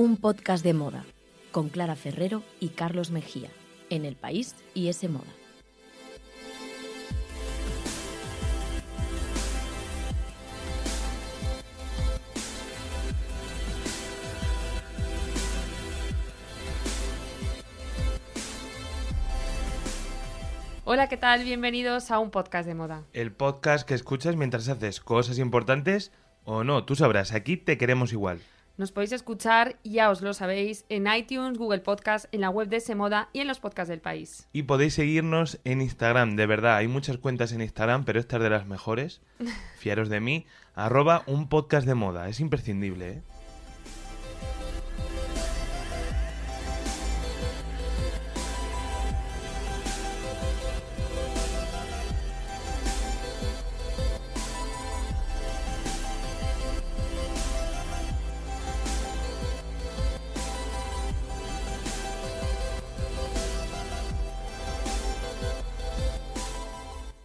un 0.00 0.16
podcast 0.16 0.64
de 0.64 0.72
moda 0.72 1.04
con 1.52 1.68
Clara 1.68 1.94
Ferrero 1.94 2.42
y 2.58 2.70
Carlos 2.70 3.10
Mejía 3.10 3.50
en 3.90 4.06
El 4.06 4.16
País 4.16 4.54
y 4.72 4.88
ese 4.88 5.10
moda. 5.10 5.26
Hola, 20.84 21.10
¿qué 21.10 21.18
tal? 21.18 21.44
Bienvenidos 21.44 22.10
a 22.10 22.18
un 22.18 22.30
podcast 22.30 22.66
de 22.66 22.74
moda. 22.74 23.04
El 23.12 23.32
podcast 23.32 23.86
que 23.86 23.92
escuchas 23.92 24.34
mientras 24.34 24.66
haces 24.70 24.98
cosas 25.00 25.38
importantes 25.38 26.10
o 26.44 26.64
no, 26.64 26.86
tú 26.86 26.96
sabrás, 26.96 27.32
aquí 27.32 27.58
te 27.58 27.76
queremos 27.76 28.14
igual. 28.14 28.40
Nos 28.80 28.92
podéis 28.92 29.12
escuchar, 29.12 29.76
ya 29.84 30.08
os 30.08 30.22
lo 30.22 30.32
sabéis, 30.32 30.86
en 30.88 31.06
iTunes, 31.06 31.58
Google 31.58 31.80
Podcast, 31.80 32.24
en 32.32 32.40
la 32.40 32.48
web 32.48 32.70
de 32.70 32.80
Semoda 32.80 33.28
y 33.34 33.40
en 33.40 33.46
los 33.46 33.60
podcasts 33.60 33.90
del 33.90 34.00
país. 34.00 34.48
Y 34.54 34.62
podéis 34.62 34.94
seguirnos 34.94 35.60
en 35.64 35.82
Instagram, 35.82 36.34
de 36.34 36.46
verdad, 36.46 36.76
hay 36.76 36.88
muchas 36.88 37.18
cuentas 37.18 37.52
en 37.52 37.60
Instagram, 37.60 38.06
pero 38.06 38.18
esta 38.18 38.38
es 38.38 38.42
de 38.42 38.48
las 38.48 38.66
mejores. 38.66 39.20
Fiaros 39.76 40.08
de 40.08 40.20
mí, 40.20 40.46
arroba 40.74 41.24
un 41.26 41.50
podcast 41.50 41.86
de 41.86 41.94
moda, 41.94 42.30
es 42.30 42.40
imprescindible, 42.40 43.10
¿eh? 43.10 43.22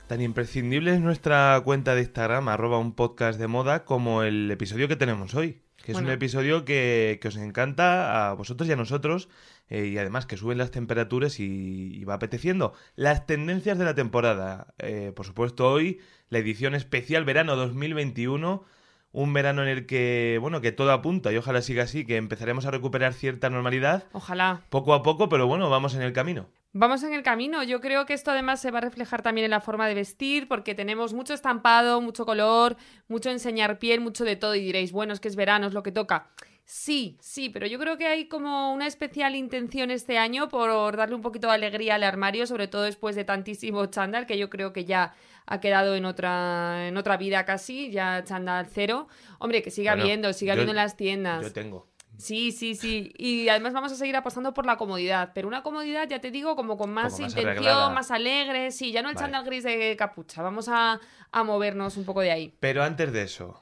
Tan 0.07 0.21
imprescindible 0.21 0.93
es 0.93 1.01
nuestra 1.01 1.59
cuenta 1.63 1.95
de 1.95 2.01
Instagram, 2.01 2.47
arroba 2.47 2.77
un 2.77 2.93
podcast 2.93 3.39
de 3.39 3.47
moda, 3.47 3.85
como 3.85 4.21
el 4.21 4.51
episodio 4.51 4.87
que 4.87 4.95
tenemos 4.95 5.33
hoy. 5.33 5.61
Que 5.83 5.91
es 5.91 5.97
un 5.99 6.09
episodio 6.09 6.65
que, 6.65 7.19
que 7.21 7.27
os 7.27 7.37
encanta 7.37 8.29
a 8.29 8.33
vosotros 8.33 8.67
y 8.67 8.71
a 8.71 8.75
nosotros, 8.75 9.29
eh, 9.69 9.85
y 9.85 9.97
además 9.99 10.25
que 10.25 10.37
suben 10.37 10.57
las 10.57 10.71
temperaturas 10.71 11.39
y, 11.39 11.91
y 11.93 12.03
va 12.05 12.15
apeteciendo. 12.15 12.73
Las 12.95 13.27
tendencias 13.27 13.77
de 13.77 13.85
la 13.85 13.93
temporada. 13.93 14.73
Eh, 14.79 15.11
por 15.15 15.25
supuesto, 15.25 15.69
hoy 15.69 15.99
la 16.29 16.39
edición 16.39 16.75
especial 16.75 17.25
verano 17.25 17.55
2021. 17.55 18.63
Un 19.11 19.33
verano 19.33 19.63
en 19.63 19.69
el 19.69 19.85
que, 19.85 20.37
bueno, 20.41 20.59
que 20.59 20.71
todo 20.71 20.91
apunta 20.91 21.31
y 21.31 21.37
ojalá 21.37 21.61
siga 21.61 21.83
así, 21.83 22.05
que 22.05 22.17
empezaremos 22.17 22.65
a 22.65 22.71
recuperar 22.71 23.13
cierta 23.13 23.49
normalidad 23.49 24.03
Ojalá. 24.11 24.63
poco 24.69 24.93
a 24.93 25.03
poco, 25.03 25.29
pero 25.29 25.47
bueno, 25.47 25.69
vamos 25.69 25.95
en 25.95 26.01
el 26.01 26.13
camino. 26.13 26.47
Vamos 26.77 27.03
en 27.03 27.13
el 27.13 27.23
camino. 27.23 27.63
Yo 27.63 27.79
creo 27.79 28.05
que 28.05 28.13
esto 28.13 28.31
además 28.31 28.59
se 28.59 28.69
va 28.69 28.79
a 28.79 28.81
reflejar 28.81 29.21
también 29.21 29.45
en 29.45 29.51
la 29.51 29.61
forma 29.61 29.87
de 29.87 29.93
vestir, 29.93 30.49
porque 30.49 30.75
tenemos 30.75 31.13
mucho 31.13 31.33
estampado, 31.33 32.01
mucho 32.01 32.25
color, 32.25 32.75
mucho 33.07 33.29
enseñar 33.29 33.79
piel, 33.79 34.01
mucho 34.01 34.25
de 34.25 34.35
todo. 34.35 34.55
Y 34.55 34.59
diréis, 34.59 34.91
bueno, 34.91 35.13
es 35.13 35.21
que 35.21 35.29
es 35.29 35.37
verano, 35.37 35.67
es 35.67 35.73
lo 35.73 35.83
que 35.83 35.93
toca. 35.93 36.27
Sí, 36.65 37.15
sí, 37.21 37.47
pero 37.49 37.65
yo 37.65 37.79
creo 37.79 37.97
que 37.97 38.07
hay 38.07 38.27
como 38.27 38.73
una 38.73 38.87
especial 38.87 39.35
intención 39.35 39.89
este 39.89 40.17
año 40.17 40.49
por 40.49 40.97
darle 40.97 41.15
un 41.15 41.21
poquito 41.21 41.47
de 41.47 41.53
alegría 41.53 41.95
al 41.95 42.03
armario, 42.03 42.45
sobre 42.45 42.67
todo 42.67 42.81
después 42.81 43.15
de 43.15 43.23
tantísimo 43.23 43.85
chándal, 43.85 44.25
que 44.25 44.37
yo 44.37 44.49
creo 44.49 44.73
que 44.73 44.83
ya 44.83 45.13
ha 45.45 45.59
quedado 45.61 45.95
en 45.95 46.03
otra, 46.03 46.87
en 46.89 46.97
otra 46.97 47.15
vida 47.15 47.45
casi, 47.45 47.89
ya 47.89 48.21
chándal 48.25 48.67
cero. 48.69 49.07
Hombre, 49.39 49.61
que 49.61 49.71
siga 49.71 49.91
Bueno, 49.93 50.03
habiendo, 50.03 50.33
siga 50.33 50.55
yo- 50.55 50.61
habiendo 50.61 50.71
en 50.71 50.75
las 50.75 50.97
tiendas. 50.97 51.41
Yo 51.43 51.53
tengo. 51.53 51.87
Sí, 52.17 52.51
sí, 52.51 52.75
sí. 52.75 53.11
Y 53.17 53.49
además 53.49 53.73
vamos 53.73 53.91
a 53.91 53.95
seguir 53.95 54.15
apostando 54.15 54.53
por 54.53 54.65
la 54.65 54.77
comodidad. 54.77 55.31
Pero 55.33 55.47
una 55.47 55.63
comodidad, 55.63 56.07
ya 56.07 56.19
te 56.21 56.31
digo, 56.31 56.55
como 56.55 56.77
con 56.77 56.91
más 56.93 57.13
Como 57.13 57.23
más 57.25 57.31
intención, 57.31 57.49
arreglada. 57.51 57.89
más 57.89 58.11
alegre. 58.11 58.71
Sí, 58.71 58.91
ya 58.91 59.01
no 59.01 59.09
el 59.09 59.15
Vale. 59.15 59.25
chándal 59.25 59.45
gris 59.45 59.63
de 59.63 59.95
capucha. 59.97 60.41
Vamos 60.41 60.67
a, 60.69 60.99
a 61.31 61.43
movernos 61.43 61.97
un 61.97 62.05
poco 62.05 62.21
de 62.21 62.31
ahí. 62.31 62.53
Pero 62.59 62.83
antes 62.83 63.11
de 63.11 63.23
eso, 63.23 63.61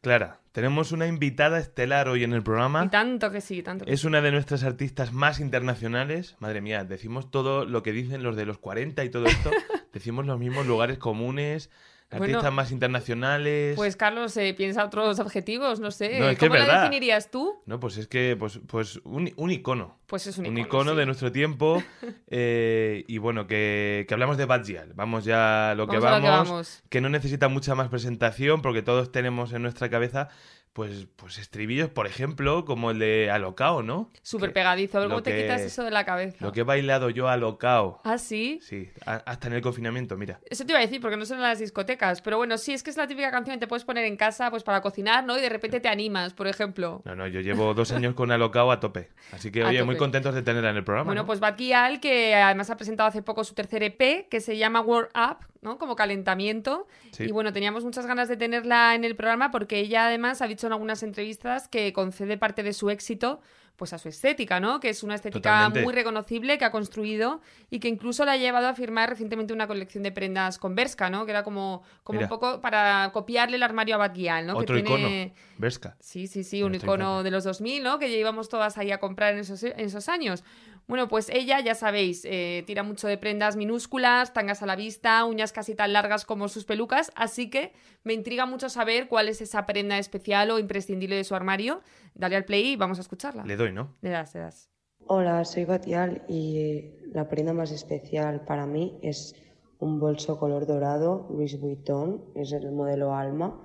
Clara, 0.00 0.40
tenemos 0.52 0.92
una 0.92 1.06
invitada 1.06 1.58
estelar 1.58 2.08
hoy 2.08 2.24
en 2.24 2.32
el 2.32 2.42
programa. 2.42 2.84
Y 2.84 2.88
tanto 2.88 3.30
que 3.30 3.40
sí, 3.40 3.62
tanto 3.62 3.84
que 3.84 3.92
Es 3.92 4.04
una 4.04 4.20
de 4.20 4.30
nuestras 4.32 4.62
artistas 4.64 5.12
más 5.12 5.40
internacionales. 5.40 6.36
Madre 6.38 6.60
mía, 6.60 6.84
decimos 6.84 7.30
todo 7.30 7.64
lo 7.64 7.82
que 7.82 7.92
dicen 7.92 8.22
los 8.22 8.36
de 8.36 8.46
los 8.46 8.58
40 8.58 9.04
y 9.04 9.10
todo 9.10 9.26
esto. 9.26 9.50
decimos 9.92 10.26
los 10.26 10.38
mismos 10.38 10.66
lugares 10.66 10.98
comunes, 10.98 11.70
artistas 12.10 12.42
Bueno, 12.42 12.52
más 12.52 12.70
internacionales. 12.72 13.76
Pues 13.76 13.96
Carlos, 13.96 14.36
eh, 14.36 14.54
piensa 14.56 14.84
otros 14.84 15.18
objetivos, 15.20 15.78
no 15.80 15.90
sé. 15.90 16.18
No, 16.18 16.28
es 16.30 16.38
que 16.38 16.46
¿Cómo 16.46 16.54
es 16.56 16.62
lo 16.62 16.66
verdad. 16.66 16.82
definirías 16.84 17.30
tú? 17.30 17.60
No, 17.66 17.78
pues 17.80 17.96
es 17.98 18.06
que, 18.06 18.34
pues, 18.38 18.60
pues 18.66 19.00
un, 19.04 19.30
un 19.36 19.50
icono. 19.50 19.98
Pues 20.06 20.26
es 20.26 20.38
un 20.38 20.46
Un 20.46 20.56
icono. 20.58 20.66
icono 20.66 20.90
sí. 20.92 20.96
de 20.96 21.06
nuestro 21.06 21.32
tiempo. 21.32 21.82
eh, 22.28 23.04
y 23.08 23.18
bueno, 23.18 23.46
que, 23.46 24.06
que 24.08 24.14
hablamos 24.14 24.36
de 24.38 24.46
Bad 24.46 24.64
Gyal. 24.64 24.92
Vamos 24.94 25.24
ya 25.24 25.72
a 25.72 25.74
lo 25.74 25.86
que 25.86 25.98
Vamos 25.98 26.10
a 26.12 26.16
lo 26.16 26.22
que 26.22 26.28
vamos. 26.30 26.48
vamos. 26.48 26.82
que 26.88 27.00
no 27.00 27.08
necesita 27.10 27.48
mucha 27.48 27.74
más 27.74 27.88
presentación 27.88 28.62
porque 28.62 28.82
todos 28.82 29.12
tenemos 29.12 29.52
en 29.52 29.62
nuestra 29.62 29.90
cabeza 29.90 30.28
pues, 30.72 31.06
pues 31.16 31.38
estribillos, 31.38 31.90
por 31.90 32.06
ejemplo, 32.06 32.64
como 32.64 32.90
el 32.90 32.98
de 32.98 33.30
Alocao, 33.30 33.82
¿no? 33.82 34.10
Súper 34.22 34.52
pegadizo. 34.52 34.98
A 34.98 35.00
ver 35.00 35.08
cómo 35.10 35.22
te 35.22 35.32
que- 35.32 35.42
quitas 35.42 35.60
eso 35.62 35.82
de 35.84 35.90
la 35.90 36.04
cabeza. 36.04 36.36
Lo 36.44 36.52
que 36.52 36.60
he 36.60 36.62
bailado 36.64 37.10
yo 37.10 37.28
Alocao. 37.28 38.00
Ah, 38.04 38.18
sí. 38.18 38.60
Sí, 38.62 38.90
a- 39.04 39.14
hasta 39.26 39.48
en 39.48 39.54
el 39.54 39.60
confinamiento, 39.62 40.16
mira. 40.16 40.40
Eso 40.48 40.64
te 40.64 40.72
iba 40.72 40.78
a 40.78 40.82
decir, 40.82 41.00
porque 41.00 41.16
no 41.16 41.24
son 41.26 41.38
en 41.38 41.42
las 41.42 41.58
discotecas. 41.58 42.22
Pero 42.22 42.36
bueno, 42.36 42.58
sí, 42.58 42.72
es 42.72 42.82
que 42.82 42.90
es 42.90 42.96
la 42.96 43.06
típica 43.06 43.30
canción 43.30 43.56
que 43.56 43.60
te 43.60 43.66
puedes 43.66 43.84
poner 43.84 44.04
en 44.04 44.16
casa 44.16 44.50
pues 44.50 44.62
para 44.62 44.80
cocinar, 44.80 45.24
¿no? 45.24 45.36
Y 45.36 45.40
de 45.40 45.48
repente 45.48 45.80
te 45.80 45.88
animas, 45.88 46.32
por 46.34 46.46
ejemplo. 46.46 47.02
No, 47.04 47.14
no, 47.16 47.26
yo 47.26 47.40
llevo 47.40 47.74
dos 47.74 47.90
años 47.92 48.14
con 48.14 48.30
Alocao 48.30 48.70
a 48.70 48.80
tope. 48.80 49.08
Así 49.32 49.50
que, 49.50 49.62
A 49.64 49.68
oye, 49.68 49.82
muy 49.84 49.96
contentos 49.96 50.34
de 50.34 50.42
tenerla 50.42 50.70
en 50.70 50.76
el 50.76 50.84
programa. 50.84 51.06
Bueno, 51.08 51.22
¿no? 51.22 51.26
pues 51.26 51.40
Bad 51.40 51.56
Gyal, 51.56 52.00
que 52.00 52.34
además 52.34 52.70
ha 52.70 52.76
presentado 52.76 53.08
hace 53.08 53.22
poco 53.22 53.42
su 53.44 53.54
tercer 53.54 53.82
EP, 53.82 54.28
que 54.30 54.40
se 54.40 54.56
llama 54.56 54.80
World 54.80 55.10
Up, 55.16 55.38
¿no? 55.62 55.78
Como 55.78 55.96
calentamiento. 55.96 56.86
Sí. 57.12 57.24
Y 57.24 57.32
bueno, 57.32 57.52
teníamos 57.52 57.84
muchas 57.84 58.06
ganas 58.06 58.28
de 58.28 58.36
tenerla 58.36 58.94
en 58.94 59.04
el 59.04 59.16
programa 59.16 59.50
porque 59.50 59.78
ella 59.78 60.06
además 60.06 60.42
ha 60.42 60.46
dicho 60.46 60.66
en 60.66 60.72
algunas 60.72 61.02
entrevistas 61.02 61.68
que 61.68 61.92
concede 61.92 62.36
parte 62.38 62.62
de 62.62 62.72
su 62.72 62.90
éxito 62.90 63.40
pues 63.78 63.92
a 63.92 63.98
su 63.98 64.08
estética, 64.08 64.58
¿no? 64.58 64.80
Que 64.80 64.88
es 64.88 65.04
una 65.04 65.14
estética 65.14 65.50
Totalmente. 65.50 65.82
muy 65.82 65.94
reconocible 65.94 66.58
que 66.58 66.64
ha 66.64 66.72
construido 66.72 67.40
y 67.70 67.78
que 67.78 67.86
incluso 67.86 68.24
la 68.24 68.32
ha 68.32 68.36
llevado 68.36 68.66
a 68.66 68.74
firmar 68.74 69.08
recientemente 69.08 69.52
una 69.52 69.68
colección 69.68 70.02
de 70.02 70.10
prendas 70.10 70.58
con 70.58 70.74
Berska, 70.74 71.08
¿no? 71.10 71.24
Que 71.24 71.30
era 71.30 71.44
como, 71.44 71.84
como 72.02 72.20
un 72.20 72.28
poco 72.28 72.60
para 72.60 73.08
copiarle 73.12 73.56
el 73.56 73.62
armario 73.62 73.94
a 73.94 73.98
Bad 73.98 74.14
Gyal, 74.14 74.48
¿no? 74.48 74.56
Otro 74.56 74.74
que 74.74 74.82
tiene... 74.82 75.22
icono. 75.26 75.34
Vesca. 75.58 75.96
Sí, 76.00 76.26
sí, 76.26 76.42
sí, 76.42 76.58
de 76.58 76.64
un 76.64 76.74
icono 76.74 77.22
de 77.22 77.30
los 77.30 77.44
2000, 77.44 77.84
¿no? 77.84 78.00
Que 78.00 78.10
ya 78.10 78.16
íbamos 78.16 78.48
todas 78.48 78.76
ahí 78.78 78.90
a 78.90 78.98
comprar 78.98 79.34
en 79.34 79.40
esos, 79.40 79.62
en 79.62 79.78
esos 79.78 80.08
años. 80.08 80.42
Bueno, 80.88 81.06
pues 81.06 81.28
ella, 81.28 81.60
ya 81.60 81.74
sabéis, 81.74 82.24
eh, 82.24 82.64
tira 82.66 82.82
mucho 82.82 83.08
de 83.08 83.18
prendas 83.18 83.56
minúsculas, 83.56 84.32
tangas 84.32 84.62
a 84.62 84.66
la 84.66 84.74
vista, 84.74 85.22
uñas 85.26 85.52
casi 85.52 85.74
tan 85.74 85.92
largas 85.92 86.24
como 86.24 86.48
sus 86.48 86.64
pelucas, 86.64 87.12
así 87.14 87.50
que 87.50 87.72
me 88.04 88.14
intriga 88.14 88.46
mucho 88.46 88.70
saber 88.70 89.06
cuál 89.06 89.28
es 89.28 89.42
esa 89.42 89.66
prenda 89.66 89.98
especial 89.98 90.50
o 90.50 90.58
imprescindible 90.58 91.14
de 91.14 91.24
su 91.24 91.34
armario. 91.34 91.82
Dale 92.14 92.36
al 92.36 92.46
play 92.46 92.68
y 92.68 92.76
vamos 92.76 92.96
a 92.96 93.02
escucharla. 93.02 93.44
Le 93.44 93.56
doy, 93.56 93.70
¿no? 93.70 93.96
Le 94.00 94.08
das, 94.08 94.34
le 94.34 94.40
das. 94.40 94.70
Hola, 95.06 95.44
soy 95.44 95.66
Batial 95.66 96.22
y 96.26 96.58
eh, 96.58 97.02
la 97.12 97.28
prenda 97.28 97.52
más 97.52 97.70
especial 97.70 98.46
para 98.46 98.66
mí 98.66 98.98
es 99.02 99.34
un 99.80 100.00
bolso 100.00 100.38
color 100.38 100.66
dorado, 100.66 101.28
Louis 101.30 101.60
Vuitton, 101.60 102.24
es 102.34 102.52
el 102.52 102.72
modelo 102.72 103.14
Alma, 103.14 103.60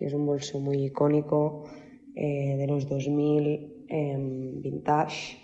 es 0.00 0.14
un 0.14 0.24
bolso 0.24 0.58
muy 0.58 0.86
icónico 0.86 1.64
eh, 2.14 2.56
de 2.56 2.66
los 2.66 2.88
2000, 2.88 3.84
em, 3.88 4.62
vintage, 4.62 5.41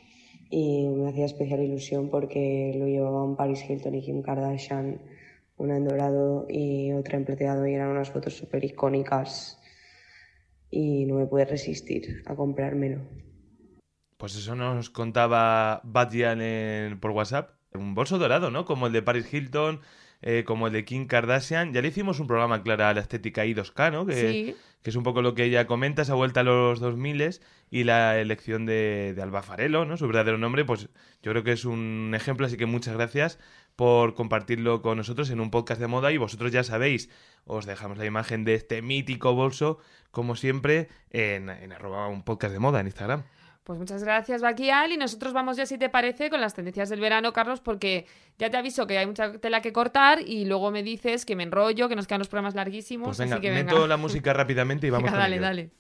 y 0.51 0.87
me 0.89 1.11
hacía 1.11 1.27
especial 1.27 1.61
ilusión 1.63 2.11
porque 2.11 2.75
lo 2.79 2.87
llevaban 2.87 3.37
Paris 3.37 3.65
Hilton 3.69 3.95
y 3.95 4.03
Kim 4.03 4.23
Kardashian, 4.23 5.01
una 5.57 5.77
en 5.77 5.85
dorado 5.87 6.47
y 6.49 6.93
otra 6.93 7.19
en 7.19 7.25
plateado, 7.25 7.67
y 7.67 7.75
eran 7.75 7.89
unas 7.89 8.11
fotos 8.11 8.37
súper 8.37 8.65
icónicas 8.65 9.61
y 10.71 11.07
no 11.07 11.17
me 11.17 11.27
pude 11.27 11.45
resistir 11.45 12.23
a 12.27 12.35
comprármelo. 12.35 13.01
Pues 14.17 14.37
eso 14.37 14.55
nos 14.55 14.91
contaba 14.91 15.81
en- 16.41 16.99
por 17.01 17.13
WhatsApp. 17.13 17.51
Un 17.75 17.95
bolso 17.95 18.19
dorado, 18.19 18.51
¿no? 18.51 18.65
Como 18.65 18.87
el 18.87 18.93
de 18.93 19.03
Paris 19.03 19.33
Hilton, 19.33 19.81
eh, 20.23 20.45
como 20.47 20.67
el 20.67 20.73
de 20.73 20.85
Kim 20.85 21.07
Kardashian. 21.07 21.73
Ya 21.73 21.83
le 21.83 21.89
hicimos 21.89 22.21
un 22.21 22.27
programa, 22.27 22.63
Clara, 22.63 22.91
a 22.91 22.95
la 22.95 23.01
estética 23.01 23.45
I2K, 23.45 23.93
¿no? 23.93 24.07
Que, 24.07 24.15
Sí. 24.15 24.57
que 24.83 24.91
es 24.91 24.97
un 24.97 25.03
poco 25.03 25.23
lo 25.23 25.35
que 25.35 25.45
ella 25.45 25.67
comenta, 25.67 26.03
esa 26.03 26.15
vuelta 26.15 26.41
a 26.41 26.45
los 26.45 26.81
2000 26.81 27.41
y 27.71 27.85
la 27.85 28.19
elección 28.19 28.65
de, 28.67 29.13
de 29.15 29.23
Alba 29.23 29.43
Farello, 29.43 29.85
¿no? 29.85 29.97
Su 29.97 30.07
verdadero 30.07 30.39
nombre, 30.39 30.65
pues 30.65 30.89
yo 31.23 31.33
creo 31.33 31.45
que 31.45 31.53
es 31.53 31.65
un 31.65 32.13
ejemplo, 32.15 32.47
así 32.47 32.57
que 32.57 32.67
muchas 32.67 32.95
gracias 32.95 33.39
por 33.77 34.15
compartirlo 34.15 34.83
con 34.83 34.97
nosotros 34.97 35.31
en 35.31 35.41
un 35.41 35.51
podcast 35.51 35.81
de 35.81 35.87
moda 35.87 36.11
y 36.11 36.17
vosotros 36.17 36.51
ya 36.51 36.65
sabéis, 36.65 37.11
os 37.45 37.65
dejamos 37.67 37.97
la 37.99 38.07
imagen 38.07 38.45
de 38.45 38.55
este 38.55 38.83
mítico 38.83 39.35
bolso, 39.35 39.79
como 40.11 40.35
siempre, 40.35 40.89
en, 41.11 41.49
en 41.49 41.73
arroba 41.73 42.09
un 42.09 42.25
podcast 42.25 42.53
de 42.53 42.59
moda 42.59 42.81
en 42.81 42.87
Instagram. 42.87 43.23
Pues 43.69 43.79
muchas 43.79 44.03
gracias, 44.03 44.41
Baquial. 44.41 44.93
Y 44.93 44.97
nosotros 44.97 45.35
vamos 45.35 45.59
ya, 45.59 45.67
si 45.67 45.77
te 45.77 45.91
parece, 45.91 46.31
con 46.31 46.41
las 46.41 46.55
tendencias 46.55 46.89
del 46.89 47.01
verano, 47.01 47.35
Carlos, 47.35 47.61
porque 47.61 48.07
ya 48.39 48.49
te 48.49 48.57
aviso 48.57 48.87
que 48.87 48.97
hay 48.97 49.05
mucha 49.05 49.33
tela 49.41 49.61
que 49.61 49.75
cortar 49.75 50.23
y 50.23 50.47
luego 50.47 50.71
me 50.71 50.83
dices 50.83 51.27
que 51.27 51.37
me 51.37 51.43
enrollo, 51.43 51.87
que 51.87 51.95
nos 51.95 52.07
quedan 52.07 52.21
los 52.21 52.29
programas 52.29 52.55
larguísimos. 52.55 53.09
Pues 53.09 53.19
venga, 53.19 53.35
así 53.35 53.43
que 53.43 53.51
venga. 53.51 53.65
meto 53.75 53.87
la 53.87 53.99
música 53.99 54.33
rápidamente 54.33 54.87
y 54.87 54.91
vamos 54.97 55.05
Venga, 55.05 55.19
con 55.19 55.21
dale, 55.21 55.37
ello. 55.37 55.45
dale. 55.45 55.71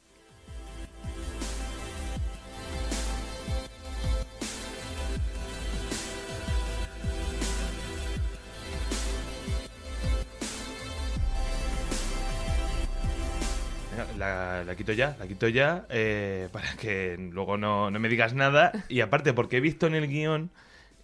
La, 14.19 14.75
quito 14.77 14.93
ya, 14.93 15.17
la 15.19 15.29
quito 15.29 15.49
ya, 15.49 15.87
eh, 15.91 16.49
para 16.53 16.75
que 16.77 17.17
luego 17.33 17.57
no, 17.57 17.91
no 17.91 18.01
me 18.01 18.09
digas 18.09 18.35
nada. 18.35 18.73
Y 18.89 19.01
aparte, 19.01 19.33
porque 19.33 19.59
he 19.59 19.61
visto 19.61 19.87
en 19.87 19.95
el 19.95 20.09
guion 20.09 20.51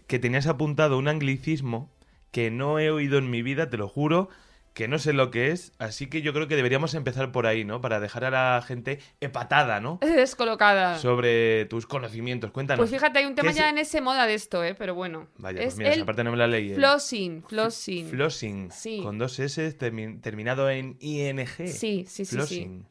que 0.06 0.18
tenías 0.18 0.46
apuntado 0.46 0.98
un 0.98 1.08
anglicismo 1.08 1.90
que 2.32 2.50
no 2.50 2.80
he 2.80 2.90
oído 2.90 3.18
en 3.18 3.30
mi 3.30 3.42
vida, 3.42 3.70
te 3.70 3.76
lo 3.76 3.88
juro, 3.88 4.28
que 4.74 4.88
no 4.88 4.98
sé 4.98 5.12
lo 5.12 5.30
que 5.30 5.52
es, 5.52 5.72
así 5.78 6.08
que 6.08 6.20
yo 6.20 6.32
creo 6.32 6.48
que 6.48 6.56
deberíamos 6.56 6.94
empezar 6.94 7.30
por 7.32 7.46
ahí, 7.46 7.64
¿no? 7.64 7.80
Para 7.80 8.00
dejar 8.00 8.24
a 8.24 8.30
la 8.30 8.60
gente 8.60 8.98
epatada, 9.20 9.80
¿no? 9.80 9.98
Descolocada. 10.02 10.98
Sobre 10.98 11.64
tus 11.66 11.86
conocimientos. 11.86 12.50
Cuéntanos. 12.50 12.80
Pues 12.80 12.90
fíjate, 12.90 13.20
hay 13.20 13.26
un 13.26 13.36
tema 13.36 13.52
¿qué 13.52 13.58
ya 13.58 13.66
es- 13.66 13.72
en 13.72 13.78
ese 13.78 14.00
moda 14.00 14.26
de 14.26 14.34
esto, 14.34 14.62
¿eh? 14.64 14.74
Pero 14.74 14.94
bueno. 14.94 15.28
Vaya, 15.38 15.60
es 15.60 15.66
pues 15.66 15.76
mira, 15.78 15.90
esa 15.90 16.00
el 16.00 16.06
parte 16.06 16.24
no 16.24 16.32
me 16.32 16.36
la 16.36 16.48
leí. 16.48 16.72
¿eh? 16.72 16.74
flossing, 16.74 17.44
flossing. 17.48 18.08
Flossing. 18.10 18.70
Sí. 18.72 19.00
Con 19.02 19.16
dos 19.16 19.38
S 19.38 19.78
termi- 19.78 20.20
terminado 20.20 20.68
en 20.68 20.96
ING. 21.00 21.46
Sí, 21.68 22.04
sí, 22.08 22.24
sí, 22.24 22.40
sí. 22.46 22.82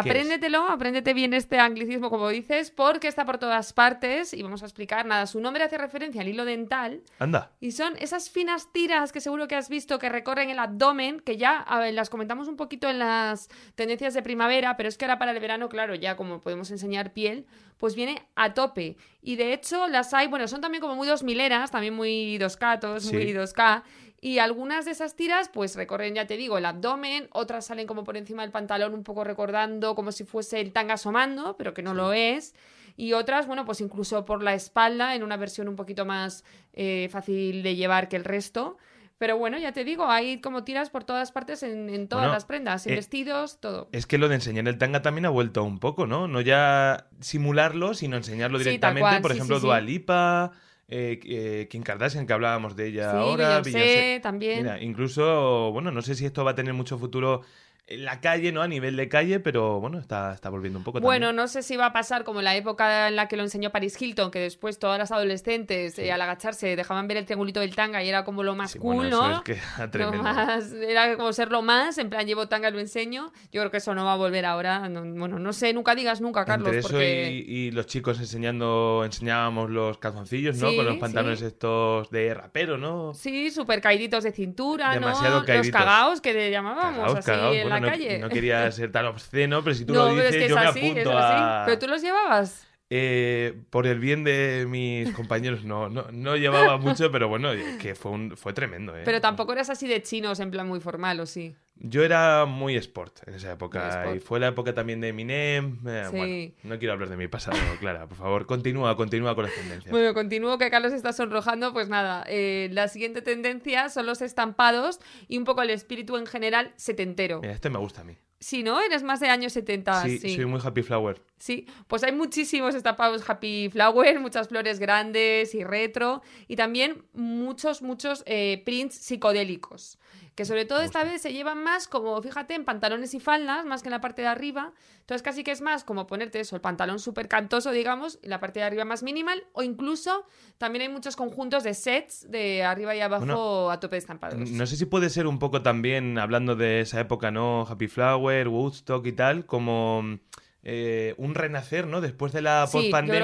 Apréndetelo, 0.00 0.68
apréndete 0.68 1.14
bien 1.14 1.32
este 1.34 1.58
anglicismo, 1.58 2.10
como 2.10 2.28
dices, 2.28 2.70
porque 2.70 3.08
está 3.08 3.24
por 3.24 3.38
todas 3.38 3.72
partes 3.72 4.32
y 4.34 4.42
vamos 4.42 4.62
a 4.62 4.66
explicar 4.66 5.06
nada. 5.06 5.26
Su 5.26 5.40
nombre 5.40 5.64
hace 5.64 5.78
referencia 5.78 6.20
al 6.20 6.28
hilo 6.28 6.44
dental 6.44 7.02
Anda. 7.18 7.50
y 7.60 7.72
son 7.72 7.94
esas 7.98 8.30
finas 8.30 8.72
tiras 8.72 9.12
que 9.12 9.20
seguro 9.20 9.48
que 9.48 9.54
has 9.56 9.68
visto 9.68 9.98
que 9.98 10.08
recorren 10.08 10.50
el 10.50 10.58
abdomen, 10.58 11.20
que 11.20 11.36
ya 11.36 11.64
ver, 11.80 11.94
las 11.94 12.10
comentamos 12.10 12.48
un 12.48 12.56
poquito 12.56 12.88
en 12.88 12.98
las 12.98 13.48
tendencias 13.74 14.14
de 14.14 14.22
primavera, 14.22 14.76
pero 14.76 14.88
es 14.88 14.96
que 14.98 15.04
ahora 15.04 15.18
para 15.18 15.32
el 15.32 15.40
verano, 15.40 15.68
claro, 15.68 15.94
ya 15.94 16.16
como 16.16 16.40
podemos 16.40 16.70
enseñar 16.70 17.12
piel, 17.12 17.46
pues 17.78 17.94
viene 17.94 18.22
a 18.36 18.54
tope. 18.54 18.96
Y 19.22 19.36
de 19.36 19.52
hecho 19.52 19.86
las 19.88 20.14
hay, 20.14 20.28
bueno, 20.28 20.48
son 20.48 20.60
también 20.60 20.80
como 20.80 20.94
muy 20.94 21.06
dos 21.06 21.22
mileras, 21.22 21.70
también 21.70 21.94
muy 21.94 22.38
dos 22.38 22.56
catos, 22.56 23.04
Sí. 23.04 23.14
muy 23.14 23.32
2K. 23.32 23.82
Y 24.26 24.40
algunas 24.40 24.84
de 24.84 24.90
esas 24.90 25.14
tiras, 25.14 25.48
pues 25.48 25.76
recorren, 25.76 26.16
ya 26.16 26.26
te 26.26 26.36
digo, 26.36 26.58
el 26.58 26.64
abdomen, 26.64 27.28
otras 27.30 27.66
salen 27.66 27.86
como 27.86 28.02
por 28.02 28.16
encima 28.16 28.42
del 28.42 28.50
pantalón, 28.50 28.92
un 28.92 29.04
poco 29.04 29.22
recordando 29.22 29.94
como 29.94 30.10
si 30.10 30.24
fuese 30.24 30.60
el 30.60 30.72
tanga 30.72 30.94
asomando, 30.94 31.56
pero 31.56 31.72
que 31.72 31.82
no 31.82 31.94
lo 31.94 32.12
es. 32.12 32.52
Y 32.96 33.12
otras, 33.12 33.46
bueno, 33.46 33.64
pues 33.64 33.80
incluso 33.80 34.24
por 34.24 34.42
la 34.42 34.54
espalda, 34.54 35.14
en 35.14 35.22
una 35.22 35.36
versión 35.36 35.68
un 35.68 35.76
poquito 35.76 36.04
más 36.04 36.42
eh, 36.72 37.08
fácil 37.12 37.62
de 37.62 37.76
llevar 37.76 38.08
que 38.08 38.16
el 38.16 38.24
resto. 38.24 38.78
Pero 39.16 39.38
bueno, 39.38 39.58
ya 39.58 39.70
te 39.70 39.84
digo, 39.84 40.08
hay 40.08 40.40
como 40.40 40.64
tiras 40.64 40.90
por 40.90 41.04
todas 41.04 41.30
partes 41.30 41.62
en, 41.62 41.88
en 41.88 42.08
todas 42.08 42.24
Bueno, 42.24 42.34
las 42.34 42.46
prendas, 42.46 42.84
en 42.88 42.94
eh, 42.94 42.96
vestidos, 42.96 43.60
todo. 43.60 43.88
Es 43.92 44.06
que 44.06 44.18
lo 44.18 44.28
de 44.28 44.34
enseñar 44.34 44.66
el 44.66 44.76
tanga 44.76 45.02
también 45.02 45.26
ha 45.26 45.30
vuelto 45.30 45.62
un 45.62 45.78
poco, 45.78 46.08
¿no? 46.08 46.26
No 46.26 46.40
ya 46.40 47.06
simularlo, 47.20 47.94
sino 47.94 48.16
enseñarlo 48.16 48.58
directamente. 48.58 49.20
Por 49.20 49.30
sí, 49.30 49.36
ejemplo, 49.36 49.56
sí, 49.56 49.60
sí. 49.60 49.66
Dua 49.68 49.80
Lipa, 49.80 50.50
eh, 50.88 51.18
eh, 51.24 51.66
Kim 51.68 51.82
Kardashian, 51.82 52.26
que 52.26 52.32
hablábamos 52.32 52.76
de 52.76 52.86
ella 52.88 53.10
Sí, 53.10 53.16
ahora. 53.16 53.60
Beyoncé 53.60 54.20
también. 54.22 54.58
Mira, 54.62 54.80
incluso, 54.82 55.70
bueno, 55.72 55.90
no 55.90 56.02
sé 56.02 56.14
si 56.14 56.24
esto 56.26 56.44
va 56.44 56.52
a 56.52 56.54
tener 56.54 56.74
mucho 56.74 56.98
futuro 56.98 57.42
en 57.88 58.04
la 58.04 58.20
calle, 58.20 58.50
¿no? 58.50 58.62
A 58.62 58.68
nivel 58.68 58.96
de 58.96 59.08
calle, 59.08 59.38
pero 59.38 59.78
bueno, 59.80 59.98
está, 60.00 60.32
está 60.34 60.48
volviendo 60.50 60.78
un 60.78 60.84
poco 60.84 60.98
Bueno, 61.00 61.28
también. 61.28 61.36
no 61.36 61.46
sé 61.48 61.62
si 61.62 61.76
va 61.76 61.86
a 61.86 61.92
pasar 61.92 62.24
como 62.24 62.42
la 62.42 62.56
época 62.56 63.06
en 63.06 63.14
la 63.14 63.28
que 63.28 63.36
lo 63.36 63.44
enseñó 63.44 63.70
Paris 63.70 64.00
Hilton, 64.02 64.32
que 64.32 64.40
después 64.40 64.80
todas 64.80 64.98
las 64.98 65.12
adolescentes 65.12 65.96
eh, 65.98 66.10
al 66.10 66.20
agacharse 66.20 66.74
dejaban 66.74 67.06
ver 67.06 67.16
el 67.18 67.26
triangulito 67.26 67.60
del 67.60 67.76
tanga 67.76 68.02
y 68.02 68.08
era 68.08 68.24
como 68.24 68.42
lo 68.42 68.56
más 68.56 68.72
Sí, 68.72 68.80
cool, 68.80 68.96
bueno, 68.96 69.08
eso 69.20 69.28
¿no? 69.28 69.36
es 69.36 69.42
que 69.42 69.52
era 69.76 69.90
tremendo. 69.90 70.22
más- 70.24 70.72
era 70.72 71.16
como 71.16 71.32
ser 71.32 71.52
lo 71.52 71.62
más, 71.62 71.98
en 71.98 72.10
plan 72.10 72.26
llevo 72.26 72.48
tanga, 72.48 72.70
lo 72.70 72.80
enseño. 72.80 73.32
Yo 73.52 73.60
creo 73.60 73.70
que 73.70 73.76
eso 73.76 73.94
no 73.94 74.04
va 74.04 74.14
a 74.14 74.16
volver 74.16 74.46
ahora. 74.46 74.88
no- 74.88 75.04
bueno, 75.04 75.38
no 75.38 75.52
sé, 75.52 75.72
nunca 75.72 75.94
digas 75.94 76.20
nunca, 76.20 76.44
Carlos, 76.44 76.66
Entre 76.68 76.80
eso 76.80 76.88
porque... 76.88 77.30
y, 77.46 77.66
y 77.66 77.70
los 77.70 77.86
chicos 77.86 78.18
enseñando, 78.18 79.02
enseñábamos 79.04 79.70
los 79.70 79.98
calzoncillos, 79.98 80.56
¿no? 80.56 80.70
Sí, 80.70 80.76
Con 80.76 80.86
los 80.86 80.96
pantalones 80.96 81.38
sí. 81.38 81.44
estos 81.46 82.10
de 82.10 82.34
rapero, 82.34 82.78
¿no? 82.78 83.14
Sí, 83.14 83.52
súper 83.52 83.80
caíditos 83.80 84.24
de 84.24 84.32
cintura, 84.32 84.92
Demasiado 84.92 85.40
¿no? 85.40 85.46
caíditos. 85.46 85.66
Los 85.72 85.84
cagaos 85.84 86.20
que 86.20 86.32
le 86.32 86.50
llamábamos 86.50 86.96
Cagaos, 86.98 87.18
así 87.18 87.26
cagaos. 87.30 87.54
en 87.54 87.62
Bueno, 87.62 87.75
la 87.76 87.80
no, 87.80 87.88
calle. 87.88 88.18
no 88.18 88.30
quería 88.30 88.70
ser 88.72 88.92
tan 88.92 89.06
obsceno, 89.06 89.62
pero 89.62 89.74
si 89.74 89.84
tú 89.84 89.94
No, 89.94 90.06
lo 90.10 90.14
pero 90.16 90.28
dices, 90.28 90.30
es 90.30 90.38
que 90.38 90.44
es 90.46 90.50
yo 90.50 90.58
así, 90.58 90.80
me 90.80 91.00
apunto 91.00 91.10
es 91.10 91.16
así. 91.16 91.34
a... 91.38 91.62
Pero 91.66 91.78
tú 91.78 91.86
los 91.88 92.02
llevabas. 92.02 92.66
Eh, 92.88 93.62
por 93.70 93.86
el 93.88 93.98
bien 93.98 94.22
de 94.22 94.64
mis 94.68 95.10
compañeros, 95.12 95.64
no, 95.64 95.88
no, 95.88 96.06
no 96.12 96.36
llevaba 96.36 96.76
mucho, 96.78 97.10
pero 97.10 97.28
bueno, 97.28 97.52
es 97.52 97.78
que 97.78 97.94
fue, 97.96 98.12
un, 98.12 98.36
fue 98.36 98.52
tremendo, 98.52 98.96
¿eh? 98.96 99.02
Pero 99.04 99.20
tampoco 99.20 99.52
eras 99.52 99.70
así 99.70 99.88
de 99.88 100.02
chinos, 100.02 100.38
en 100.40 100.50
plan 100.52 100.68
muy 100.68 100.78
formal, 100.80 101.18
¿o 101.20 101.26
sí? 101.26 101.56
Yo 101.78 102.02
era 102.02 102.46
muy 102.46 102.74
sport 102.76 103.28
en 103.28 103.34
esa 103.34 103.52
época 103.52 104.14
y 104.14 104.20
fue 104.20 104.40
la 104.40 104.48
época 104.48 104.72
también 104.74 105.00
de 105.00 105.08
Eminem. 105.08 105.78
eh, 105.86 106.04
Sí. 106.10 106.16
Bueno, 106.16 106.52
no 106.64 106.78
quiero 106.78 106.94
hablar 106.94 107.10
de 107.10 107.16
mi 107.18 107.28
pasado, 107.28 107.56
Clara, 107.80 108.06
por 108.08 108.16
favor, 108.16 108.46
continúa, 108.46 108.96
continúa 108.96 109.34
con 109.34 109.44
las 109.44 109.54
tendencias. 109.54 109.90
Bueno, 109.90 110.14
continúo 110.14 110.56
que 110.56 110.70
Carlos 110.70 110.92
está 110.92 111.12
sonrojando. 111.12 111.72
Pues 111.74 111.88
nada, 111.88 112.24
eh, 112.28 112.68
la 112.72 112.88
siguiente 112.88 113.20
tendencia 113.20 113.90
son 113.90 114.06
los 114.06 114.22
estampados 114.22 115.00
y 115.28 115.36
un 115.36 115.44
poco 115.44 115.62
el 115.62 115.70
espíritu 115.70 116.16
en 116.16 116.26
general 116.26 116.72
setentero. 116.76 117.40
Mira, 117.40 117.52
este 117.52 117.68
me 117.68 117.78
gusta 117.78 118.00
a 118.00 118.04
mí. 118.04 118.16
Sí, 118.38 118.62
¿no? 118.62 118.80
Eres 118.80 119.02
más 119.02 119.20
de 119.20 119.28
años 119.28 119.52
70, 119.54 120.02
sí, 120.02 120.18
sí. 120.18 120.36
soy 120.36 120.46
muy 120.46 120.60
happy 120.62 120.82
flower. 120.82 121.22
Sí, 121.38 121.66
pues 121.86 122.02
hay 122.02 122.12
muchísimos 122.12 122.74
estampados 122.74 123.28
Happy 123.28 123.68
Flower, 123.70 124.20
muchas 124.20 124.48
flores 124.48 124.78
grandes 124.78 125.54
y 125.54 125.64
retro, 125.64 126.22
y 126.48 126.56
también 126.56 127.04
muchos, 127.12 127.82
muchos 127.82 128.22
eh, 128.26 128.62
prints 128.64 128.94
psicodélicos, 128.94 129.98
que 130.34 130.46
sobre 130.46 130.64
todo 130.64 130.80
esta 130.80 131.04
vez 131.04 131.20
se 131.20 131.32
llevan 131.32 131.62
más 131.62 131.88
como, 131.88 132.20
fíjate, 132.22 132.54
en 132.54 132.64
pantalones 132.64 133.12
y 133.12 133.20
faldas, 133.20 133.66
más 133.66 133.82
que 133.82 133.88
en 133.88 133.92
la 133.92 134.00
parte 134.00 134.22
de 134.22 134.28
arriba. 134.28 134.72
Entonces 135.00 135.22
casi 135.22 135.44
que 135.44 135.50
es 135.50 135.60
más 135.60 135.84
como 135.84 136.06
ponerte 136.06 136.40
eso, 136.40 136.56
el 136.56 136.62
pantalón 136.62 136.98
súper 136.98 137.28
cantoso, 137.28 137.70
digamos, 137.70 138.18
y 138.22 138.28
la 138.28 138.40
parte 138.40 138.60
de 138.60 138.66
arriba 138.66 138.84
más 138.84 139.02
minimal, 139.02 139.44
o 139.52 139.62
incluso 139.62 140.26
también 140.58 140.82
hay 140.82 140.88
muchos 140.88 141.16
conjuntos 141.16 141.64
de 141.64 141.74
sets 141.74 142.30
de 142.30 142.64
arriba 142.64 142.96
y 142.96 143.00
abajo 143.00 143.24
Bueno, 143.24 143.70
a 143.70 143.78
tope 143.78 143.96
de 143.96 143.98
estampados. 143.98 144.50
No 144.50 144.66
sé 144.66 144.76
si 144.76 144.84
puede 144.84 145.08
ser 145.10 145.26
un 145.26 145.38
poco 145.38 145.62
también, 145.62 146.18
hablando 146.18 146.56
de 146.56 146.80
esa 146.80 147.00
época, 147.00 147.30
¿no? 147.30 147.66
Happy 147.68 147.88
Flower, 147.88 148.25
Woodstock 148.48 149.06
y 149.06 149.12
tal, 149.12 149.46
como 149.46 150.18
eh, 150.62 151.14
un 151.16 151.34
renacer, 151.34 151.86
¿no? 151.86 152.00
Después 152.00 152.32
de 152.32 152.42
la 152.42 152.66
Sí, 152.66 152.72
post-pandemia. 152.78 153.20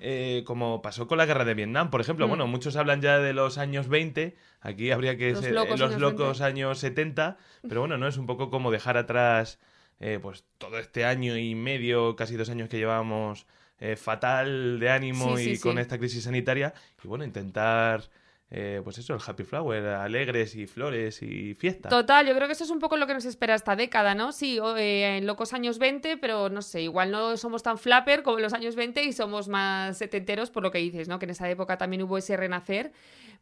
eh, 0.00 0.42
como 0.46 0.80
pasó 0.80 1.06
con 1.06 1.18
la 1.18 1.26
guerra 1.26 1.44
de 1.44 1.54
Vietnam, 1.54 1.90
por 1.90 2.00
ejemplo. 2.00 2.26
Mm. 2.26 2.30
Bueno, 2.30 2.46
muchos 2.46 2.76
hablan 2.76 3.02
ya 3.02 3.18
de 3.18 3.32
los 3.34 3.58
años 3.58 3.88
20, 3.88 4.34
aquí 4.60 4.90
habría 4.90 5.16
que 5.18 5.32
Los 5.32 5.40
ser 5.40 5.50
eh, 5.50 5.54
locos 5.54 5.78
los 5.80 5.98
locos 6.00 6.40
años 6.40 6.78
70, 6.78 7.36
pero 7.68 7.80
bueno, 7.80 7.98
¿no? 7.98 8.08
Es 8.08 8.16
un 8.16 8.26
poco 8.26 8.48
como 8.50 8.70
dejar 8.70 8.96
atrás 8.96 9.58
eh, 10.00 10.18
pues 10.20 10.44
todo 10.58 10.78
este 10.78 11.04
año 11.04 11.36
y 11.36 11.54
medio, 11.54 12.16
casi 12.16 12.36
dos 12.36 12.48
años 12.48 12.68
que 12.68 12.78
llevábamos 12.78 13.46
eh, 13.78 13.96
fatal 13.96 14.80
de 14.80 14.90
ánimo 14.90 15.36
Sí, 15.36 15.50
y 15.50 15.56
sí, 15.56 15.62
con 15.62 15.78
esta 15.78 15.98
crisis 15.98 16.24
sanitaria, 16.24 16.72
y 17.04 17.06
bueno, 17.08 17.24
intentar... 17.24 18.04
eh, 18.54 18.82
pues 18.84 18.98
eso, 18.98 19.14
el 19.14 19.20
happy 19.26 19.44
flower, 19.44 19.82
alegres 19.86 20.54
y 20.56 20.66
flores 20.66 21.22
y 21.22 21.54
fiesta. 21.54 21.88
Total, 21.88 22.26
yo 22.26 22.34
creo 22.34 22.46
que 22.46 22.52
eso 22.52 22.64
es 22.64 22.70
un 22.70 22.80
poco 22.80 22.98
lo 22.98 23.06
que 23.06 23.14
nos 23.14 23.24
espera 23.24 23.54
esta 23.54 23.76
década, 23.76 24.14
¿no? 24.14 24.30
Sí, 24.30 24.58
eh, 24.76 25.16
en 25.16 25.26
locos 25.26 25.54
años 25.54 25.78
20, 25.78 26.18
pero 26.18 26.50
no 26.50 26.60
sé, 26.60 26.82
igual 26.82 27.10
no 27.10 27.38
somos 27.38 27.62
tan 27.62 27.78
flapper 27.78 28.22
como 28.22 28.36
en 28.36 28.42
los 28.42 28.52
años 28.52 28.76
20 28.76 29.04
y 29.04 29.14
somos 29.14 29.48
más 29.48 29.96
setenteros 29.96 30.50
por 30.50 30.62
lo 30.62 30.70
que 30.70 30.76
dices, 30.76 31.08
¿no? 31.08 31.18
Que 31.18 31.24
en 31.24 31.30
esa 31.30 31.48
época 31.48 31.78
también 31.78 32.02
hubo 32.02 32.18
ese 32.18 32.36
renacer. 32.36 32.92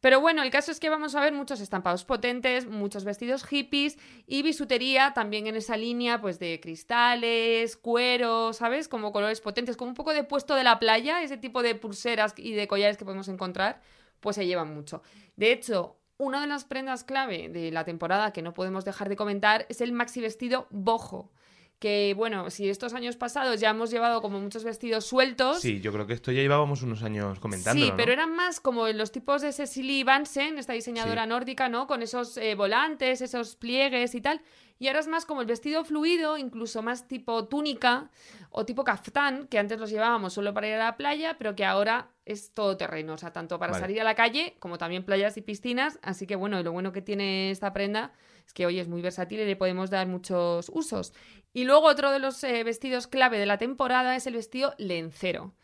Pero 0.00 0.20
bueno, 0.20 0.44
el 0.44 0.50
caso 0.50 0.70
es 0.70 0.78
que 0.78 0.88
vamos 0.88 1.16
a 1.16 1.20
ver 1.20 1.32
muchos 1.32 1.60
estampados 1.60 2.04
potentes, 2.04 2.66
muchos 2.66 3.04
vestidos 3.04 3.44
hippies 3.44 3.98
y 4.28 4.42
bisutería 4.42 5.12
también 5.12 5.48
en 5.48 5.56
esa 5.56 5.76
línea, 5.76 6.20
pues 6.20 6.38
de 6.38 6.60
cristales, 6.60 7.76
cuero, 7.76 8.52
¿sabes? 8.52 8.86
Como 8.86 9.12
colores 9.12 9.40
potentes, 9.40 9.76
como 9.76 9.90
un 9.90 9.96
poco 9.96 10.14
de 10.14 10.22
puesto 10.22 10.54
de 10.54 10.62
la 10.62 10.78
playa, 10.78 11.20
ese 11.22 11.36
tipo 11.36 11.64
de 11.64 11.74
pulseras 11.74 12.32
y 12.36 12.52
de 12.52 12.68
collares 12.68 12.96
que 12.96 13.04
podemos 13.04 13.28
encontrar, 13.28 13.82
pues 14.20 14.36
se 14.36 14.46
llevan 14.46 14.74
mucho. 14.74 15.02
De 15.36 15.52
hecho, 15.52 15.96
una 16.18 16.40
de 16.40 16.46
las 16.46 16.64
prendas 16.64 17.02
clave 17.02 17.48
de 17.48 17.70
la 17.70 17.84
temporada 17.84 18.32
que 18.32 18.42
no 18.42 18.54
podemos 18.54 18.84
dejar 18.84 19.08
de 19.08 19.16
comentar 19.16 19.66
es 19.68 19.80
el 19.80 19.92
maxi 19.92 20.20
vestido 20.20 20.66
bojo. 20.70 21.32
Que 21.80 22.12
bueno, 22.14 22.50
si 22.50 22.68
estos 22.68 22.92
años 22.92 23.16
pasados 23.16 23.58
ya 23.58 23.70
hemos 23.70 23.90
llevado 23.90 24.20
como 24.20 24.38
muchos 24.38 24.64
vestidos 24.64 25.06
sueltos. 25.06 25.60
Sí, 25.60 25.80
yo 25.80 25.92
creo 25.94 26.06
que 26.06 26.12
esto 26.12 26.30
ya 26.30 26.42
llevábamos 26.42 26.82
unos 26.82 27.02
años 27.02 27.40
comentando. 27.40 27.82
Sí, 27.82 27.90
pero 27.96 28.12
eran 28.12 28.36
más 28.36 28.60
como 28.60 28.86
los 28.88 29.10
tipos 29.12 29.40
de 29.40 29.50
Cecily 29.50 30.04
Vansen, 30.04 30.58
esta 30.58 30.74
diseñadora 30.74 31.22
Sí. 31.22 31.28
nórdica, 31.30 31.70
¿no? 31.70 31.86
Con 31.86 32.02
esos 32.02 32.36
eh, 32.36 32.54
volantes, 32.54 33.22
esos 33.22 33.56
pliegues 33.56 34.14
y 34.14 34.20
tal. 34.20 34.42
Y 34.78 34.88
ahora 34.88 35.00
es 35.00 35.08
más 35.08 35.24
como 35.26 35.40
el 35.40 35.46
vestido 35.46 35.82
fluido, 35.84 36.36
incluso 36.38 36.82
más 36.82 37.08
tipo 37.08 37.48
túnica 37.48 38.10
o 38.50 38.64
tipo 38.66 38.84
caftán, 38.84 39.46
que 39.46 39.58
antes 39.58 39.78
los 39.78 39.90
llevábamos 39.90 40.34
solo 40.34 40.52
para 40.54 40.68
ir 40.68 40.74
a 40.74 40.78
la 40.84 40.96
playa, 40.98 41.36
pero 41.38 41.54
que 41.56 41.64
ahora 41.64 42.10
es 42.26 42.52
todo 42.52 42.76
terreno, 42.76 43.14
o 43.14 43.18
sea, 43.18 43.32
tanto 43.32 43.58
para 43.58 43.72
Vale. 43.72 43.82
salir 43.84 44.00
a 44.00 44.04
la 44.04 44.14
calle 44.14 44.56
como 44.58 44.76
también 44.78 45.04
playas 45.04 45.36
y 45.38 45.40
piscinas. 45.42 45.98
Así 46.02 46.26
que 46.26 46.36
bueno, 46.36 46.62
lo 46.62 46.72
bueno 46.72 46.92
que 46.92 47.02
tiene 47.02 47.50
esta 47.50 47.72
prenda 47.74 48.12
es 48.46 48.54
que 48.54 48.64
hoy 48.66 48.78
es 48.80 48.88
muy 48.88 49.02
versátil 49.02 49.40
y 49.40 49.44
le 49.44 49.54
podemos 49.56 49.90
dar 49.90 50.06
muchos 50.06 50.70
usos. 50.74 51.12
Y 51.52 51.64
luego 51.64 51.86
otro 51.86 52.10
de 52.10 52.18
los 52.18 52.42
eh, 52.44 52.62
vestidos 52.64 53.06
clave 53.06 53.38
de 53.38 53.46
la 53.46 53.58
temporada 53.58 54.14
es 54.16 54.26
el 54.26 54.34
vestido 54.34 54.74
lencero. 54.78 55.54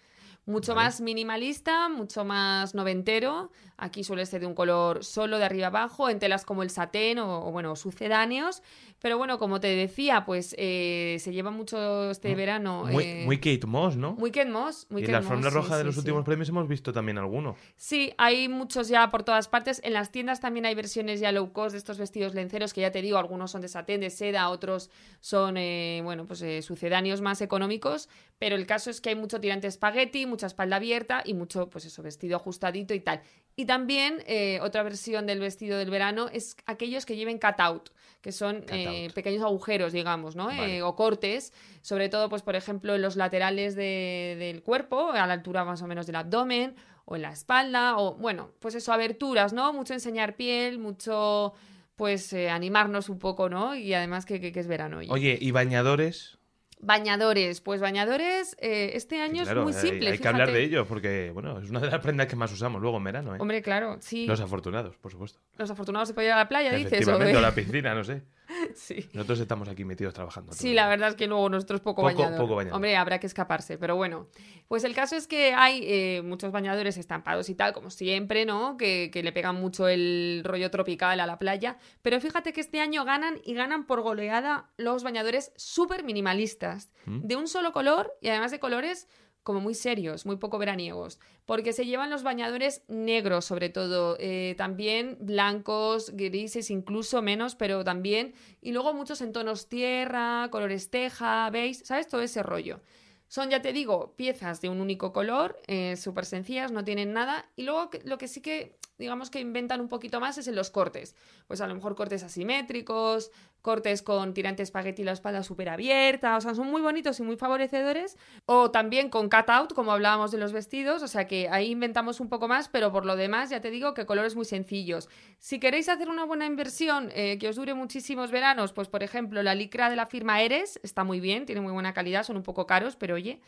Mucho 0.44 0.74
Vale. 0.74 0.86
más 0.86 1.00
minimalista, 1.00 1.88
mucho 1.88 2.24
más 2.24 2.74
noventero. 2.74 3.50
Aquí 3.78 4.04
suele 4.04 4.24
ser 4.26 4.40
de 4.40 4.46
un 4.46 4.54
color 4.54 5.04
solo 5.04 5.38
de 5.38 5.44
arriba 5.44 5.66
abajo, 5.66 6.08
en 6.08 6.18
telas 6.18 6.44
como 6.44 6.62
el 6.62 6.70
satén 6.70 7.18
o, 7.18 7.46
o, 7.46 7.50
bueno, 7.50 7.76
sucedáneos. 7.76 8.62
Pero 9.00 9.18
bueno, 9.18 9.38
como 9.38 9.60
te 9.60 9.68
decía, 9.68 10.24
pues 10.24 10.54
eh, 10.58 11.18
se 11.20 11.32
lleva 11.32 11.50
mucho 11.50 12.10
este 12.10 12.34
verano. 12.34 12.84
Muy, 12.86 13.04
eh, 13.04 13.22
muy 13.26 13.38
Kate 13.38 13.66
Moss, 13.66 13.96
¿no? 13.96 14.14
muy 14.14 14.30
Kate 14.30 14.50
Moss. 14.50 14.86
Muy 14.88 15.02
y 15.02 15.04
en 15.04 15.10
Kate 15.10 15.12
la 15.12 15.18
alfombra 15.18 15.50
sí, 15.50 15.56
roja 15.56 15.76
de 15.76 15.84
los 15.84 15.94
sí. 15.94 16.00
últimos 16.00 16.24
premios 16.24 16.48
hemos 16.48 16.66
visto 16.66 16.92
también 16.92 17.18
alguno. 17.18 17.56
Sí, 17.76 18.12
hay 18.16 18.48
muchos 18.48 18.88
ya 18.88 19.10
por 19.10 19.22
todas 19.22 19.48
partes. 19.48 19.80
En 19.84 19.92
las 19.92 20.10
tiendas 20.10 20.40
también 20.40 20.64
hay 20.64 20.74
versiones 20.74 21.20
ya 21.20 21.30
low 21.32 21.52
cost 21.52 21.72
de 21.72 21.78
estos 21.78 21.98
vestidos 21.98 22.34
lenceros 22.34 22.72
que 22.72 22.80
ya 22.80 22.90
te 22.90 23.02
digo, 23.02 23.18
algunos 23.18 23.50
son 23.50 23.60
de 23.60 23.68
satén, 23.68 24.00
de 24.00 24.10
seda, 24.10 24.48
otros 24.48 24.90
son, 25.20 25.56
eh, 25.58 26.00
bueno, 26.02 26.26
pues 26.26 26.40
eh, 26.42 26.62
sucedáneos 26.62 27.20
más 27.20 27.42
económicos. 27.42 28.08
Pero 28.38 28.56
el 28.56 28.66
caso 28.66 28.90
es 28.90 29.00
que 29.00 29.10
hay 29.10 29.14
mucho 29.14 29.40
tirante 29.40 29.66
espagueti, 29.66 30.26
mucha 30.26 30.46
espalda 30.46 30.76
abierta 30.76 31.22
y 31.24 31.34
mucho, 31.34 31.68
pues 31.68 31.84
eso, 31.84 32.02
vestido 32.02 32.36
ajustadito 32.36 32.94
y 32.94 33.00
tal. 33.00 33.22
Y 33.58 33.64
también 33.64 34.22
eh, 34.26 34.58
otra 34.60 34.82
versión 34.82 35.26
del 35.26 35.40
vestido 35.40 35.78
del 35.78 35.88
verano 35.90 36.28
es 36.30 36.56
aquellos 36.66 37.06
que 37.06 37.16
lleven 37.16 37.38
cut-out, 37.38 37.88
que 38.20 38.30
son 38.30 38.64
eh, 38.68 39.08
pequeños 39.14 39.42
agujeros, 39.42 39.92
digamos, 39.94 40.36
¿no? 40.36 40.46
Vale. 40.48 40.76
Eh, 40.76 40.82
o 40.82 40.94
cortes, 40.94 41.54
sobre 41.80 42.08
todo, 42.10 42.28
pues 42.28 42.42
por 42.42 42.54
ejemplo, 42.54 42.94
en 42.94 43.00
los 43.02 43.16
laterales 43.16 43.74
de- 43.74 44.36
del 44.38 44.62
cuerpo, 44.62 45.10
a 45.10 45.26
la 45.26 45.32
altura 45.32 45.64
más 45.64 45.80
o 45.80 45.86
menos 45.86 46.06
del 46.06 46.16
abdomen, 46.16 46.74
o 47.06 47.16
en 47.16 47.22
la 47.22 47.32
espalda, 47.32 47.96
o 47.98 48.14
bueno, 48.16 48.50
pues 48.58 48.74
eso, 48.74 48.92
aberturas, 48.92 49.52
¿no? 49.54 49.72
Mucho 49.72 49.94
enseñar 49.94 50.36
piel, 50.36 50.78
mucho, 50.78 51.54
pues 51.94 52.32
eh, 52.34 52.50
animarnos 52.50 53.08
un 53.08 53.18
poco, 53.18 53.48
¿no? 53.48 53.74
Y 53.74 53.94
además 53.94 54.26
que, 54.26 54.38
que- 54.40 54.52
que 54.52 54.60
es 54.60 54.66
verano. 54.66 54.98
oye. 54.98 55.08
Oye, 55.10 55.38
¿y 55.40 55.50
bañadores? 55.52 56.36
Bañadores, 56.78 57.62
pues 57.62 57.80
bañadores, 57.80 58.54
eh, 58.60 58.90
este 58.94 59.20
año 59.22 59.44
Claro, 59.44 59.60
es 59.60 59.64
muy 59.64 59.74
hay- 59.74 59.80
simple. 59.80 60.10
Hay, 60.10 60.18
que 60.18 60.28
hablar 60.28 60.52
de 60.52 60.62
ellos 60.62 60.86
porque, 60.86 61.30
bueno, 61.32 61.58
es 61.58 61.70
una 61.70 61.80
de 61.80 61.90
las 61.90 62.00
prendas 62.00 62.26
que 62.26 62.36
más 62.36 62.52
usamos 62.52 62.82
luego 62.82 62.98
en 62.98 63.04
verano, 63.04 63.34
¿eh? 63.34 63.38
Hombre, 63.40 63.62
claro, 63.62 63.96
sí. 64.00 64.26
Los 64.26 64.40
afortunados, 64.40 64.96
por 64.98 65.10
supuesto. 65.10 65.40
Los 65.56 65.70
afortunados 65.70 66.08
se 66.08 66.14
pueden 66.14 66.28
ir 66.28 66.34
a 66.34 66.36
la 66.36 66.48
playa, 66.48 66.72
dices. 66.72 67.08
o 67.08 67.18
de- 67.18 67.34
a 67.36 67.40
la 67.40 67.54
piscina, 67.54 67.94
no 67.94 68.04
sé. 68.04 68.22
sí. 68.74 69.08
Nosotros 69.12 69.40
estamos 69.40 69.68
aquí 69.68 69.84
metidos 69.84 70.14
trabajando. 70.14 70.52
Sí, 70.52 70.74
la 70.74 70.88
verdad 70.88 71.10
es 71.10 71.14
que 71.14 71.26
luego 71.26 71.48
nosotros 71.48 71.80
poco, 71.80 72.02
Poco- 72.02 72.14
bañador. 72.14 72.38
poco 72.40 72.54
bañador. 72.56 72.76
Hombre, 72.76 72.96
habrá 72.96 73.18
que 73.20 73.26
escaparse, 73.26 73.78
pero 73.78 73.96
bueno. 73.96 74.28
Pues 74.68 74.84
el 74.84 74.94
caso 74.94 75.14
es 75.16 75.26
que 75.28 75.52
hay 75.54 75.80
eh, 75.84 76.22
muchos 76.24 76.50
bañadores 76.52 76.96
estampados 76.96 77.48
y 77.48 77.54
tal, 77.54 77.72
como 77.72 77.90
siempre, 77.90 78.44
¿no? 78.46 78.76
Que, 78.76 79.10
que 79.12 79.22
le 79.22 79.32
pegan 79.32 79.56
mucho 79.56 79.86
el 79.88 80.42
rollo 80.44 80.70
tropical 80.70 81.20
a 81.20 81.26
la 81.26 81.38
playa. 81.38 81.78
Pero 82.02 82.20
fíjate 82.20 82.52
que 82.52 82.60
este 82.60 82.80
año 82.80 83.04
ganan 83.04 83.40
y 83.44 83.54
ganan 83.54 83.86
por 83.86 84.00
goleada 84.02 84.70
los 84.76 85.02
bañadores 85.04 85.52
súper 85.56 86.02
minimalistas. 86.04 86.90
¿Mm? 87.04 87.20
De 87.26 87.36
un 87.36 87.46
solo 87.48 87.72
color 87.72 88.12
y 88.20 88.28
además 88.28 88.50
de 88.50 88.58
colores 88.58 89.08
como 89.46 89.60
muy 89.60 89.74
serios, 89.74 90.26
muy 90.26 90.38
poco 90.38 90.58
veraniegos, 90.58 91.20
porque 91.44 91.72
se 91.72 91.86
llevan 91.86 92.10
los 92.10 92.24
bañadores 92.24 92.82
negros 92.88 93.44
sobre 93.44 93.68
todo, 93.68 94.16
eh, 94.18 94.56
también 94.58 95.18
blancos, 95.20 96.10
grises, 96.16 96.68
incluso 96.68 97.22
menos, 97.22 97.54
pero 97.54 97.84
también, 97.84 98.34
y 98.60 98.72
luego 98.72 98.92
muchos 98.92 99.20
en 99.20 99.32
tonos 99.32 99.68
tierra, 99.68 100.48
colores 100.50 100.90
teja, 100.90 101.48
veis, 101.50 101.82
¿sabes? 101.84 102.08
Todo 102.08 102.22
ese 102.22 102.42
rollo. 102.42 102.80
Son, 103.28 103.48
ya 103.48 103.62
te 103.62 103.72
digo, 103.72 104.14
piezas 104.16 104.60
de 104.60 104.68
un 104.68 104.80
único 104.80 105.12
color, 105.12 105.56
eh, 105.68 105.94
súper 105.94 106.24
sencillas, 106.24 106.72
no 106.72 106.82
tienen 106.82 107.12
nada. 107.12 107.48
Y 107.54 107.62
luego 107.62 107.88
lo 108.02 108.18
que 108.18 108.26
sí 108.26 108.40
que, 108.40 108.74
digamos 108.98 109.30
que 109.30 109.40
inventan 109.40 109.80
un 109.80 109.88
poquito 109.88 110.20
más 110.20 110.38
es 110.38 110.48
en 110.48 110.54
los 110.54 110.70
cortes. 110.70 111.14
Pues 111.46 111.60
a 111.60 111.66
lo 111.66 111.74
mejor 111.74 111.94
cortes 111.94 112.22
asimétricos, 112.22 113.30
cortes 113.62 114.02
con 114.02 114.32
tirante 114.34 114.62
espagueti 114.62 115.02
y 115.02 115.04
la 115.04 115.12
espalda 115.12 115.42
súper 115.42 115.68
abierta. 115.68 116.36
O 116.36 116.40
sea, 116.40 116.54
son 116.54 116.68
muy 116.68 116.80
bonitos 116.80 117.18
y 117.20 117.22
muy 117.22 117.36
favorecedores. 117.36 118.16
O 118.46 118.70
también 118.70 119.10
con 119.10 119.28
cut-out, 119.28 119.72
como 119.74 119.92
hablábamos 119.92 120.30
de 120.30 120.38
los 120.38 120.52
vestidos. 120.52 121.02
O 121.02 121.08
sea 121.08 121.26
que 121.26 121.48
ahí 121.48 121.70
inventamos 121.70 122.20
un 122.20 122.28
poco 122.28 122.48
más, 122.48 122.68
pero 122.68 122.92
por 122.92 123.04
lo 123.04 123.16
demás, 123.16 123.50
ya 123.50 123.60
te 123.60 123.70
digo 123.70 123.94
que 123.94 124.06
colores 124.06 124.36
muy 124.36 124.44
sencillos. 124.44 125.08
Si 125.38 125.58
queréis 125.58 125.88
hacer 125.88 126.08
una 126.08 126.24
buena 126.24 126.46
inversión 126.46 127.10
eh, 127.14 127.38
que 127.38 127.48
os 127.48 127.56
dure 127.56 127.74
muchísimos 127.74 128.30
veranos, 128.30 128.72
pues 128.72 128.88
por 128.88 129.02
ejemplo, 129.02 129.42
la 129.42 129.54
licra 129.54 129.90
de 129.90 129.96
la 129.96 130.06
firma 130.06 130.40
Eres 130.40 130.80
está 130.82 131.04
muy 131.04 131.20
bien, 131.20 131.46
tiene 131.46 131.60
muy 131.60 131.72
buena 131.72 131.92
calidad, 131.92 132.22
son 132.22 132.36
un 132.36 132.42
poco 132.42 132.66
caros, 132.66 132.96
pero 132.96 133.14
oye. 133.14 133.40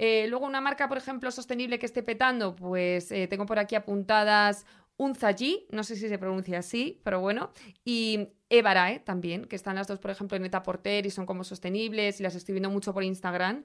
Eh, 0.00 0.26
luego 0.28 0.46
una 0.46 0.60
marca, 0.60 0.86
por 0.86 0.96
ejemplo, 0.96 1.28
sostenible 1.32 1.80
que 1.80 1.86
esté 1.86 2.04
petando, 2.04 2.54
pues 2.54 3.10
eh, 3.10 3.26
tengo 3.26 3.46
por 3.46 3.58
aquí 3.58 3.74
apuntadas 3.74 4.64
Unzaji, 4.98 5.66
no 5.70 5.84
sé 5.84 5.96
si 5.96 6.08
se 6.08 6.18
pronuncia 6.18 6.58
así, 6.58 7.00
pero 7.04 7.20
bueno, 7.20 7.50
y 7.84 8.28
Evarae 8.50 8.98
también, 8.98 9.44
que 9.44 9.54
están 9.56 9.76
las 9.76 9.86
dos, 9.86 10.00
por 10.00 10.10
ejemplo, 10.10 10.36
en 10.36 10.44
Eta 10.44 10.62
Porter 10.64 11.06
y 11.06 11.10
son 11.10 11.24
como 11.24 11.44
sostenibles 11.44 12.18
y 12.18 12.24
las 12.24 12.34
estoy 12.34 12.54
viendo 12.54 12.68
mucho 12.68 12.92
por 12.92 13.04
Instagram. 13.04 13.64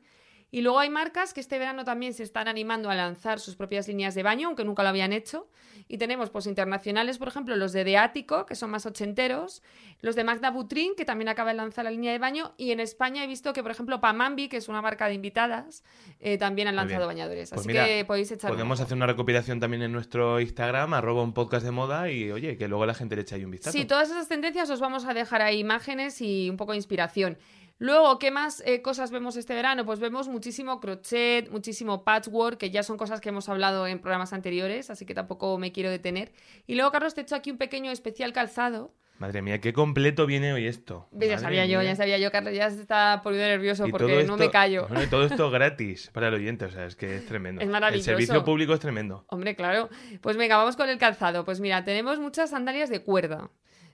Y 0.54 0.62
luego 0.62 0.78
hay 0.78 0.92
marcas 0.92 1.34
que 1.34 1.40
este 1.40 1.58
verano 1.58 1.84
también 1.84 2.14
se 2.14 2.22
están 2.22 2.48
animando 2.48 2.92
a 2.92 2.94
lanzar 2.94 3.40
sus 3.40 3.56
propias 3.56 3.88
líneas 3.88 4.14
de 4.14 4.22
baño, 4.22 4.50
aunque 4.50 4.64
nunca 4.64 4.84
lo 4.84 4.90
habían 4.90 5.12
hecho. 5.12 5.48
Y 5.88 5.98
tenemos 5.98 6.30
pues 6.30 6.46
internacionales, 6.46 7.18
por 7.18 7.28
ejemplo, 7.28 7.56
los 7.56 7.74
de 7.74 7.84
Deático, 7.84 8.46
que 8.46 8.54
son 8.54 8.70
más 8.70 8.86
ochenteros, 8.86 9.64
los 10.02 10.16
de 10.16 10.24
Magda 10.24 10.52
Butrin, 10.52 10.94
que 10.96 11.06
también 11.06 11.28
acaba 11.28 11.50
de 11.50 11.58
lanzar 11.58 11.86
la 11.86 11.90
línea 11.90 12.12
de 12.12 12.20
baño, 12.20 12.54
y 12.56 12.70
en 12.70 12.80
España 12.80 13.24
he 13.24 13.28
visto 13.28 13.52
que, 13.52 13.64
por 13.64 13.72
ejemplo, 13.72 14.00
Pamambi, 14.00 14.48
que 14.48 14.58
es 14.58 14.68
una 14.68 14.84
marca 14.84 15.08
de 15.08 15.16
invitadas, 15.16 15.84
eh, 16.20 16.38
también 16.38 16.68
han 16.68 16.76
lanzado 16.76 17.08
bañadores. 17.08 17.50
Pues 17.50 17.62
Así 17.62 17.68
mira, 17.70 17.88
que 17.88 18.06
podéis 18.06 18.32
echar 18.32 18.52
Podemos 18.52 18.80
hacer 18.80 18.96
una 18.96 19.08
recopilación 19.08 19.60
también 19.60 19.82
en 19.82 19.92
nuestro 19.92 20.40
Instagram, 20.40 20.94
arroba 20.94 21.24
un 21.24 21.34
podcast 21.34 21.66
de 21.66 21.72
moda 21.72 22.12
y 22.12 22.32
oye, 22.32 22.58
que 22.58 22.68
luego 22.68 22.86
la 22.86 22.94
gente 22.94 23.16
le 23.16 23.24
eche 23.24 23.34
ahí 23.34 23.44
un 23.44 23.50
vistazo. 23.50 23.76
Sí, 23.76 23.86
todas 23.86 24.12
esas 24.12 24.28
tendencias 24.28 24.70
os 24.70 24.80
vamos 24.80 25.06
a 25.06 25.16
dejar 25.16 25.42
ahí 25.42 25.58
imágenes 25.58 26.22
y 26.22 26.48
un 26.48 26.58
poco 26.58 26.74
de 26.74 26.78
inspiración. 26.78 27.40
Luego, 27.80 28.18
¿qué 28.20 28.32
más 28.32 28.62
eh, 28.66 28.82
cosas 28.82 29.12
vemos 29.12 29.36
este 29.36 29.54
verano? 29.54 29.86
Pues 29.86 30.00
vemos 30.00 30.28
muchísimo 30.28 30.80
crochet, 30.80 31.50
muchísimo 31.50 32.04
patchwork, 32.04 32.58
que 32.58 32.72
ya 32.72 32.84
son 32.84 32.98
cosas 32.98 33.20
que 33.20 33.30
hemos 33.30 33.50
hablado 33.50 33.88
en 33.88 34.00
programas 34.00 34.32
anteriores, 34.32 34.90
así 34.90 35.06
que 35.06 35.14
tampoco 35.14 35.58
me 35.58 35.72
quiero 35.72 35.90
detener. 35.90 36.32
Y 36.68 36.76
luego, 36.76 36.92
Carlos, 36.92 37.14
te 37.14 37.22
he 37.22 37.24
hecho 37.24 37.36
aquí 37.36 37.52
un 37.52 37.58
pequeño 37.58 37.92
especial 37.92 38.32
calzado. 38.32 38.94
Madre 39.20 39.42
mía, 39.42 39.62
qué 39.62 39.74
completo 39.74 40.26
viene 40.26 40.54
hoy 40.54 40.66
esto. 40.66 41.08
Ya 41.12 41.18
Madre 41.18 41.38
sabía 41.40 41.66
yo, 41.66 41.82
ya 41.82 41.96
sabía 41.96 42.18
yo, 42.18 42.32
Carlos, 42.32 42.54
ya 42.54 42.70
se 42.70 42.82
está 42.82 43.22
poniendo 43.24 43.48
nervioso 43.48 43.88
Y 43.88 43.92
porque 43.92 44.24
no 44.24 44.38
me 44.38 44.50
callo. 44.50 44.86
Bueno, 44.90 45.04
y 45.04 45.08
todo 45.08 45.26
esto 45.26 45.50
gratis 45.52 46.10
para 46.14 46.30
el 46.30 46.34
oyente, 46.34 46.66
o 46.66 46.72
sea, 46.72 46.86
es 46.86 46.96
que 46.96 47.18
es 47.18 47.26
tremendo. 47.26 47.62
Es 47.62 47.70
maravilloso. 47.70 48.12
El 48.12 48.18
servicio 48.18 48.44
público 48.44 48.74
es 48.74 48.80
tremendo. 48.80 49.24
Hombre, 49.28 49.56
claro. 49.56 49.90
Pues 50.22 50.36
venga, 50.36 50.58
vamos 50.58 50.76
con 50.76 50.90
el 50.90 50.98
calzado. 50.98 51.46
Pues 51.46 51.60
mira, 51.60 51.84
tenemos 51.84 52.20
muchas 52.20 52.50
sandalias 52.50 52.90
de 52.90 53.02
cuerda. 53.02 53.50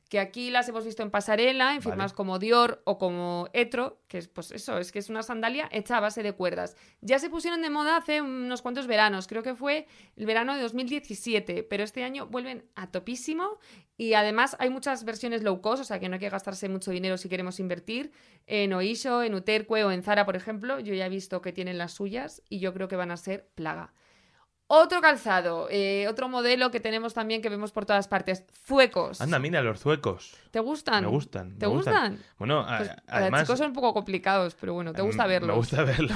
Que 0.09 0.19
aquí 0.19 0.49
las 0.49 0.67
hemos 0.67 0.83
visto 0.83 1.03
en 1.03 1.11
pasarela, 1.11 1.75
en 1.75 1.81
firmas 1.81 2.11
Vale. 2.11 2.15
como 2.15 2.39
Dior 2.39 2.81
o 2.83 2.97
como 2.97 3.47
Etro, 3.53 4.01
que 4.07 4.17
es 4.17 4.27
pues 4.27 4.51
eso, 4.51 4.77
es 4.79 4.91
que 4.91 4.99
es 4.99 5.09
una 5.09 5.23
sandalia 5.23 5.69
hecha 5.71 5.97
a 5.97 5.99
base 5.99 6.23
de 6.23 6.33
cuerdas. 6.33 6.75
Ya 6.99 7.19
se 7.19 7.29
pusieron 7.29 7.61
de 7.61 7.69
moda 7.69 7.95
hace 7.95 8.21
unos 8.21 8.61
cuantos 8.61 8.87
veranos, 8.87 9.27
creo 9.27 9.43
que 9.43 9.55
fue 9.55 9.87
el 10.15 10.25
verano 10.25 10.55
de 10.55 10.61
2017, 10.61 11.63
pero 11.63 11.83
este 11.83 12.03
año 12.03 12.27
vuelven 12.27 12.65
a 12.75 12.91
topísimo 12.91 13.59
y 13.97 14.13
además 14.13 14.55
hay 14.59 14.69
muchas 14.69 15.03
versiones 15.03 15.43
low 15.43 15.61
cost, 15.61 15.81
o 15.81 15.85
sea 15.85 15.99
que 15.99 16.09
no 16.09 16.15
hay 16.15 16.19
que 16.19 16.29
gastarse 16.29 16.69
mucho 16.69 16.89
dinero 16.89 17.17
si 17.17 17.29
queremos 17.29 17.59
invertir. 17.59 18.11
En 18.47 18.73
Oisho, 18.73 19.21
en 19.23 19.35
Uterque 19.35 19.83
o 19.83 19.91
en 19.91 20.01
Zara, 20.03 20.25
por 20.25 20.35
ejemplo, 20.35 20.79
yo 20.79 20.93
ya 20.93 21.05
he 21.05 21.09
visto 21.09 21.41
que 21.41 21.53
tienen 21.53 21.77
las 21.77 21.93
suyas 21.93 22.41
y 22.49 22.59
yo 22.59 22.73
creo 22.73 22.87
que 22.87 22.95
van 22.95 23.11
a 23.11 23.17
ser 23.17 23.47
plaga. 23.55 23.93
Otro 24.71 25.01
calzado, 25.01 25.67
eh, 25.71 26.07
otro 26.07 26.29
modelo 26.29 26.69
que 26.69 26.79
tenemos 26.79 27.15
también 27.15 27.41
que 27.41 27.49
vemos 27.49 27.71
por 27.71 27.87
todas 27.87 28.07
partes, 28.07 28.45
zuecos. 28.67 29.19
Anda, 29.19 29.39
mira, 29.39 29.63
los 29.63 29.79
zuecos. 29.79 30.35
¿Te 30.51 30.59
gustan? 30.59 31.03
Me 31.05 31.09
gustan. 31.09 31.57
¿Te 31.57 31.65
me 31.67 31.73
gustan? 31.73 32.19
Bueno, 32.37 32.59
a- 32.59 32.77
Pues, 32.77 32.91
además. 33.07 33.41
chicos 33.41 33.57
son 33.57 33.69
un 33.69 33.73
poco 33.73 33.95
complicados, 33.95 34.55
pero 34.59 34.75
bueno, 34.75 34.93
te 34.93 35.01
gusta 35.01 35.25
mm, 35.25 35.27
verlos. 35.27 35.49
Me 35.49 35.55
gusta 35.55 35.83
verlos. 35.85 36.15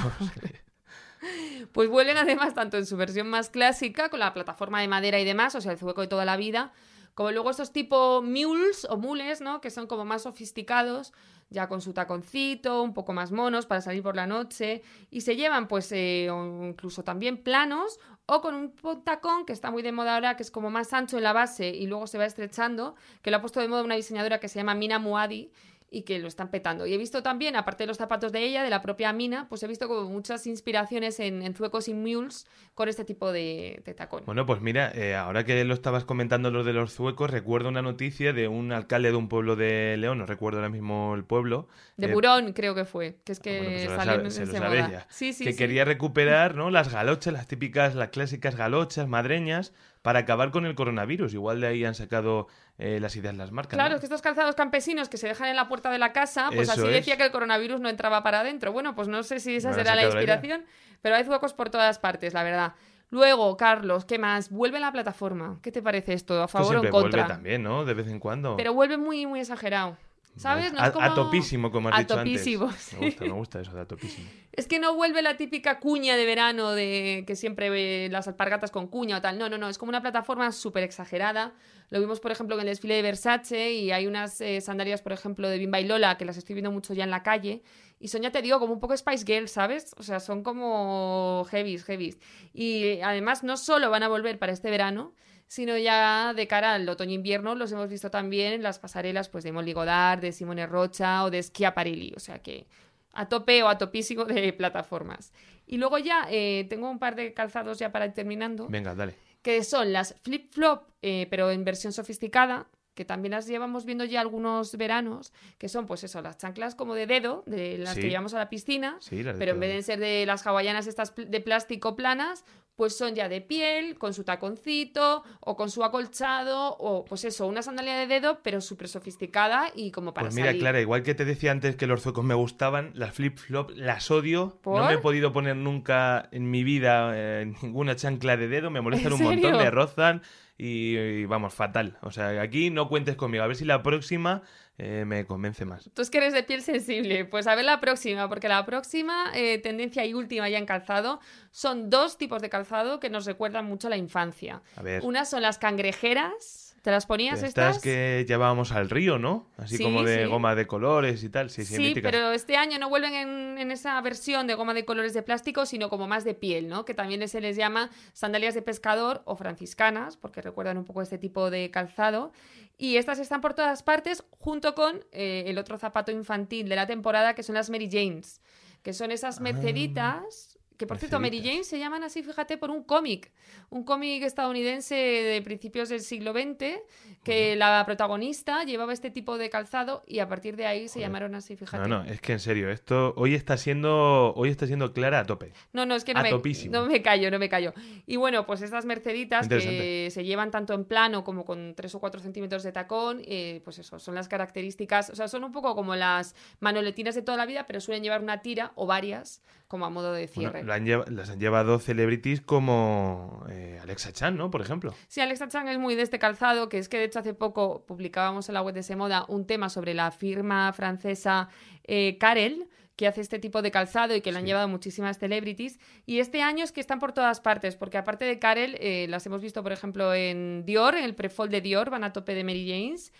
Pues 1.72 1.88
vuelven 1.88 2.16
además 2.16 2.54
tanto 2.54 2.76
en 2.76 2.86
su 2.86 2.96
versión 2.96 3.28
más 3.28 3.48
clásica, 3.50 4.08
con 4.08 4.20
la 4.20 4.32
plataforma 4.34 4.80
de 4.80 4.86
madera 4.88 5.18
y 5.18 5.24
demás, 5.24 5.54
o 5.56 5.60
sea, 5.60 5.72
el 5.72 5.78
zueco 5.78 6.02
de 6.02 6.06
toda 6.06 6.24
la 6.24 6.36
vida, 6.36 6.72
como 7.14 7.32
luego 7.32 7.50
estos 7.50 7.72
tipo 7.72 8.22
mules 8.22 8.86
o 8.88 8.98
mules, 8.98 9.40
¿no? 9.40 9.60
Que 9.60 9.70
son 9.70 9.86
como 9.88 10.04
más 10.04 10.22
sofisticados, 10.22 11.12
ya 11.50 11.68
con 11.68 11.80
su 11.80 11.92
taconcito, 11.94 12.82
un 12.82 12.92
poco 12.94 13.12
más 13.12 13.32
monos 13.32 13.64
para 13.66 13.80
salir 13.80 14.02
por 14.02 14.16
la 14.16 14.26
noche, 14.26 14.82
y 15.10 15.22
se 15.22 15.36
llevan 15.36 15.66
pues 15.66 15.90
eh, 15.92 16.28
incluso 16.62 17.04
también 17.04 17.38
planos 17.42 17.98
o 18.26 18.40
con 18.40 18.54
un 18.54 18.74
tacón 19.04 19.44
que 19.44 19.52
está 19.52 19.70
muy 19.70 19.82
de 19.82 19.92
moda 19.92 20.14
ahora, 20.14 20.36
que 20.36 20.42
es 20.42 20.50
como 20.50 20.70
más 20.70 20.92
ancho 20.92 21.18
en 21.18 21.24
la 21.24 21.32
base 21.32 21.68
y 21.68 21.86
luego 21.86 22.06
se 22.06 22.18
va 22.18 22.24
estrechando, 22.24 22.94
que 23.22 23.30
lo 23.30 23.36
ha 23.36 23.40
puesto 23.40 23.60
de 23.60 23.68
moda 23.68 23.82
una 23.82 23.96
diseñadora 23.96 24.40
que 24.40 24.48
se 24.48 24.58
llama 24.58 24.74
Mina 24.74 24.98
Muadi, 24.98 25.50
y 25.94 26.02
que 26.02 26.18
lo 26.18 26.28
están 26.28 26.50
petando. 26.50 26.86
Y 26.86 26.92
he 26.92 26.98
visto 26.98 27.22
también, 27.22 27.56
aparte 27.56 27.84
de 27.84 27.86
los 27.86 27.96
zapatos 27.96 28.32
de 28.32 28.42
ella, 28.42 28.62
de 28.62 28.70
la 28.70 28.82
propia 28.82 29.12
Mina, 29.12 29.46
pues 29.48 29.62
he 29.62 29.68
visto 29.68 29.86
como 29.88 30.08
muchas 30.10 30.46
inspiraciones 30.46 31.20
en, 31.20 31.42
en 31.42 31.54
zuecos 31.54 31.88
y 31.88 31.94
mules 31.94 32.46
con 32.74 32.88
este 32.88 33.04
tipo 33.04 33.30
de, 33.32 33.80
de 33.84 33.94
tacón. 33.94 34.24
Bueno, 34.26 34.44
pues 34.46 34.60
mira, 34.60 34.90
eh, 34.94 35.14
ahora 35.14 35.44
que 35.44 35.64
lo 35.64 35.74
estabas 35.74 36.04
comentando 36.04 36.50
lo 36.50 36.64
de 36.64 36.72
los 36.72 36.92
zuecos, 36.92 37.30
recuerdo 37.30 37.68
una 37.68 37.82
noticia 37.82 38.32
de 38.32 38.48
un 38.48 38.72
alcalde 38.72 39.10
de 39.10 39.16
un 39.16 39.28
pueblo 39.28 39.54
de 39.56 39.96
León, 39.96 40.18
no 40.18 40.26
recuerdo 40.26 40.58
ahora 40.58 40.68
mismo 40.70 41.14
el 41.14 41.24
pueblo. 41.24 41.68
de 41.96 42.06
eh, 42.08 42.12
Burón, 42.12 42.52
creo 42.52 42.74
que 42.74 42.84
fue, 42.84 43.18
que 43.24 43.32
es 43.32 43.40
que 43.40 43.58
bueno, 43.58 43.72
pues 43.72 43.84
salió 43.84 44.12
sabe- 44.14 44.24
en 44.24 44.30
se 44.32 44.46
lo 44.46 44.52
sabe 44.52 44.78
ella. 44.80 45.06
Sí, 45.10 45.32
sí, 45.32 45.44
que 45.44 45.52
sí. 45.52 45.58
quería 45.58 45.84
recuperar 45.84 46.54
¿no? 46.56 46.70
las 46.70 46.92
galochas, 46.92 47.32
las 47.32 47.46
típicas, 47.46 47.94
las 47.94 48.08
clásicas 48.08 48.56
galochas 48.56 49.06
madreñas, 49.06 49.72
para 50.04 50.18
acabar 50.18 50.50
con 50.50 50.66
el 50.66 50.74
coronavirus. 50.74 51.32
Igual 51.32 51.62
de 51.62 51.66
ahí 51.66 51.82
han 51.82 51.94
sacado 51.94 52.46
eh, 52.76 53.00
las 53.00 53.16
ideas 53.16 53.34
las 53.36 53.52
marcas. 53.52 53.72
Claro, 53.78 53.88
¿no? 53.88 53.94
es 53.94 54.00
que 54.00 54.04
estos 54.04 54.20
calzados 54.20 54.54
campesinos 54.54 55.08
que 55.08 55.16
se 55.16 55.26
dejan 55.26 55.48
en 55.48 55.56
la 55.56 55.66
puerta 55.66 55.90
de 55.90 55.98
la 55.98 56.12
casa, 56.12 56.50
pues 56.54 56.68
Eso 56.68 56.72
así 56.72 56.88
es. 56.88 56.96
decía 56.96 57.16
que 57.16 57.24
el 57.24 57.30
coronavirus 57.30 57.80
no 57.80 57.88
entraba 57.88 58.22
para 58.22 58.40
adentro. 58.40 58.70
Bueno, 58.70 58.94
pues 58.94 59.08
no 59.08 59.22
sé 59.22 59.40
si 59.40 59.56
esa 59.56 59.70
No 59.70 59.76
será 59.76 59.94
la 59.94 60.04
inspiración, 60.04 60.66
pero 61.00 61.16
hay 61.16 61.24
zuecos 61.24 61.54
por 61.54 61.70
todas 61.70 61.98
partes, 61.98 62.34
la 62.34 62.42
verdad. 62.42 62.74
Luego, 63.08 63.56
Carlos, 63.56 64.04
¿qué 64.04 64.18
más? 64.18 64.50
Vuelve 64.50 64.76
a 64.76 64.80
la 64.80 64.92
plataforma. 64.92 65.58
¿Qué 65.62 65.72
te 65.72 65.80
parece 65.80 66.12
esto? 66.12 66.34
¿A 66.34 66.44
Esto 66.44 66.58
favor 66.58 66.76
o 66.76 66.84
en 66.84 66.90
contra? 66.90 67.22
vuelve 67.22 67.34
también, 67.34 67.62
¿no? 67.62 67.86
De 67.86 67.94
vez 67.94 68.08
en 68.08 68.18
cuando. 68.20 68.56
Pero 68.58 68.74
vuelve 68.74 68.98
muy, 68.98 69.24
muy 69.24 69.40
exagerado. 69.40 69.96
¿Sabes? 70.36 70.72
No 70.72 70.84
es 70.84 70.90
como... 70.90 71.04
a 71.04 71.14
topísimo, 71.14 71.70
como 71.70 71.88
has 71.88 71.98
dicho 72.00 72.18
antes. 72.18 72.42
sí. 72.42 72.56
Me 72.56 73.06
gusta, 73.06 73.24
me 73.24 73.32
gusta 73.32 73.60
eso 73.60 73.72
de 73.72 73.80
a 73.80 73.86
topísimo. 73.86 74.28
Es 74.54 74.68
que 74.68 74.78
no 74.78 74.94
vuelve 74.94 75.20
la 75.20 75.36
típica 75.36 75.80
cuña 75.80 76.16
de 76.16 76.24
verano 76.24 76.70
de 76.72 77.24
que 77.26 77.34
siempre 77.34 77.70
ve 77.70 78.08
las 78.12 78.28
alpargatas 78.28 78.70
con 78.70 78.86
cuña 78.86 79.18
o 79.18 79.20
tal. 79.20 79.36
No, 79.36 79.48
no, 79.48 79.58
no. 79.58 79.68
Es 79.68 79.78
como 79.78 79.88
una 79.88 80.00
plataforma 80.00 80.52
súper 80.52 80.84
exagerada. 80.84 81.54
Lo 81.90 81.98
vimos, 81.98 82.20
por 82.20 82.30
ejemplo, 82.30 82.54
en 82.54 82.60
el 82.60 82.66
desfile 82.66 82.94
de 82.94 83.02
Versace 83.02 83.72
y 83.72 83.90
hay 83.90 84.06
unas 84.06 84.40
eh, 84.40 84.60
sandalias, 84.60 85.02
por 85.02 85.12
ejemplo, 85.12 85.48
de 85.48 85.58
Bimba 85.58 85.80
y 85.80 85.86
Lola 85.88 86.16
que 86.16 86.24
las 86.24 86.36
estoy 86.36 86.54
viendo 86.54 86.70
mucho 86.70 86.94
ya 86.94 87.02
en 87.02 87.10
la 87.10 87.24
calle. 87.24 87.62
Y 87.98 88.08
son, 88.08 88.22
ya 88.22 88.30
te 88.30 88.42
digo, 88.42 88.60
como 88.60 88.72
un 88.72 88.80
poco 88.80 88.96
Spice 88.96 89.24
Girls, 89.26 89.50
¿sabes? 89.50 89.92
O 89.98 90.04
sea, 90.04 90.20
son 90.20 90.44
como 90.44 91.44
heavies, 91.50 91.82
heavies. 91.84 92.18
Y 92.52 93.00
además 93.00 93.42
no 93.42 93.56
solo 93.56 93.90
van 93.90 94.04
a 94.04 94.08
volver 94.08 94.38
para 94.38 94.52
este 94.52 94.70
verano, 94.70 95.14
sino 95.46 95.76
ya 95.78 96.32
de 96.34 96.46
cara 96.46 96.74
al 96.74 96.88
otoño-invierno 96.88 97.54
los 97.54 97.70
hemos 97.72 97.88
visto 97.88 98.10
también 98.10 98.52
en 98.54 98.62
las 98.62 98.78
pasarelas 98.78 99.28
pues, 99.28 99.44
de 99.44 99.52
Molly 99.52 99.72
Godard, 99.72 100.20
de 100.20 100.32
Simone 100.32 100.66
Rocha 100.66 101.24
o 101.24 101.30
de 101.30 101.42
Schiaparelli. 101.42 102.12
O 102.16 102.20
sea 102.20 102.40
que 102.40 102.66
a 103.12 103.28
tope 103.28 103.62
o 103.62 103.68
a 103.68 103.78
topísimo 103.78 104.24
de 104.24 104.52
plataformas. 104.58 105.32
Y 105.66 105.78
luego 105.78 105.98
ya 105.98 106.26
eh, 106.30 106.66
tengo 106.68 106.90
un 106.90 106.98
par 106.98 107.14
de 107.16 107.32
calzados 107.32 107.78
ya 107.78 107.90
para 107.92 108.06
ir 108.06 108.12
terminando, 108.12 108.66
Venga, 108.68 108.94
dale. 108.94 109.14
que 109.42 109.62
son 109.64 109.92
las 109.92 110.14
flip-flop, 110.22 110.88
eh, 111.02 111.26
pero 111.30 111.50
en 111.50 111.64
versión 111.64 111.92
sofisticada, 111.92 112.66
que 112.94 113.04
también 113.04 113.32
las 113.32 113.46
llevamos 113.46 113.84
viendo 113.84 114.04
ya 114.04 114.20
algunos 114.20 114.76
veranos, 114.76 115.32
que 115.58 115.68
son 115.68 115.86
pues 115.86 116.04
eso, 116.04 116.20
las 116.22 116.38
chanclas 116.38 116.74
como 116.74 116.94
de 116.94 117.06
dedo, 117.06 117.42
de 117.46 117.78
las 117.78 117.94
Sí. 117.94 118.02
que 118.02 118.08
llevamos 118.08 118.34
a 118.34 118.38
la 118.38 118.48
piscina, 118.50 118.98
Sí, 119.00 119.24
pero 119.38 119.52
en 119.52 119.60
vez 119.60 119.72
de 119.74 119.82
ser 119.82 119.98
de 119.98 120.26
las 120.26 120.46
hawaianas 120.46 120.86
estas 120.86 121.12
de 121.16 121.40
plástico 121.40 121.96
planas, 121.96 122.44
pues 122.76 122.96
son 122.96 123.14
ya 123.14 123.28
de 123.28 123.40
piel, 123.40 123.96
con 123.98 124.14
su 124.14 124.24
taconcito, 124.24 125.22
o 125.40 125.56
con 125.56 125.70
su 125.70 125.84
acolchado, 125.84 126.76
o 126.78 127.04
pues 127.04 127.24
eso, 127.24 127.46
una 127.46 127.62
sandalia 127.62 127.96
de 127.96 128.06
dedo, 128.06 128.40
pero 128.42 128.60
súper 128.60 128.88
sofisticada 128.88 129.68
y 129.74 129.90
como 129.90 130.12
para 130.12 130.26
Pues 130.26 130.34
mira, 130.34 130.48
salir. 130.48 130.60
Clara, 130.60 130.80
igual 130.80 131.02
que 131.02 131.14
te 131.14 131.24
decía 131.24 131.52
antes 131.52 131.76
que 131.76 131.86
los 131.86 132.02
zuecos 132.02 132.24
me 132.24 132.34
gustaban, 132.34 132.90
las 132.94 133.14
flip-flop 133.14 133.70
las 133.76 134.10
odio. 134.10 134.58
¿Por? 134.62 134.80
No 134.80 134.86
me 134.88 134.94
he 134.94 134.98
podido 134.98 135.32
poner 135.32 135.56
nunca 135.56 136.28
en 136.32 136.50
mi 136.50 136.64
vida 136.64 137.12
eh, 137.14 137.52
ninguna 137.62 137.96
chancla 137.96 138.36
de 138.36 138.48
dedo. 138.48 138.70
Me 138.70 138.80
molestan 138.80 139.12
¿En 139.12 139.18
un 139.18 139.24
montón, 139.24 139.52
me 139.52 139.70
rozan 139.70 140.22
y, 140.58 140.96
y 140.96 141.24
vamos, 141.26 141.54
fatal. 141.54 141.98
O 142.02 142.10
sea, 142.10 142.40
aquí 142.40 142.70
no 142.70 142.88
cuentes 142.88 143.16
conmigo. 143.16 143.44
A 143.44 143.46
ver 143.46 143.56
si 143.56 143.64
la 143.64 143.82
próxima 143.82 144.42
eh, 144.78 145.04
me 145.06 145.24
convence 145.24 145.64
más. 145.64 145.88
Tú 145.94 146.02
es 146.02 146.10
que 146.10 146.18
eres 146.18 146.32
de 146.32 146.42
piel 146.42 146.62
sensible. 146.62 147.24
Pues 147.24 147.46
a 147.46 147.54
ver 147.54 147.64
la 147.64 147.80
próxima, 147.80 148.28
porque 148.28 148.48
la 148.48 148.64
próxima 148.66 149.30
eh, 149.34 149.58
tendencia 149.58 150.04
y 150.04 150.14
última 150.14 150.48
ya 150.48 150.58
en 150.58 150.66
calzado 150.66 151.20
son 151.50 151.90
dos 151.90 152.18
tipos 152.18 152.42
de 152.42 152.48
calzado 152.50 152.98
que 153.00 153.08
nos 153.10 153.24
recuerdan 153.26 153.66
mucho 153.66 153.86
a 153.86 153.90
la 153.90 153.96
infancia. 153.96 154.62
A 154.76 154.82
ver. 154.82 155.02
Unas 155.04 155.30
son 155.30 155.42
las 155.42 155.58
cangrejeras. 155.58 156.70
¿Te 156.82 156.90
las 156.90 157.06
ponías 157.06 157.42
Estas 157.42 157.76
estas? 157.76 157.82
que 157.82 158.26
llevábamos 158.28 158.70
al 158.72 158.90
río, 158.90 159.18
¿no? 159.18 159.48
Así 159.56 159.78
Sí, 159.78 159.82
como 159.82 160.02
de 160.02 160.24
sí. 160.24 160.28
goma 160.28 160.54
de 160.54 160.66
colores 160.66 161.24
y 161.24 161.30
tal. 161.30 161.48
Sí, 161.48 161.64
sí, 161.64 161.94
pero 162.02 162.32
este 162.32 162.58
año 162.58 162.78
no 162.78 162.90
vuelven 162.90 163.14
en, 163.14 163.56
en 163.56 163.70
esa 163.70 163.98
versión 164.02 164.46
de 164.46 164.52
goma 164.52 164.74
de 164.74 164.84
colores 164.84 165.14
de 165.14 165.22
plástico, 165.22 165.64
sino 165.64 165.88
como 165.88 166.06
más 166.06 166.24
de 166.24 166.34
piel, 166.34 166.68
¿no? 166.68 166.84
Que 166.84 166.92
también 166.92 167.26
se 167.26 167.40
les 167.40 167.56
llama 167.56 167.88
sandalias 168.12 168.52
de 168.52 168.60
pescador 168.60 169.22
o 169.24 169.34
franciscanas, 169.34 170.18
porque 170.18 170.42
recuerdan 170.42 170.76
un 170.76 170.84
poco 170.84 171.00
este 171.00 171.16
tipo 171.16 171.48
de 171.50 171.70
calzado. 171.70 172.32
Y 172.76 172.96
estas 172.96 173.18
están 173.18 173.40
por 173.40 173.54
todas 173.54 173.82
partes, 173.82 174.24
junto 174.38 174.74
con 174.74 175.04
eh, 175.12 175.44
el 175.46 175.58
otro 175.58 175.78
zapato 175.78 176.10
infantil 176.10 176.68
de 176.68 176.76
la 176.76 176.86
temporada, 176.86 177.34
que 177.34 177.42
son 177.42 177.54
las 177.54 177.70
Mary 177.70 177.88
Janes, 177.90 178.40
que 178.82 178.92
son 178.92 179.10
esas 179.10 179.40
merceditas. 179.40 180.53
Que 180.76 180.86
por 180.86 180.98
cierto, 180.98 181.20
Mary. 181.20 181.40
Jane 181.42 181.62
se 181.64 181.78
llaman 181.78 182.02
así, 182.02 182.22
fíjate, 182.22 182.58
por 182.58 182.70
un 182.70 182.82
cómic. 182.82 183.30
Un 183.70 183.84
cómic 183.84 184.22
estadounidense 184.24 184.94
de 184.94 185.40
principios 185.42 185.88
del 185.88 186.00
siglo 186.00 186.32
XX, 186.32 186.80
que 187.22 187.54
la 187.56 187.82
protagonista 187.86 188.64
llevaba 188.64 188.92
este 188.92 189.10
tipo 189.10 189.38
de 189.38 189.50
calzado 189.50 190.02
y 190.06 190.18
a 190.18 190.28
partir 190.28 190.56
de 190.56 190.66
ahí 190.66 190.88
se 190.88 190.94
Joder. 190.94 191.06
llamaron 191.08 191.34
así, 191.36 191.56
fíjate. 191.56 191.88
No, 191.88 192.02
no, 192.02 192.10
es 192.10 192.20
que 192.20 192.32
en 192.32 192.40
serio, 192.40 192.70
esto 192.70 193.14
hoy 193.16 193.34
está 193.34 193.56
siendo, 193.56 194.34
hoy 194.34 194.48
está 194.50 194.66
siendo 194.66 194.92
Clara 194.92 195.20
a 195.20 195.24
tope. 195.24 195.52
No, 195.72 195.86
no, 195.86 195.94
es 195.94 196.04
que 196.04 196.12
no 196.12 196.20
A 196.20 196.22
me, 196.24 196.30
topísimo. 196.30 196.72
no 196.72 196.86
me 196.86 197.02
callo, 197.02 197.30
no 197.30 197.38
me 197.38 197.48
callo. 197.48 197.72
Y 198.06 198.16
bueno, 198.16 198.44
pues 198.46 198.60
estas 198.62 198.84
merceditas 198.84 199.48
que 199.48 200.08
se 200.10 200.24
llevan 200.24 200.50
tanto 200.50 200.74
en 200.74 200.84
plano 200.84 201.24
como 201.24 201.44
con 201.44 201.74
3 201.74 201.94
o 201.94 202.00
4 202.00 202.20
centímetros 202.20 202.62
de 202.62 202.72
tacón, 202.72 203.22
eh, 203.24 203.60
pues 203.64 203.78
eso, 203.78 203.98
son 203.98 204.14
las 204.14 204.28
características, 204.28 205.10
o 205.10 205.14
sea, 205.14 205.28
son 205.28 205.44
un 205.44 205.52
poco 205.52 205.74
como 205.74 205.94
las 205.96 206.34
manoletinas 206.60 207.14
de 207.14 207.22
toda 207.22 207.38
la 207.38 207.46
vida, 207.46 207.66
pero 207.66 207.80
suelen 207.80 208.02
llevar 208.02 208.22
una 208.22 208.42
tira 208.42 208.72
o 208.74 208.86
varias 208.86 209.42
como 209.68 209.86
a 209.86 209.90
modo 209.90 210.12
de 210.12 210.28
Bueno, 210.34 210.63
han 210.72 210.84
lleva- 210.86 211.04
las 211.10 211.30
han 211.30 211.38
llevado 211.40 211.78
celebrities 211.78 212.40
como 212.40 213.44
eh, 213.50 213.78
Alexa 213.82 214.12
Chan, 214.12 214.36
¿no? 214.36 214.50
Por 214.50 214.60
ejemplo. 214.62 214.94
Sí, 215.08 215.20
Alexa 215.20 215.48
Chang 215.48 215.68
es 215.68 215.78
muy 215.78 215.94
de 215.94 216.02
este 216.02 216.18
calzado, 216.18 216.68
que 216.68 216.78
es 216.78 216.88
que 216.88 216.98
de 216.98 217.04
hecho 217.04 217.18
hace 217.18 217.34
poco 217.34 217.84
publicábamos 217.86 218.48
en 218.48 218.54
la 218.54 218.62
web 218.62 218.74
de 218.74 218.82
Semoda 218.82 219.24
un 219.28 219.46
tema 219.46 219.68
sobre 219.68 219.94
la 219.94 220.10
firma 220.10 220.72
francesa 220.72 221.48
eh, 221.84 222.16
Karel, 222.18 222.68
que 222.96 223.08
hace 223.08 223.20
este 223.20 223.38
tipo 223.40 223.60
de 223.60 223.70
calzado 223.72 224.14
y 224.14 224.20
que 224.20 224.30
lo 224.30 224.38
han 224.38 224.44
Sí. 224.44 224.48
llevado 224.48 224.68
muchísimas 224.68 225.18
celebrities. 225.18 225.80
Y 226.06 226.20
este 226.20 226.42
año 226.42 226.62
es 226.62 226.70
que 226.70 226.80
están 226.80 227.00
por 227.00 227.12
todas 227.12 227.40
partes, 227.40 227.74
porque 227.74 227.98
aparte 227.98 228.24
de 228.24 228.38
Karel, 228.38 228.76
eh, 228.80 229.06
las 229.08 229.26
hemos 229.26 229.42
visto, 229.42 229.62
por 229.64 229.72
ejemplo, 229.72 230.14
en 230.14 230.64
Dior, 230.64 230.94
en 230.94 231.02
el 231.04 231.14
prefol 231.16 231.50
de 231.50 231.60
Dior, 231.60 231.90
van 231.90 232.04
a 232.04 232.12
tope 232.12 232.34
de 232.34 232.44
Mary 232.44 232.68
Janes. 232.68 233.12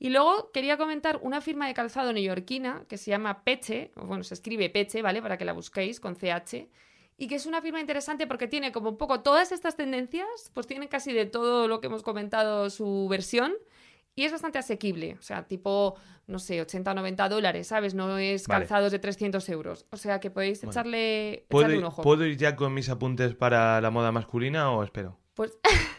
Y 0.00 0.10
luego 0.10 0.50
quería 0.52 0.76
comentar 0.78 1.18
una 1.22 1.40
firma 1.40 1.66
de 1.66 1.74
calzado 1.74 2.12
neoyorquina 2.12 2.84
que 2.88 2.96
se 2.96 3.10
llama 3.10 3.42
Peche, 3.44 3.90
bueno, 3.96 4.22
se 4.24 4.32
escribe 4.34 4.70
Peche, 4.70 5.02
¿vale? 5.02 5.20
Para 5.20 5.36
que 5.36 5.44
la 5.44 5.52
busquéis 5.52 5.98
con 6.00 6.14
CH. 6.14 6.68
Y 7.20 7.26
que 7.26 7.34
es 7.34 7.46
una 7.46 7.60
firma 7.60 7.80
interesante 7.80 8.26
porque 8.28 8.46
tiene 8.46 8.70
como 8.70 8.90
un 8.90 8.96
poco 8.96 9.20
todas 9.20 9.50
estas 9.50 9.74
tendencias, 9.76 10.28
pues 10.54 10.68
tiene 10.68 10.88
casi 10.88 11.12
de 11.12 11.26
todo 11.26 11.66
lo 11.66 11.80
que 11.80 11.88
hemos 11.88 12.02
comentado 12.04 12.70
su 12.70 13.08
versión. 13.10 13.52
Y 14.14 14.24
es 14.24 14.32
bastante 14.32 14.58
asequible, 14.58 15.16
o 15.18 15.22
sea, 15.22 15.46
tipo, 15.46 15.94
no 16.26 16.38
sé, 16.40 16.60
80 16.60 16.90
o 16.90 16.94
90 16.94 17.28
dólares, 17.28 17.68
¿sabes? 17.68 17.94
No 17.94 18.18
es 18.18 18.48
Vale. 18.48 18.62
calzados 18.62 18.90
de 18.90 18.98
300 18.98 19.48
euros. 19.48 19.86
O 19.90 19.96
sea, 19.96 20.18
que 20.18 20.30
podéis 20.30 20.60
Bueno. 20.60 20.72
echarle, 20.72 21.44
¿Puedo, 21.48 21.66
echarle 21.66 21.78
un 21.78 21.84
ojo. 21.84 22.02
¿Puedo 22.02 22.24
ir 22.24 22.36
ya 22.36 22.56
con 22.56 22.74
mis 22.74 22.88
apuntes 22.88 23.34
para 23.34 23.80
la 23.80 23.90
moda 23.90 24.10
masculina 24.12 24.70
o 24.72 24.82
espero? 24.82 25.18
Pues... 25.34 25.56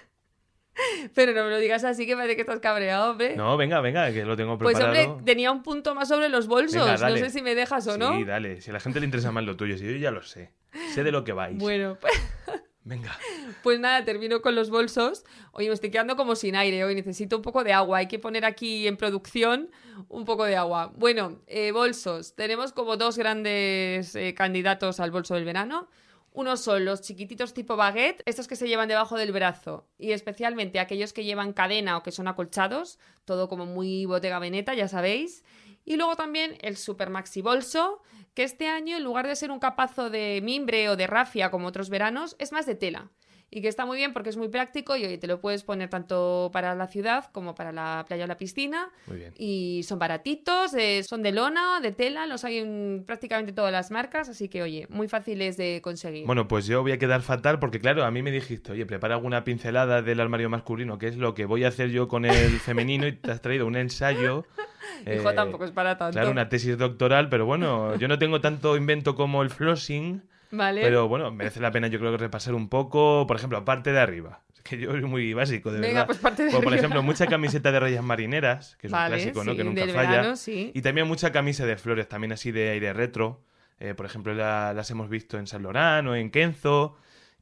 Pero 1.13 1.33
no 1.33 1.43
me 1.43 1.49
lo 1.49 1.57
digas 1.57 1.83
así 1.83 2.05
que 2.05 2.15
parece 2.15 2.35
que 2.35 2.41
estás 2.41 2.59
cabreado, 2.59 3.11
hombre. 3.11 3.35
No, 3.35 3.57
venga, 3.57 3.81
venga, 3.81 4.11
que 4.11 4.25
lo 4.25 4.35
tengo 4.35 4.57
pues 4.57 4.77
preparado. 4.77 5.11
hombre, 5.11 5.23
tenía 5.25 5.51
un 5.51 5.63
punto 5.63 5.95
más 5.95 6.07
sobre 6.07 6.29
los 6.29 6.47
bolsos. 6.47 6.85
Venga, 6.85 7.09
no 7.09 7.17
sé 7.17 7.29
si 7.29 7.41
me 7.41 7.55
dejas 7.55 7.87
o 7.87 7.97
no. 7.97 8.17
Sí, 8.17 8.23
dale. 8.23 8.61
Si 8.61 8.69
a 8.69 8.73
la 8.73 8.79
gente 8.79 8.99
le 8.99 9.05
interesa 9.05 9.31
más 9.31 9.43
lo 9.43 9.55
tuyo, 9.55 9.77
si 9.77 9.85
yo 9.85 9.91
ya 9.91 10.11
lo 10.11 10.21
sé. 10.21 10.51
Sé 10.93 11.03
de 11.03 11.11
lo 11.11 11.23
que 11.23 11.33
vais. 11.33 11.57
Bueno, 11.57 11.97
pues... 11.99 12.13
Venga. 12.89 13.15
Pues 13.61 13.79
nada, 13.79 14.03
termino 14.03 14.41
con 14.41 14.55
los 14.55 14.71
bolsos. 14.71 15.23
Oye, 15.51 15.67
me 15.67 15.75
estoy 15.75 15.91
quedando 15.91 16.15
como 16.15 16.35
sin 16.35 16.55
aire 16.55 16.83
hoy. 16.83 16.95
Necesito 16.95 17.35
un 17.35 17.43
poco 17.43 17.63
de 17.63 17.71
agua. 17.71 17.99
Hay 17.99 18.07
que 18.07 18.17
poner 18.17 18.45
aquí 18.45 18.87
en 18.87 18.97
producción 18.97 19.69
un 20.07 20.25
poco 20.25 20.45
de 20.45 20.55
agua. 20.55 20.91
Bueno, 20.95 21.39
eh, 21.45 21.71
bolsos. 21.71 22.35
Tenemos 22.35 22.73
como 22.73 22.97
dos 22.97 23.17
grandes 23.17 24.15
eh, 24.15 24.33
candidatos 24.33 24.99
al 24.99 25.11
bolso 25.11 25.35
del 25.35 25.45
verano. 25.45 25.87
Unos 26.31 26.61
son 26.61 26.85
los 26.85 27.01
chiquititos 27.01 27.53
tipo 27.53 27.75
baguette, 27.75 28.21
estos 28.25 28.47
que 28.47 28.55
se 28.55 28.67
llevan 28.67 28.87
debajo 28.87 29.17
del 29.17 29.31
brazo, 29.31 29.87
y 29.97 30.11
especialmente 30.11 30.79
aquellos 30.79 31.11
que 31.11 31.23
llevan 31.23 31.53
cadena 31.53 31.97
o 31.97 32.03
que 32.03 32.11
son 32.11 32.27
acolchados, 32.27 32.99
todo 33.25 33.49
como 33.49 33.65
muy 33.65 34.05
botega 34.05 34.39
veneta, 34.39 34.73
ya 34.73 34.87
sabéis. 34.87 35.43
Y 35.85 35.95
luego 35.95 36.15
también 36.15 36.57
el 36.61 36.77
super 36.77 37.09
maxi 37.09 37.41
bolso, 37.41 38.01
que 38.35 38.43
este 38.43 38.67
año 38.67 38.95
en 38.95 39.03
lugar 39.03 39.27
de 39.27 39.35
ser 39.35 39.49
un 39.49 39.59
capazo 39.59 40.09
de 40.09 40.39
mimbre 40.43 40.87
o 40.89 40.95
de 40.95 41.07
rafia 41.07 41.49
como 41.49 41.67
otros 41.67 41.89
veranos, 41.89 42.35
es 42.37 42.51
más 42.51 42.65
de 42.65 42.75
tela. 42.75 43.09
Y 43.51 43.61
que 43.61 43.67
está 43.67 43.85
muy 43.85 43.97
bien 43.97 44.13
porque 44.13 44.29
es 44.29 44.37
muy 44.37 44.49
práctico 44.49 44.95
y 44.95 45.05
oye, 45.05 45.17
te 45.17 45.27
lo 45.27 45.41
puedes 45.41 45.63
poner 45.63 45.89
tanto 45.89 46.49
para 46.53 46.75
la 46.75 46.87
ciudad 46.87 47.25
como 47.31 47.55
para 47.55 47.71
la 47.71 48.05
playa 48.07 48.25
o 48.25 48.27
la 48.27 48.37
piscina. 48.37 48.89
Muy 49.07 49.17
bien. 49.17 49.33
Y 49.37 49.81
son 49.83 49.97
baratitos, 49.97 50.73
eh, 50.75 51.03
son 51.03 51.23
de 51.23 51.31
lona, 51.31 51.79
de 51.79 51.91
tela, 51.91 52.27
los 52.27 52.43
hay 52.45 52.59
en 52.59 53.03
prácticamente 53.05 53.51
todas 53.51 53.71
las 53.71 53.89
marcas, 53.91 54.29
así 54.29 54.49
que 54.49 54.61
oye, 54.61 54.85
muy 54.89 55.07
fáciles 55.07 55.57
de 55.57 55.81
conseguir. 55.81 56.25
Bueno, 56.25 56.47
pues 56.47 56.67
yo 56.67 56.81
voy 56.81 56.91
a 56.91 56.99
quedar 56.99 57.21
fatal 57.21 57.59
porque, 57.59 57.79
claro, 57.79 58.05
a 58.05 58.11
mí 58.11 58.21
me 58.21 58.31
dijiste, 58.31 58.71
oye, 58.71 58.85
prepara 58.85 59.15
alguna 59.15 59.43
pincelada 59.43 60.01
del 60.01 60.19
armario 60.19 60.49
masculino, 60.49 60.97
que 60.97 61.07
es 61.07 61.17
lo 61.17 61.33
que 61.33 61.45
voy 61.45 61.63
a 61.63 61.69
hacer 61.69 61.89
yo 61.89 62.07
con 62.07 62.25
el 62.25 62.59
femenino, 62.59 63.07
y 63.07 63.13
te 63.13 63.31
has 63.31 63.41
traído 63.41 63.65
un 63.65 63.75
ensayo. 63.75 64.45
Hijo, 65.01 65.29
eh, 65.29 65.33
tampoco 65.35 65.65
es 65.65 65.71
para 65.71 65.97
tanto. 65.97 66.13
Claro, 66.13 66.31
una 66.31 66.49
tesis 66.49 66.77
doctoral, 66.77 67.29
pero 67.29 67.45
bueno, 67.45 67.95
yo 67.95 68.07
no 68.07 68.19
tengo 68.19 68.41
tanto 68.41 68.75
invento 68.75 69.15
como 69.15 69.41
el 69.41 69.49
flossing, 69.49 70.21
¿Vale? 70.51 70.81
pero 70.81 71.07
bueno, 71.07 71.31
merece 71.31 71.59
la 71.59 71.71
pena 71.71 71.87
yo 71.87 71.99
creo 71.99 72.11
que 72.11 72.17
repasar 72.17 72.53
un 72.55 72.69
poco, 72.69 73.25
por 73.27 73.37
ejemplo, 73.37 73.63
parte 73.65 73.91
de 73.91 73.99
arriba. 73.99 74.41
Es 74.55 74.61
que 74.63 74.77
yo 74.77 74.91
soy 74.91 75.01
muy 75.03 75.33
básico, 75.33 75.71
de 75.71 75.79
Venga, 75.79 75.93
verdad. 75.93 76.05
pues 76.07 76.17
parte 76.17 76.43
de 76.43 76.49
Como, 76.49 76.61
por 76.63 76.73
arriba. 76.73 76.79
ejemplo, 76.87 77.03
mucha 77.03 77.27
camiseta 77.27 77.71
de 77.71 77.79
rayas 77.79 78.03
marineras, 78.03 78.75
que 78.77 78.87
es 78.87 78.91
Vale, 78.93 79.15
un 79.15 79.21
clásico, 79.21 79.43
¿no? 79.43 79.55
Que 79.55 79.63
nunca 79.63 79.81
falla. 79.87 80.09
verano, 80.09 80.35
sí. 80.35 80.71
Y 80.73 80.81
también 80.81 81.07
mucha 81.07 81.31
camisa 81.31 81.65
de 81.65 81.77
flores, 81.77 82.07
también 82.09 82.31
así 82.33 82.51
de 82.51 82.69
aire 82.71 82.91
retro. 82.93 83.41
Eh, 83.79 83.93
por 83.93 84.05
ejemplo, 84.05 84.33
la- 84.33 84.73
las 84.73 84.91
hemos 84.91 85.07
visto 85.09 85.37
en 85.37 85.47
San 85.47 85.63
Lorán 85.63 86.07
o 86.07 86.15
en 86.15 86.29
Kenzo. 86.31 86.97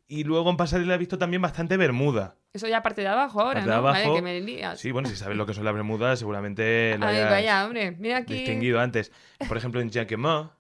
Y 0.10 0.24
luego 0.24 0.50
en 0.52 0.58
pasarela 0.58 0.96
he 0.96 0.98
visto 0.98 1.18
también 1.18 1.42
bastante 1.42 1.76
bermuda. 1.76 2.36
Eso 2.54 2.68
ya 2.68 2.82
parte 2.82 3.02
de 3.02 3.08
abajo 3.08 3.42
ahora, 3.42 3.56
Parte 3.60 3.70
de 3.70 3.76
¿no? 3.76 3.82
Vale, 3.84 4.00
abajo. 4.04 4.16
que 4.16 4.22
me 4.22 4.40
lías. 4.40 4.80
Sí, 4.80 4.92
bueno, 4.92 5.10
si 5.10 5.16
sabes 5.16 5.36
lo 5.38 5.46
que 5.46 5.54
son 5.54 5.66
las 5.66 5.74
bermudas, 5.74 6.18
seguramente 6.20 6.96
lo 6.98 7.06
Ay, 7.08 7.18
hayas 7.18 7.30
vaya, 7.32 7.66
hombre. 7.66 7.92
Mira 8.00 8.18
aquí. 8.18 8.36
distinguido 8.36 8.80
antes. 8.80 9.12
Por 9.48 9.58
ejemplo, 9.58 9.82
en 9.82 9.90
Jacquemot, 9.92 10.54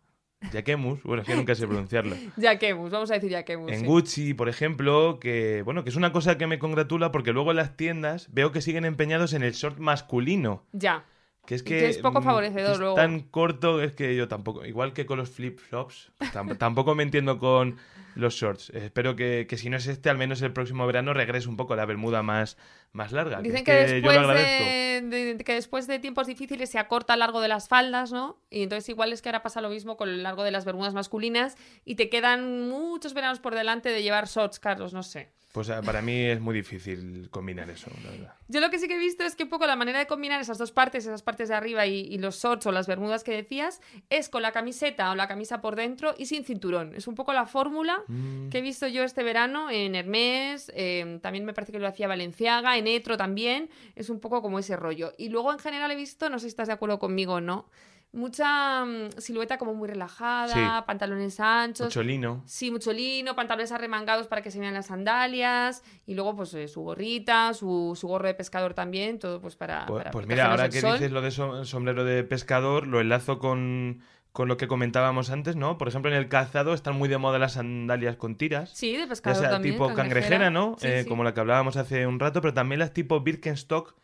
Jacquemus, 0.51 1.01
bueno, 1.03 1.23
es 1.23 1.27
que 1.27 1.35
nunca 1.35 1.55
sé 1.55 1.65
pronunciarlo. 1.67 2.15
Jacquemus, 2.37 2.91
vamos 2.91 3.09
a 3.11 3.15
decir 3.15 3.31
Jacquemus. 3.31 3.71
En 3.71 3.79
sí. 3.81 3.85
Gucci, 3.85 4.33
por 4.33 4.49
ejemplo, 4.49 5.19
que 5.19 5.61
bueno, 5.63 5.83
que 5.83 5.89
es 5.89 5.95
una 5.95 6.11
cosa 6.11 6.37
que 6.37 6.45
me 6.47 6.59
congratula 6.59 7.11
porque 7.11 7.33
luego 7.33 7.51
en 7.51 7.57
las 7.57 7.75
tiendas 7.75 8.27
veo 8.31 8.51
que 8.51 8.61
siguen 8.61 8.85
empeñados 8.85 9.33
en 9.33 9.43
el 9.43 9.53
short 9.53 9.79
masculino. 9.79 10.63
Ya. 10.73 11.05
Que 11.45 11.55
es 11.55 11.63
que, 11.63 11.79
que 11.79 11.89
es 11.89 11.97
poco 11.99 12.21
favorecedor 12.21 12.73
es 12.73 12.79
luego. 12.79 12.95
tan 12.95 13.21
corto 13.21 13.81
es 13.81 13.93
que 13.93 14.15
yo 14.15 14.27
tampoco, 14.27 14.65
igual 14.65 14.91
que 14.93 15.05
con 15.05 15.17
los 15.17 15.29
flip-flops, 15.31 16.11
tam- 16.33 16.57
tampoco 16.57 16.93
me 16.93 17.03
entiendo 17.03 17.39
con 17.39 17.77
los 18.17 18.35
shorts. 18.35 18.69
Espero 18.71 19.15
que, 19.15 19.45
que 19.47 19.57
si 19.57 19.69
no 19.69 19.77
es 19.77 19.87
este, 19.87 20.09
al 20.09 20.17
menos 20.17 20.41
el 20.41 20.51
próximo 20.53 20.85
verano 20.87 21.13
regrese 21.13 21.47
un 21.47 21.57
poco 21.57 21.75
la 21.75 21.85
bermuda 21.85 22.23
más, 22.23 22.57
más 22.91 23.11
larga. 23.11 23.41
Dicen 23.41 23.57
es 23.59 23.63
que, 23.63 24.01
yo 24.01 24.11
lo 24.11 24.27
después 24.27 24.37
de, 24.37 25.35
de- 25.35 25.43
que 25.43 25.53
después 25.53 25.87
de 25.87 25.99
tiempos 25.99 26.27
difíciles 26.27 26.69
se 26.69 26.79
acorta 26.79 27.13
el 27.13 27.19
largo 27.19 27.41
de 27.41 27.47
las 27.47 27.67
faldas, 27.67 28.11
¿no? 28.11 28.39
Y 28.49 28.63
entonces 28.63 28.89
igual 28.89 29.13
es 29.13 29.21
que 29.21 29.29
ahora 29.29 29.43
pasa 29.43 29.61
lo 29.61 29.69
mismo 29.69 29.97
con 29.97 30.09
el 30.09 30.23
largo 30.23 30.43
de 30.43 30.51
las 30.51 30.65
bermudas 30.65 30.93
masculinas 30.93 31.55
y 31.85 31.95
te 31.95 32.09
quedan 32.09 32.67
muchos 32.69 33.13
veranos 33.13 33.39
por 33.39 33.55
delante 33.55 33.89
de 33.89 34.03
llevar 34.03 34.27
shorts, 34.27 34.59
Carlos, 34.59 34.93
no 34.93 35.03
sé. 35.03 35.31
Pues 35.57 35.69
eh, 35.69 35.81
para 35.83 36.01
mí 36.01 36.13
es 36.13 36.39
muy 36.39 36.53
difícil 36.53 37.29
combinar 37.31 37.69
eso, 37.69 37.89
la 38.03 38.11
verdad. 38.11 38.33
Yo 38.47 38.59
lo 38.59 38.69
que 38.69 38.79
sí 38.79 38.87
que 38.87 38.95
he 38.95 38.99
visto 38.99 39.23
es 39.23 39.35
que 39.35 39.43
un 39.43 39.49
poco 39.49 39.65
la 39.65 39.75
manera 39.75 39.99
de 39.99 40.07
combinar 40.07 40.39
esas 40.39 40.57
dos 40.57 40.71
partes, 40.71 41.05
esas 41.05 41.23
partes 41.23 41.49
de 41.49 41.55
arriba 41.55 41.85
y, 41.85 42.01
y 42.01 42.17
los 42.17 42.41
shorts 42.41 42.65
o 42.67 42.71
las 42.71 42.87
bermudas 42.87 43.23
que 43.23 43.31
decías, 43.31 43.81
es 44.09 44.29
con 44.29 44.41
la 44.41 44.51
camiseta 44.51 45.11
o 45.11 45.15
la 45.15 45.27
camisa 45.27 45.61
por 45.61 45.75
dentro 45.75 46.15
y 46.17 46.27
sin 46.27 46.45
cinturón. 46.45 46.93
Es 46.95 47.07
un 47.07 47.15
poco 47.15 47.33
la 47.33 47.45
fórmula 47.45 48.03
Mm, 48.07 48.49
que 48.49 48.59
he 48.59 48.61
visto 48.61 48.87
yo 48.87 49.03
este 49.03 49.23
verano 49.23 49.69
en 49.69 49.95
Hermès, 49.95 50.71
eh, 50.75 51.19
también 51.21 51.45
me 51.45 51.53
parece 51.53 51.71
que 51.71 51.79
lo 51.79 51.87
hacía 51.87 52.07
Valenciaga, 52.07 52.77
en 52.77 52.87
Etro 52.87 53.17
también, 53.17 53.69
es 53.95 54.09
un 54.09 54.19
poco 54.19 54.41
como 54.41 54.59
ese 54.59 54.75
rollo. 54.75 55.13
Y 55.17 55.29
luego 55.29 55.51
en 55.51 55.59
general 55.59 55.91
he 55.91 55.95
visto, 55.95 56.29
no 56.29 56.39
sé 56.39 56.43
si 56.43 56.49
estás 56.49 56.67
de 56.67 56.73
acuerdo 56.73 56.99
conmigo 56.99 57.33
o 57.33 57.41
no, 57.41 57.69
mucha 58.17 58.83
mm, 58.83 59.09
silueta 59.17 59.57
como 59.57 59.73
muy 59.73 59.87
relajada, 59.87 60.47
Sí. 60.79 60.83
pantalones 60.85 61.39
anchos. 61.39 61.87
mucho 61.87 62.03
lino. 62.03 62.43
Sí, 62.45 62.71
mucho 62.71 62.91
lino, 62.91 63.35
pantalones 63.35 63.71
arremangados 63.71 64.27
para 64.27 64.41
que 64.41 64.51
se 64.51 64.59
vean 64.59 64.73
las 64.73 64.87
sandalias 64.87 65.83
y 66.05 66.15
luego 66.15 66.35
pues 66.35 66.53
eh, 66.53 66.67
su 66.67 66.81
gorrita, 66.81 67.53
su, 67.53 67.97
su 67.99 68.07
gorro 68.07 68.27
de 68.27 68.33
pescador 68.33 68.73
también, 68.73 69.19
todo 69.19 69.39
pues 69.39 69.55
para... 69.55 69.85
Pues, 69.85 69.99
para 70.03 70.11
pues 70.11 70.27
mira, 70.27 70.51
ahora 70.51 70.69
que 70.69 70.81
sol. 70.81 70.93
dices 70.93 71.11
lo 71.11 71.21
de 71.21 71.29
som- 71.29 71.63
sombrero 71.65 72.03
de 72.03 72.23
pescador, 72.23 72.87
lo 72.87 72.99
enlazo 72.99 73.39
con, 73.39 74.01
con 74.31 74.47
lo 74.47 74.57
que 74.57 74.67
comentábamos 74.67 75.29
antes, 75.29 75.55
¿no? 75.55 75.77
Por 75.77 75.87
ejemplo, 75.87 76.11
en 76.11 76.17
el 76.17 76.27
calzado 76.27 76.73
están 76.73 76.95
muy 76.95 77.07
de 77.09 77.17
moda 77.17 77.39
las 77.39 77.53
sandalias 77.53 78.15
con 78.17 78.35
tiras. 78.35 78.71
Sí, 78.71 78.93
de 78.93 78.99
Ya 79.03 79.07
pescador 79.07 79.39
sea 79.39 79.49
también. 79.51 79.75
tipo 79.75 79.93
cangrejera, 79.93 80.49
¿no? 80.49 80.75
Sí, 80.79 80.87
Eh, 80.87 81.03
sí. 81.03 81.09
Como 81.09 81.23
la 81.23 81.33
que 81.33 81.39
hablábamos 81.39 81.77
hace 81.77 82.05
un 82.07 82.19
rato, 82.19 82.41
pero 82.41 82.53
también 82.53 82.79
las 82.79 82.93
tipo 82.93 83.19
Birkenstock, 83.21 83.95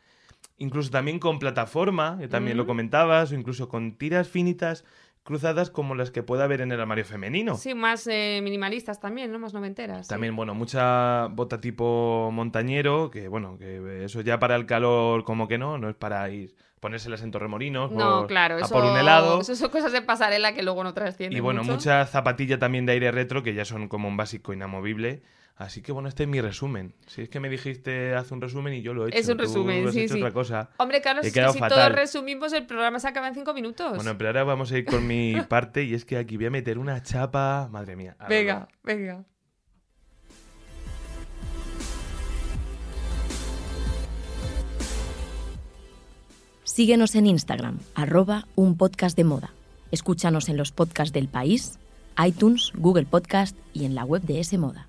incluso 0.57 0.89
también 0.91 1.19
con 1.19 1.39
plataforma, 1.39 2.17
que 2.19 2.27
también 2.27 2.57
lo 2.57 2.65
comentabas, 2.65 3.31
o 3.31 3.35
incluso 3.35 3.69
con 3.69 3.97
tiras 3.97 4.27
finitas 4.27 4.85
cruzadas 5.23 5.69
como 5.69 5.95
las 5.95 6.11
que 6.11 6.21
puede 6.21 6.43
haber 6.43 6.59
en 6.61 6.71
el 6.73 6.81
armario 6.81 7.05
femenino. 7.05 7.55
Sí, 7.55 7.73
más 7.73 8.05
eh, 8.07 8.41
minimalistas 8.43 8.99
también, 8.99 9.31
¿no? 9.31 9.39
Más 9.39 9.53
noventeras. 9.53 10.05
sí. 10.07 10.09
También, 10.09 10.35
bueno, 10.35 10.53
mucha 10.53 11.27
bota 11.27 11.61
tipo 11.61 12.29
montañero, 12.33 13.09
que 13.09 13.29
bueno, 13.29 13.57
que 13.57 14.03
eso 14.03 14.19
ya 14.21 14.37
para 14.39 14.55
el 14.57 14.65
calor 14.65 15.23
como 15.23 15.47
que 15.47 15.57
no, 15.57 15.77
no 15.77 15.89
es 15.89 15.95
para 15.95 16.29
ir 16.29 16.55
ponérselas 16.81 17.21
en 17.23 17.31
Torremolinos 17.31 17.91
No, 17.93 18.17
por- 18.19 18.27
claro, 18.27 18.55
a 18.57 18.59
eso, 18.59 18.73
por 18.73 18.83
un 18.83 18.97
helado. 18.97 19.39
eso 19.41 19.55
son 19.55 19.69
cosas 19.69 19.93
de 19.93 20.01
pasarela 20.01 20.53
que 20.53 20.61
luego 20.63 20.83
no 20.83 20.93
trascienden 20.93 21.37
Y 21.37 21.39
bueno, 21.39 21.61
mucho. 21.61 21.71
mucha 21.75 22.05
zapatilla 22.05 22.59
también 22.59 22.85
de 22.85 22.91
aire 22.91 23.09
retro, 23.13 23.41
que 23.43 23.53
ya 23.53 23.63
son 23.63 23.87
como 23.87 24.09
un 24.09 24.17
básico 24.17 24.51
inamovible. 24.51 25.21
Así 25.55 25.81
que 25.83 25.91
bueno, 25.91 26.09
este 26.09 26.23
es 26.23 26.29
mi 26.29 26.41
resumen. 26.41 26.95
Si 27.05 27.21
es 27.21 27.29
que 27.29 27.39
me 27.39 27.47
dijiste 27.47 28.15
haz 28.15 28.31
un 28.31 28.41
resumen 28.41 28.73
y 28.73 28.81
yo 28.81 28.93
lo 28.93 29.05
he 29.05 29.09
hecho. 29.09 29.17
Es 29.19 29.29
un 29.29 29.37
Tú 29.37 29.43
resumen, 29.43 29.87
has 29.87 29.93
sí, 29.93 30.01
hecho 30.01 30.15
sí. 30.15 30.19
otra 30.19 30.31
cosa. 30.33 30.69
Hombre, 30.77 30.99
Carlos, 31.01 31.23
He 31.25 31.27
es 31.27 31.33
que 31.33 31.39
quedado 31.39 31.53
si 31.53 31.59
fatal. 31.59 31.77
todos 31.77 31.91
resumimos, 31.99 32.53
el 32.53 32.65
programa 32.65 32.99
se 32.99 33.07
acaba 33.07 33.27
en 33.27 33.35
cinco 33.35 33.53
minutos. 33.53 33.95
Bueno, 33.95 34.17
pero 34.17 34.29
ahora 34.29 34.43
vamos 34.43 34.71
a 34.71 34.77
ir 34.79 34.85
con 34.85 35.05
mi 35.05 35.35
parte 35.49 35.83
y 35.83 35.93
es 35.93 36.05
que 36.05 36.17
aquí 36.17 36.37
voy 36.37 36.47
a 36.47 36.49
meter 36.49 36.79
una 36.79 37.01
chapa. 37.03 37.69
Madre 37.71 37.95
mía. 37.95 38.15
ahora 38.19 38.29
venga, 38.29 38.59
va. 38.59 38.67
venga. 38.83 39.25
Síguenos 46.63 47.15
en 47.15 47.27
Instagram, 47.27 47.79
arroba 47.93 48.47
un 48.55 48.77
podcast 48.77 49.15
de 49.17 49.23
moda. 49.23 49.53
Escúchanos 49.91 50.49
en 50.49 50.57
los 50.57 50.71
podcasts 50.71 51.13
del 51.13 51.27
país, 51.27 51.77
iTunes, 52.25 52.71
Google 52.75 53.05
Podcast 53.05 53.55
y 53.73 53.85
en 53.85 53.95
la 53.95 54.05
web 54.05 54.21
de 54.23 54.39
S 54.39 54.57
Moda. 54.57 54.87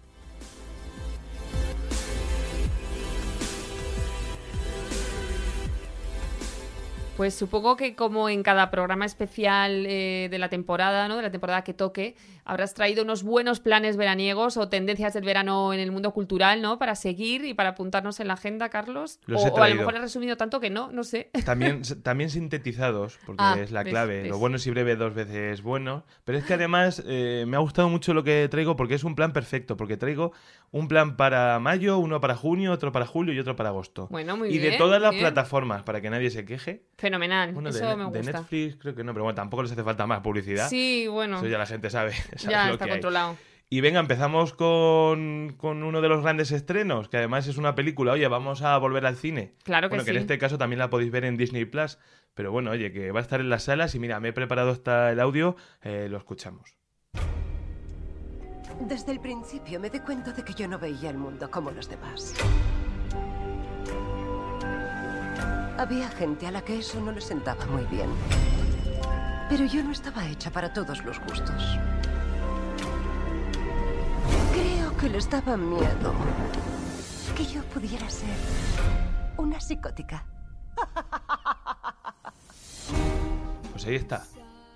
Pues 7.16 7.34
supongo 7.34 7.76
que 7.76 7.94
como 7.94 8.28
en 8.28 8.42
cada 8.42 8.72
programa 8.72 9.04
especial 9.06 9.86
eh, 9.86 10.26
de 10.30 10.38
la 10.38 10.48
temporada, 10.48 11.06
¿no? 11.06 11.16
De 11.16 11.22
la 11.22 11.30
temporada 11.30 11.62
que 11.62 11.72
toque, 11.72 12.16
habrás 12.44 12.74
traído 12.74 13.04
unos 13.04 13.22
buenos 13.22 13.60
planes 13.60 13.96
veraniegos 13.96 14.56
o 14.56 14.68
tendencias 14.68 15.14
del 15.14 15.24
verano 15.24 15.72
en 15.72 15.78
el 15.78 15.92
mundo 15.92 16.10
cultural, 16.12 16.60
¿no? 16.60 16.76
Para 16.76 16.96
seguir 16.96 17.44
y 17.44 17.54
para 17.54 17.70
apuntarnos 17.70 18.18
en 18.18 18.26
la 18.26 18.34
agenda, 18.34 18.68
Carlos. 18.68 19.20
Los 19.26 19.44
o, 19.44 19.46
he 19.46 19.50
o 19.52 19.62
a 19.62 19.68
lo 19.68 19.74
mejor 19.76 19.94
he 19.94 20.00
resumido 20.00 20.36
tanto 20.36 20.58
que 20.58 20.70
no, 20.70 20.90
no 20.90 21.04
sé. 21.04 21.30
También, 21.44 21.82
también 22.02 22.30
sintetizados, 22.30 23.18
porque 23.24 23.42
Ah, 23.44 23.56
es 23.60 23.70
la 23.70 23.84
clave. 23.84 24.22
ves. 24.22 24.30
Lo 24.30 24.38
bueno 24.38 24.56
es 24.56 24.66
y 24.66 24.70
breve 24.70 24.96
dos 24.96 25.14
veces 25.14 25.62
bueno. 25.62 26.04
Pero 26.24 26.38
es 26.38 26.44
que 26.44 26.54
además 26.54 27.00
eh, 27.06 27.44
me 27.46 27.56
ha 27.56 27.60
gustado 27.60 27.88
mucho 27.88 28.12
lo 28.12 28.24
que 28.24 28.48
traigo 28.50 28.74
porque 28.74 28.94
es 28.96 29.04
un 29.04 29.14
plan 29.14 29.32
perfecto. 29.32 29.76
Porque 29.76 29.96
traigo 29.96 30.32
un 30.72 30.88
plan 30.88 31.16
para 31.16 31.60
mayo, 31.60 31.98
uno 31.98 32.20
para 32.20 32.34
junio, 32.34 32.72
otro 32.72 32.90
para 32.90 33.06
julio 33.06 33.32
y 33.32 33.38
otro 33.38 33.54
para 33.54 33.68
agosto. 33.68 34.08
Bueno, 34.10 34.36
muy 34.36 34.48
y 34.48 34.58
bien. 34.58 34.72
de 34.72 34.78
todas 34.78 35.00
las 35.00 35.12
bien. 35.12 35.22
plataformas, 35.22 35.84
para 35.84 36.00
que 36.00 36.10
nadie 36.10 36.30
se 36.30 36.44
queje. 36.44 36.82
Fenomenal, 37.04 37.52
Bueno, 37.52 37.70
de, 37.70 37.76
eso 37.78 37.86
Ne- 37.86 37.96
me 37.96 38.10
de 38.10 38.18
gusta. 38.20 38.38
Netflix 38.38 38.76
creo 38.76 38.94
que 38.94 39.04
no, 39.04 39.12
pero 39.12 39.24
bueno, 39.24 39.34
tampoco 39.34 39.62
les 39.62 39.72
hace 39.72 39.82
falta 39.84 40.06
más 40.06 40.20
publicidad. 40.20 40.70
Sí, 40.70 41.06
bueno, 41.06 41.36
Eso 41.36 41.48
ya 41.48 41.58
la 41.58 41.66
gente 41.66 41.90
sabe. 41.90 42.12
sabe 42.36 42.52
ya 42.52 42.66
lo 42.68 42.72
está 42.72 42.86
que 42.86 42.90
hay. 42.92 42.96
controlado. 42.96 43.36
Y 43.68 43.80
venga, 43.82 44.00
empezamos 44.00 44.54
con, 44.54 45.54
con 45.58 45.82
uno 45.82 46.00
de 46.00 46.08
los 46.08 46.22
grandes 46.22 46.50
estrenos, 46.50 47.10
que 47.10 47.18
además 47.18 47.46
es 47.46 47.58
una 47.58 47.74
película. 47.74 48.12
Oye, 48.12 48.26
vamos 48.28 48.62
a 48.62 48.78
volver 48.78 49.04
al 49.04 49.16
cine. 49.16 49.52
Claro 49.64 49.88
que 49.88 49.96
bueno, 49.96 50.04
que 50.04 50.12
sí. 50.12 50.16
en 50.16 50.22
este 50.22 50.38
caso 50.38 50.56
también 50.56 50.78
la 50.78 50.88
podéis 50.88 51.10
ver 51.10 51.26
en 51.26 51.36
Disney 51.36 51.66
Plus. 51.66 51.98
Pero 52.34 52.50
bueno, 52.52 52.70
oye, 52.70 52.90
que 52.90 53.10
va 53.12 53.20
a 53.20 53.22
estar 53.22 53.40
en 53.40 53.50
las 53.50 53.64
salas 53.64 53.94
y 53.94 53.98
mira, 53.98 54.18
me 54.20 54.28
he 54.28 54.32
preparado 54.32 54.70
hasta 54.70 55.10
el 55.12 55.20
audio, 55.20 55.56
eh, 55.82 56.06
lo 56.10 56.16
escuchamos. 56.16 56.76
Desde 58.80 59.12
el 59.12 59.20
principio 59.20 59.78
me 59.78 59.90
di 59.90 60.00
cuenta 60.00 60.32
de 60.32 60.42
que 60.42 60.54
yo 60.54 60.66
no 60.68 60.78
veía 60.78 61.10
el 61.10 61.18
mundo 61.18 61.50
como 61.50 61.70
los 61.70 61.88
demás. 61.88 62.34
Había 65.76 66.08
gente 66.08 66.46
a 66.46 66.52
la 66.52 66.62
que 66.62 66.78
eso 66.78 67.00
no 67.00 67.10
le 67.10 67.20
sentaba 67.20 67.66
muy 67.66 67.84
bien. 67.86 68.08
Pero 69.48 69.64
yo 69.66 69.82
no 69.82 69.90
estaba 69.90 70.26
hecha 70.26 70.50
para 70.50 70.72
todos 70.72 71.04
los 71.04 71.18
gustos. 71.20 71.78
Creo 74.52 74.96
que 74.96 75.08
les 75.08 75.28
daba 75.28 75.56
miedo 75.56 76.14
que 77.36 77.44
yo 77.44 77.62
pudiera 77.64 78.08
ser 78.08 78.36
una 79.36 79.60
psicótica. 79.60 80.24
Pues 83.72 83.84
ahí 83.86 83.96
está. 83.96 84.24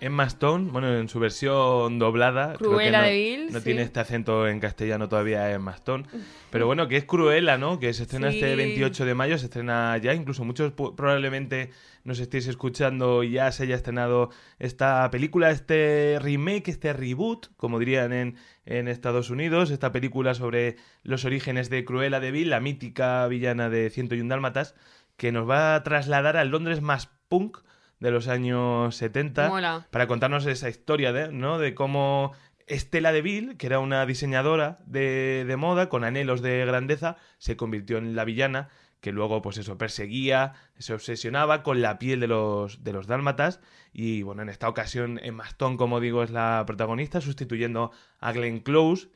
Emma 0.01 0.25
Stone, 0.25 0.71
bueno, 0.71 0.95
en 0.97 1.09
su 1.09 1.19
versión 1.19 1.99
doblada. 1.99 2.55
creo 2.57 2.71
que 2.71 2.77
Cruella 2.77 3.01
no, 3.01 3.07
de 3.07 3.13
Vil, 3.13 3.53
No 3.53 3.59
sí. 3.59 3.65
tiene 3.65 3.83
este 3.83 3.99
acento 3.99 4.47
en 4.47 4.61
castellano 4.61 5.09
todavía 5.09 5.51
Emma 5.53 5.73
Stone. 5.73 6.05
Pero 6.51 6.67
bueno, 6.67 6.87
que 6.87 6.97
es 6.97 7.05
Cruella, 7.05 7.59
¿no? 7.59 7.81
Que 7.81 7.93
se 7.93 8.05
estrena 8.05 8.29
este 8.29 8.51
Sí. 8.51 8.57
28 8.57 9.05
de 9.05 9.15
mayo, 9.15 9.37
se 9.39 9.47
estrena 9.47 9.97
ya. 9.99 10.15
Incluso 10.15 10.45
muchos 10.45 10.73
probablemente 10.73 11.71
nos 12.05 12.21
estéis 12.21 12.47
escuchando 12.47 13.25
y 13.25 13.33
ya 13.33 13.51
se 13.51 13.65
haya 13.65 13.75
estrenado 13.75 14.31
esta 14.61 15.11
película, 15.11 15.51
este 15.51 16.19
remake, 16.23 16.69
este 16.69 16.93
reboot, 16.93 17.49
como 17.57 17.79
dirían 17.81 18.13
en, 18.13 18.37
en 18.67 18.87
Estados 18.87 19.31
Unidos. 19.31 19.71
Esta 19.71 19.91
película 19.91 20.35
sobre 20.35 20.77
los 21.03 21.25
orígenes 21.25 21.71
de 21.71 21.85
Cruella 21.85 22.21
de 22.21 22.31
Vil, 22.31 22.51
la 22.51 22.61
mítica 22.61 23.27
villana 23.27 23.69
de 23.69 23.91
101 23.91 24.29
Dálmatas, 24.29 24.75
que 25.17 25.33
nos 25.33 25.49
va 25.49 25.75
a 25.75 25.83
trasladar 25.83 26.37
al 26.37 26.49
Londres 26.51 26.81
más 26.81 27.11
punk 27.29 27.59
de 28.01 28.11
los 28.11 28.29
años 28.29 28.95
70 28.97 29.49
Mola. 29.49 29.87
para 29.91 30.07
contarnos 30.07 30.47
esa 30.47 30.69
historia 30.69 31.13
de, 31.13 31.33
¿no? 31.33 31.59
de 31.59 31.75
cómo 31.75 32.33
Estela 32.67 33.13
Deville, 33.13 33.57
que 33.57 33.67
era 33.67 33.81
una 33.81 34.05
diseñadora 34.07 34.79
de, 34.87 35.45
de 35.47 35.57
moda 35.57 35.89
con 35.89 36.05
anhelos 36.05 36.43
de 36.43 36.65
grandeza, 36.67 37.17
se 37.39 37.57
convirtió 37.57 37.99
en 37.99 38.15
la 38.15 38.25
villana 38.25 38.69
que 39.01 39.13
luego 39.13 39.43
pues 39.43 39.59
eso 39.59 39.79
perseguía, 39.79 40.55
se 40.79 40.93
obsesionaba 40.93 41.63
con 41.63 41.81
la 41.81 41.99
piel 41.99 42.21
de 42.21 42.27
los, 42.27 42.83
de 42.83 42.93
los 42.93 43.07
dálmatas 43.07 43.61
y 43.93 44.23
bueno, 44.23 44.43
en 44.43 44.49
esta 44.49 44.69
ocasión 44.69 45.21
Emma 45.23 45.47
Stone, 45.47 45.77
como 45.77 46.01
digo, 46.01 46.23
es 46.23 46.31
la 46.31 46.65
protagonista 46.67 47.21
sustituyendo 47.21 47.93
a 48.21 48.33
Glenn 48.33 48.61
Close. 48.61 49.09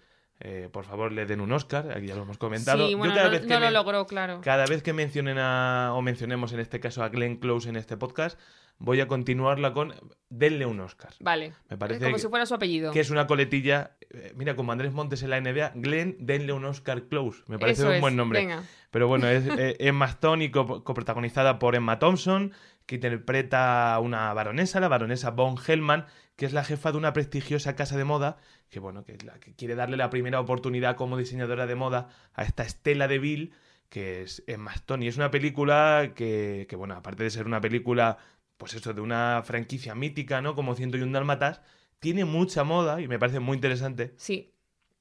Eh, 0.44 0.68
por 0.72 0.84
favor, 0.84 1.12
le 1.12 1.24
den 1.24 1.40
un 1.40 1.52
Oscar, 1.52 1.92
aquí 1.96 2.06
ya 2.08 2.16
lo 2.16 2.22
hemos 2.22 2.36
comentado. 2.36 2.84
Sí, 2.84 2.92
Yo 2.92 2.98
bueno, 2.98 3.14
cada 3.14 3.26
no, 3.26 3.30
vez 3.32 3.42
que 3.42 3.46
no 3.46 3.60
lo 3.60 3.70
logró, 3.70 4.06
claro. 4.08 4.40
cada 4.42 4.66
vez 4.66 4.82
que 4.82 4.92
mencionen 4.92 5.38
a, 5.38 5.92
o 5.94 6.02
mencionemos 6.02 6.52
en 6.52 6.58
este 6.58 6.80
caso 6.80 7.04
a 7.04 7.10
Glenn 7.10 7.36
Close 7.36 7.68
en 7.68 7.76
este 7.76 7.96
podcast, 7.96 8.36
voy 8.78 9.00
a 9.00 9.06
continuarla 9.06 9.72
con 9.72 9.94
denle 10.30 10.66
un 10.66 10.80
Oscar. 10.80 11.12
Vale. 11.20 11.52
Me 11.70 11.76
parece 11.76 12.00
Como 12.00 12.16
que- 12.16 12.20
si 12.22 12.26
fuera 12.26 12.44
su 12.44 12.54
apellido. 12.54 12.90
Que 12.90 12.98
es 12.98 13.10
una 13.10 13.28
coletilla, 13.28 13.92
eh, 14.10 14.32
mira, 14.34 14.56
como 14.56 14.72
Andrés 14.72 14.90
Montes 14.92 15.22
en 15.22 15.30
la 15.30 15.36
NBA, 15.40 15.72
Glenn, 15.76 16.16
denle 16.18 16.52
un 16.52 16.64
Oscar 16.64 17.04
Close. 17.04 17.44
Me 17.46 17.60
parece 17.60 17.82
Eso 17.82 17.90
un 17.90 17.94
es, 17.94 18.00
buen 18.00 18.16
nombre. 18.16 18.40
venga. 18.40 18.64
Pero 18.90 19.06
bueno, 19.06 19.28
es 19.28 19.44
eh, 19.58 19.76
Emma 19.78 20.06
Stone 20.06 20.42
y 20.42 20.50
co- 20.50 20.82
coprotagonizada 20.82 21.60
por 21.60 21.76
Emma 21.76 22.00
Thompson, 22.00 22.52
que 22.86 22.96
interpreta 22.96 23.94
a 23.94 24.00
una 24.00 24.34
baronesa, 24.34 24.80
la 24.80 24.88
baronesa 24.88 25.30
von 25.30 25.54
Hellman, 25.64 26.06
que 26.36 26.46
es 26.46 26.52
la 26.52 26.64
jefa 26.64 26.92
de 26.92 26.98
una 26.98 27.12
prestigiosa 27.12 27.76
casa 27.76 27.96
de 27.96 28.04
moda, 28.04 28.38
que 28.70 28.80
bueno, 28.80 29.04
que, 29.04 29.12
es 29.12 29.24
la 29.24 29.38
que 29.38 29.54
quiere 29.54 29.74
darle 29.74 29.96
la 29.96 30.10
primera 30.10 30.40
oportunidad 30.40 30.96
como 30.96 31.16
diseñadora 31.16 31.66
de 31.66 31.74
moda 31.74 32.08
a 32.34 32.44
esta 32.44 32.62
Estela 32.62 33.08
de 33.08 33.18
Ville, 33.18 33.50
que 33.88 34.22
es 34.22 34.42
Emma 34.46 34.72
Stone. 34.72 35.04
Y 35.04 35.08
es 35.08 35.16
una 35.16 35.30
película 35.30 36.12
que, 36.14 36.66
que, 36.68 36.76
bueno, 36.76 36.94
aparte 36.94 37.22
de 37.24 37.30
ser 37.30 37.46
una 37.46 37.60
película, 37.60 38.18
pues 38.56 38.74
eso, 38.74 38.94
de 38.94 39.00
una 39.02 39.42
franquicia 39.44 39.94
mítica, 39.94 40.40
¿no? 40.40 40.54
Como 40.54 40.74
Ciento 40.74 40.96
y 40.96 41.02
un 41.02 41.12
Dálmatas, 41.12 41.60
tiene 42.00 42.24
mucha 42.24 42.64
moda 42.64 43.00
y 43.00 43.08
me 43.08 43.18
parece 43.18 43.38
muy 43.38 43.54
interesante. 43.54 44.14
Sí, 44.16 44.52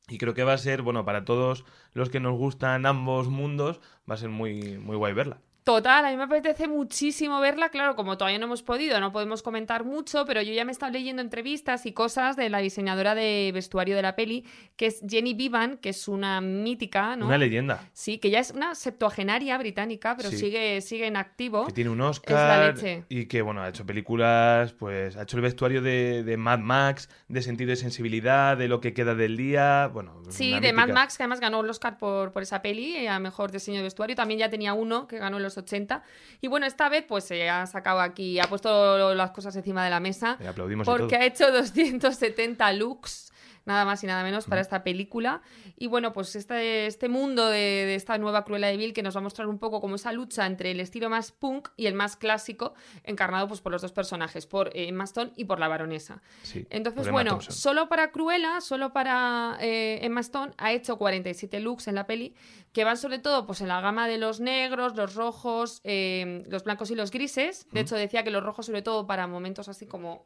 Y 0.08 0.18
creo 0.18 0.34
que 0.34 0.44
va 0.44 0.54
a 0.54 0.58
ser, 0.58 0.82
bueno, 0.82 1.06
para 1.06 1.26
todos 1.26 1.66
los 1.94 2.10
que 2.10 2.20
nos 2.20 2.38
gustan 2.38 2.86
ambos 2.86 3.30
mundos, 3.30 3.80
va 4.10 4.16
a 4.16 4.18
ser 4.18 4.30
muy, 4.30 4.78
muy 4.78 4.98
guay 4.98 5.14
verla. 5.14 5.42
Total, 5.64 6.04
a 6.04 6.10
mí 6.10 6.18
me 6.18 6.24
apetece 6.24 6.68
muchísimo 6.68 7.40
verla, 7.40 7.70
claro, 7.70 7.96
como 7.96 8.18
todavía 8.18 8.40
no 8.40 8.46
hemos 8.48 8.64
podido, 8.64 9.00
no 9.00 9.12
podemos 9.12 9.44
comentar 9.44 9.84
mucho, 9.84 10.26
pero 10.26 10.42
yo 10.42 10.54
ya 10.54 10.66
me 10.66 10.72
he 10.72 10.74
estado 10.74 10.92
leyendo 10.92 11.22
entrevistas 11.22 11.86
y 11.86 11.92
cosas 11.94 12.36
de 12.36 12.50
la 12.50 12.58
diseñadora 12.58 13.14
de 13.14 13.52
vestuario 13.54 13.96
de 13.96 14.02
la 14.02 14.16
peli, 14.16 14.44
que 14.76 14.88
es 14.88 15.04
Jenny 15.08 15.36
Vivan, 15.36 15.78
que 15.78 15.90
es 15.90 16.08
una 16.08 16.42
mítica, 16.42 17.16
¿no? 17.16 17.28
Una 17.28 17.38
leyenda. 17.38 17.88
Sí, 17.94 18.18
que 18.18 18.32
ya 18.32 18.40
es 18.40 18.50
una 18.50 18.74
septuagenaria 18.74 19.56
británica, 19.60 20.16
pero 20.18 20.32
Sí. 20.32 20.38
sigue, 20.38 20.82
sigue 20.82 21.06
en 21.06 21.16
activo. 21.16 21.68
Que 21.68 21.74
tiene 21.74 21.92
un 21.92 22.00
la 22.00 22.10
Oscar 22.10 22.74
leche. 22.76 23.04
y 23.10 23.28
que, 23.28 23.44
bueno, 23.44 23.62
ha 23.62 23.70
hecho 23.70 23.86
películas, 23.86 24.74
pues 24.74 25.16
ha 25.16 25.22
hecho 25.22 25.38
el 25.38 25.44
vestuario 25.44 25.84
de, 25.84 26.24
de 26.24 26.38
Mad 26.38 26.58
Max, 26.60 27.08
de 27.28 27.42
sentido 27.44 27.70
de 27.70 27.76
sensibilidad, 27.76 28.58
de 28.58 28.68
lo 28.68 28.82
que 28.82 28.96
queda 28.96 29.14
del 29.14 29.38
día, 29.38 29.92
bueno. 29.94 30.24
Sí, 30.30 30.60
de 30.60 30.74
Mad. 30.74 30.90
Max, 30.90 31.18
que 31.18 31.24
además 31.24 31.40
ganó 31.40 31.62
el 31.62 31.70
Oscar 31.70 32.00
por, 32.00 32.32
por 32.32 32.42
esa 32.42 32.64
peli, 32.64 32.96
eh, 32.96 33.10
a 33.10 33.20
mejor 33.20 33.52
diseño 33.52 33.78
de 33.78 33.84
vestuario. 33.84 34.16
También 34.16 34.40
ya 34.40 34.50
tenía 34.50 34.74
uno 34.74 35.08
que 35.08 35.20
ganó 35.20 35.38
en 35.38 35.44
los 35.56 35.64
80. 35.64 36.04
Y 36.42 36.48
bueno, 36.48 36.66
esta 36.66 36.90
vez 36.90 37.06
pues 37.08 37.24
se 37.24 37.50
ha 37.50 37.66
sacado 37.66 38.00
aquí, 38.00 38.40
ha 38.40 38.46
puesto 38.46 39.14
las 39.14 39.32
cosas 39.32 39.56
encima 39.56 39.84
de 39.84 39.90
la 39.90 40.00
mesa. 40.00 40.38
Le 40.40 40.48
aplaudimos 40.48 40.86
Porque 40.86 41.16
ha 41.16 41.26
hecho 41.26 41.52
270 41.52 42.74
looks, 42.74 43.31
nada 43.66 43.86
más 43.86 44.04
y 44.04 44.08
nada 44.08 44.24
menos, 44.24 44.46
para 44.46 44.62
esta 44.62 44.84
película. 44.84 45.42
Y 45.78 45.88
bueno, 45.88 46.14
pues 46.14 46.36
este, 46.36 46.88
este 46.88 47.10
mundo 47.10 47.50
de, 47.50 47.60
de 47.60 47.96
esta 47.96 48.18
nueva 48.18 48.44
Cruella 48.46 48.68
de 48.68 48.78
Vil 48.78 48.94
que 48.94 49.04
nos 49.04 49.16
va 49.16 49.20
a 49.20 49.24
mostrar 49.24 49.48
un 49.48 49.60
poco 49.60 49.82
como 49.82 49.96
esa 49.96 50.12
lucha 50.12 50.46
entre 50.46 50.72
el 50.72 50.80
estilo 50.80 51.10
más 51.10 51.32
punk 51.32 51.70
y 51.78 51.88
el 51.88 51.94
más 51.94 52.16
clásico, 52.16 52.74
encarnado 53.04 53.48
pues 53.48 53.62
por 53.62 53.72
los 53.72 53.82
dos 53.82 53.92
personajes, 53.92 54.46
por 54.46 54.70
eh, 54.70 54.88
Emma 54.88 55.04
Stone 55.06 55.32
y 55.36 55.46
por 55.46 55.60
la 55.60 55.68
baronesa. 55.68 56.22
Sí, 56.44 56.66
Entonces, 56.70 57.10
bueno, 57.12 57.32
Thompson. 57.32 57.54
solo 57.54 57.90
para 57.90 58.12
Cruella, 58.12 58.62
solo 58.62 58.94
para 58.94 59.58
eh, 59.62 60.00
Emma 60.02 60.22
Stone, 60.22 60.54
ha 60.58 60.72
hecho 60.72 60.98
47 60.98 61.60
looks 61.60 61.88
en 61.88 61.96
la 61.96 62.08
peli, 62.08 62.36
que 62.74 62.84
van 62.84 62.98
sobre 62.98 63.20
todo 63.20 63.46
pues, 63.46 63.62
en 63.62 63.68
la 63.68 63.82
gama 63.82 64.08
de 64.08 64.18
los 64.18 64.40
negros, 64.40 64.96
los 64.96 65.16
rojos, 65.16 65.82
eh, 65.84 66.44
los 66.48 66.64
blancos 66.64 66.92
y 66.92 66.96
los 66.96 67.12
grises. 67.12 67.68
De 67.72 67.82
hecho, 67.82 67.96
decía 67.96 68.24
que 68.24 68.32
los 68.32 68.44
rojos 68.44 68.66
sobre 68.66 68.82
todo 68.82 69.08
para 69.08 69.28
momentos 69.28 69.68
así 69.68 69.86
como 69.86 70.26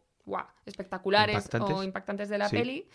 espectaculares 0.66 1.36
Impactantes. 1.36 1.76
o 1.78 1.84
impactantes 1.84 2.30
de 2.30 2.38
la 2.38 2.50
Sí. 2.50 2.58
peli. 2.58 2.88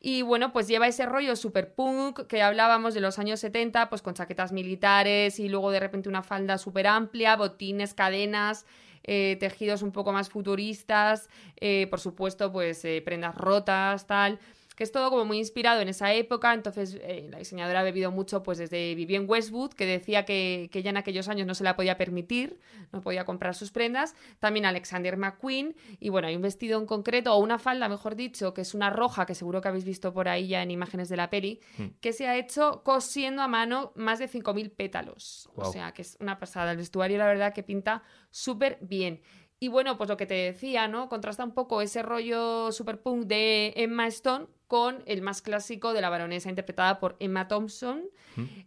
Y 0.00 0.22
bueno, 0.22 0.52
pues 0.52 0.68
lleva 0.68 0.86
ese 0.86 1.06
rollo 1.06 1.36
super 1.36 1.72
punk 1.74 2.26
que 2.26 2.42
hablábamos 2.42 2.94
de 2.94 3.00
los 3.00 3.18
años 3.18 3.40
70, 3.40 3.88
pues 3.88 4.02
con 4.02 4.14
chaquetas 4.14 4.52
militares 4.52 5.38
y 5.38 5.48
luego 5.48 5.70
de 5.70 5.80
repente 5.80 6.08
una 6.08 6.22
falda 6.22 6.58
súper 6.58 6.86
amplia, 6.86 7.36
botines, 7.36 7.94
cadenas, 7.94 8.66
eh, 9.04 9.36
tejidos 9.40 9.82
un 9.82 9.92
poco 9.92 10.12
más 10.12 10.28
futuristas, 10.28 11.28
eh, 11.60 11.86
por 11.88 12.00
supuesto, 12.00 12.52
pues 12.52 12.84
eh, 12.84 13.00
prendas 13.04 13.34
rotas, 13.36 14.06
tal 14.06 14.38
que 14.76 14.84
es 14.84 14.92
todo 14.92 15.10
como 15.10 15.24
muy 15.24 15.38
inspirado 15.38 15.80
en 15.80 15.88
esa 15.88 16.12
época, 16.12 16.54
entonces 16.54 16.96
eh, 17.02 17.26
la 17.30 17.38
diseñadora 17.38 17.80
ha 17.80 17.82
bebido 17.82 18.12
mucho 18.12 18.42
pues 18.42 18.58
desde 18.58 18.94
Vivienne 18.94 19.26
Westwood, 19.26 19.72
que 19.72 19.86
decía 19.86 20.24
que, 20.24 20.68
que 20.70 20.78
ella 20.80 20.90
en 20.90 20.98
aquellos 20.98 21.28
años 21.28 21.46
no 21.46 21.54
se 21.54 21.64
la 21.64 21.74
podía 21.74 21.96
permitir, 21.96 22.60
no 22.92 23.00
podía 23.00 23.24
comprar 23.24 23.54
sus 23.54 23.72
prendas, 23.72 24.14
también 24.38 24.66
Alexander 24.66 25.16
McQueen, 25.16 25.74
y 25.98 26.10
bueno, 26.10 26.28
hay 26.28 26.36
un 26.36 26.42
vestido 26.42 26.78
en 26.78 26.86
concreto, 26.86 27.34
o 27.34 27.38
una 27.38 27.58
falda, 27.58 27.88
mejor 27.88 28.14
dicho, 28.14 28.54
que 28.54 28.60
es 28.60 28.74
una 28.74 28.90
roja, 28.90 29.26
que 29.26 29.34
seguro 29.34 29.60
que 29.60 29.68
habéis 29.68 29.84
visto 29.84 30.12
por 30.12 30.28
ahí 30.28 30.48
ya 30.48 30.62
en 30.62 30.70
imágenes 30.70 31.08
de 31.08 31.16
la 31.16 31.30
peli, 31.30 31.60
Hmm. 31.78 31.86
que 32.00 32.12
se 32.12 32.28
ha 32.28 32.36
hecho 32.36 32.82
cosiendo 32.84 33.42
a 33.42 33.48
mano 33.48 33.92
más 33.96 34.18
de 34.18 34.28
5.000 34.28 34.70
pétalos, 34.70 35.48
o 35.54 35.72
sea 35.72 35.92
que 35.92 36.02
es 36.02 36.16
una 36.20 36.38
pasada, 36.38 36.72
el 36.72 36.76
vestuario 36.76 37.16
la 37.18 37.26
verdad 37.26 37.54
que 37.54 37.62
pinta 37.62 38.02
súper 38.30 38.78
bien. 38.82 39.22
Y 39.58 39.68
bueno, 39.68 39.96
pues 39.96 40.10
lo 40.10 40.18
que 40.18 40.26
te 40.26 40.34
decía, 40.34 40.86
¿no? 40.86 41.08
Contrasta 41.08 41.42
un 41.42 41.54
poco 41.54 41.80
ese 41.80 42.02
rollo 42.02 42.70
super 42.72 43.00
punk 43.00 43.24
de 43.24 43.72
Emma 43.76 44.06
Stone 44.08 44.46
con 44.66 45.02
el 45.06 45.22
más 45.22 45.42
clásico 45.42 45.92
de 45.92 46.00
la 46.00 46.10
baronesa 46.10 46.48
interpretada 46.48 46.98
por 46.98 47.16
Emma 47.20 47.48
Thompson, 47.48 48.02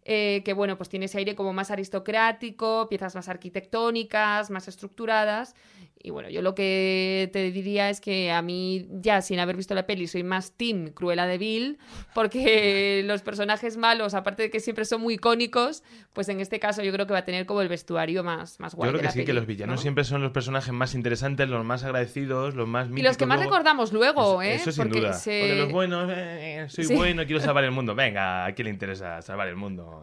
eh, 0.03 0.41
que 0.45 0.53
bueno, 0.53 0.77
pues 0.77 0.89
tiene 0.89 1.05
ese 1.05 1.17
aire 1.17 1.35
como 1.35 1.53
más 1.53 1.71
aristocrático, 1.71 2.88
piezas 2.89 3.15
más 3.15 3.27
arquitectónicas, 3.27 4.49
más 4.49 4.67
estructuradas. 4.67 5.55
Y 6.01 6.12
bueno, 6.12 6.29
yo 6.29 6.41
lo 6.41 6.55
que 6.55 7.29
te 7.33 7.51
diría 7.51 7.89
es 7.89 7.99
que 7.99 8.31
a 8.31 8.41
mí, 8.41 8.88
ya 8.89 9.21
sin 9.21 9.38
haber 9.39 9.57
visto 9.57 9.75
la 9.75 9.85
peli, 9.85 10.07
soy 10.07 10.23
más 10.23 10.53
Team 10.55 10.91
Cruella 10.93 11.25
de 11.27 11.38
Vil, 11.38 11.77
porque 12.13 13.01
los 13.05 13.21
personajes 13.21 13.75
malos, 13.75 14.13
aparte 14.13 14.43
de 14.43 14.49
que 14.49 14.59
siempre 14.62 14.85
son 14.85 15.01
muy 15.01 15.15
icónicos, 15.15 15.83
pues 16.13 16.29
en 16.29 16.39
este 16.39 16.59
caso 16.59 16.81
yo 16.83 16.93
creo 16.93 17.05
que 17.05 17.12
va 17.13 17.19
a 17.19 17.25
tener 17.25 17.45
como 17.45 17.62
el 17.62 17.67
vestuario 17.67 18.23
más, 18.23 18.59
más 18.62 18.75
guay. 18.75 18.88
Yo 18.88 18.91
creo 18.93 18.99
de 18.99 19.01
que 19.01 19.05
la 19.07 19.12
sí, 19.12 19.19
que 19.19 19.25
peli, 19.25 19.35
los 19.39 19.45
villanos 19.45 19.75
¿no? 19.75 19.81
siempre 19.81 20.03
son 20.05 20.21
los 20.21 20.31
personajes 20.31 20.73
más 20.73 20.95
interesantes, 20.95 21.49
los 21.49 21.65
más 21.65 21.83
agradecidos, 21.83 22.55
los 22.55 22.67
más 22.67 22.88
Y 22.88 22.91
míticos. 22.91 23.09
los 23.09 23.17
que 23.17 23.25
más 23.25 23.38
luego. 23.39 23.51
recordamos 23.51 23.91
luego, 23.91 24.41
¿eh? 24.41 24.55
Eso 24.55 24.71
sin 24.71 24.83
Porque 24.85 24.99
duda. 25.01 25.13
se- 25.13 25.39
Porque 25.41 25.55
los 25.63 25.71
buenos, 25.73 26.09
eh, 26.15 26.65
soy 26.69 26.85
Sí. 26.85 26.95
bueno, 26.95 27.25
quiero 27.25 27.41
salvar 27.41 27.65
el 27.65 27.71
mundo. 27.71 27.93
Venga, 27.95 28.45
¿a 28.45 28.53
quién 28.53 28.67
le 28.67 28.71
interesa 28.71 29.21
salvar 29.21 29.49
el 29.49 29.57
mundo? 29.57 30.01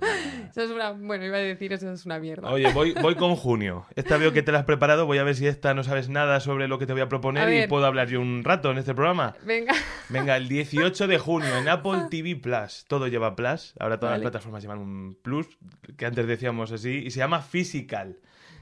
Eso 0.50 0.60
es 0.62 0.70
una... 0.70 0.90
Bueno, 0.92 1.24
iba 1.24 1.38
a 1.38 1.40
decir 1.40 1.72
eso 1.72 1.90
es 1.90 2.04
una 2.04 2.18
mierda. 2.18 2.50
Oye, 2.50 2.70
voy, 2.74 2.92
voy 3.00 3.14
con 3.14 3.34
junio. 3.34 3.86
Esta 3.96 4.18
veo 4.18 4.32
que 4.34 4.42
te 4.42 4.52
la 4.52 4.58
has 4.58 4.64
preparado. 4.66 5.06
Voy 5.06 5.16
a 5.18 5.22
ver 5.24 5.34
si 5.34 5.46
esta 5.46 5.72
no 5.72 5.82
sabes 5.86 6.08
nada 6.08 6.40
sobre 6.40 6.68
lo 6.68 6.78
que 6.78 6.86
te 6.86 6.92
voy 6.92 7.02
a 7.02 7.08
proponer 7.08 7.48
A 7.48 7.64
y 7.64 7.66
puedo 7.66 7.86
hablar 7.86 8.08
yo 8.08 8.20
un 8.20 8.44
rato 8.44 8.70
en 8.70 8.78
este 8.78 8.94
programa. 8.94 9.34
Venga. 9.44 9.74
Venga, 10.10 10.36
el 10.36 10.48
18 10.48 11.06
de 11.06 11.18
junio 11.18 11.56
en 11.56 11.68
Apple 11.68 12.06
TV 12.10 12.36
Plus. 12.36 12.84
Todo 12.86 13.08
lleva 13.08 13.34
Plus. 13.34 13.74
Ahora 13.78 13.98
todas 13.98 14.12
Vale. 14.12 14.24
las 14.24 14.30
plataformas 14.30 14.62
llevan 14.62 14.78
un 14.78 15.18
Plus, 15.22 15.46
que 15.96 16.06
antes 16.06 16.26
decíamos 16.26 16.72
así, 16.72 17.02
y 17.06 17.10
se 17.10 17.18
llama 17.18 17.40
Physical. 17.40 18.18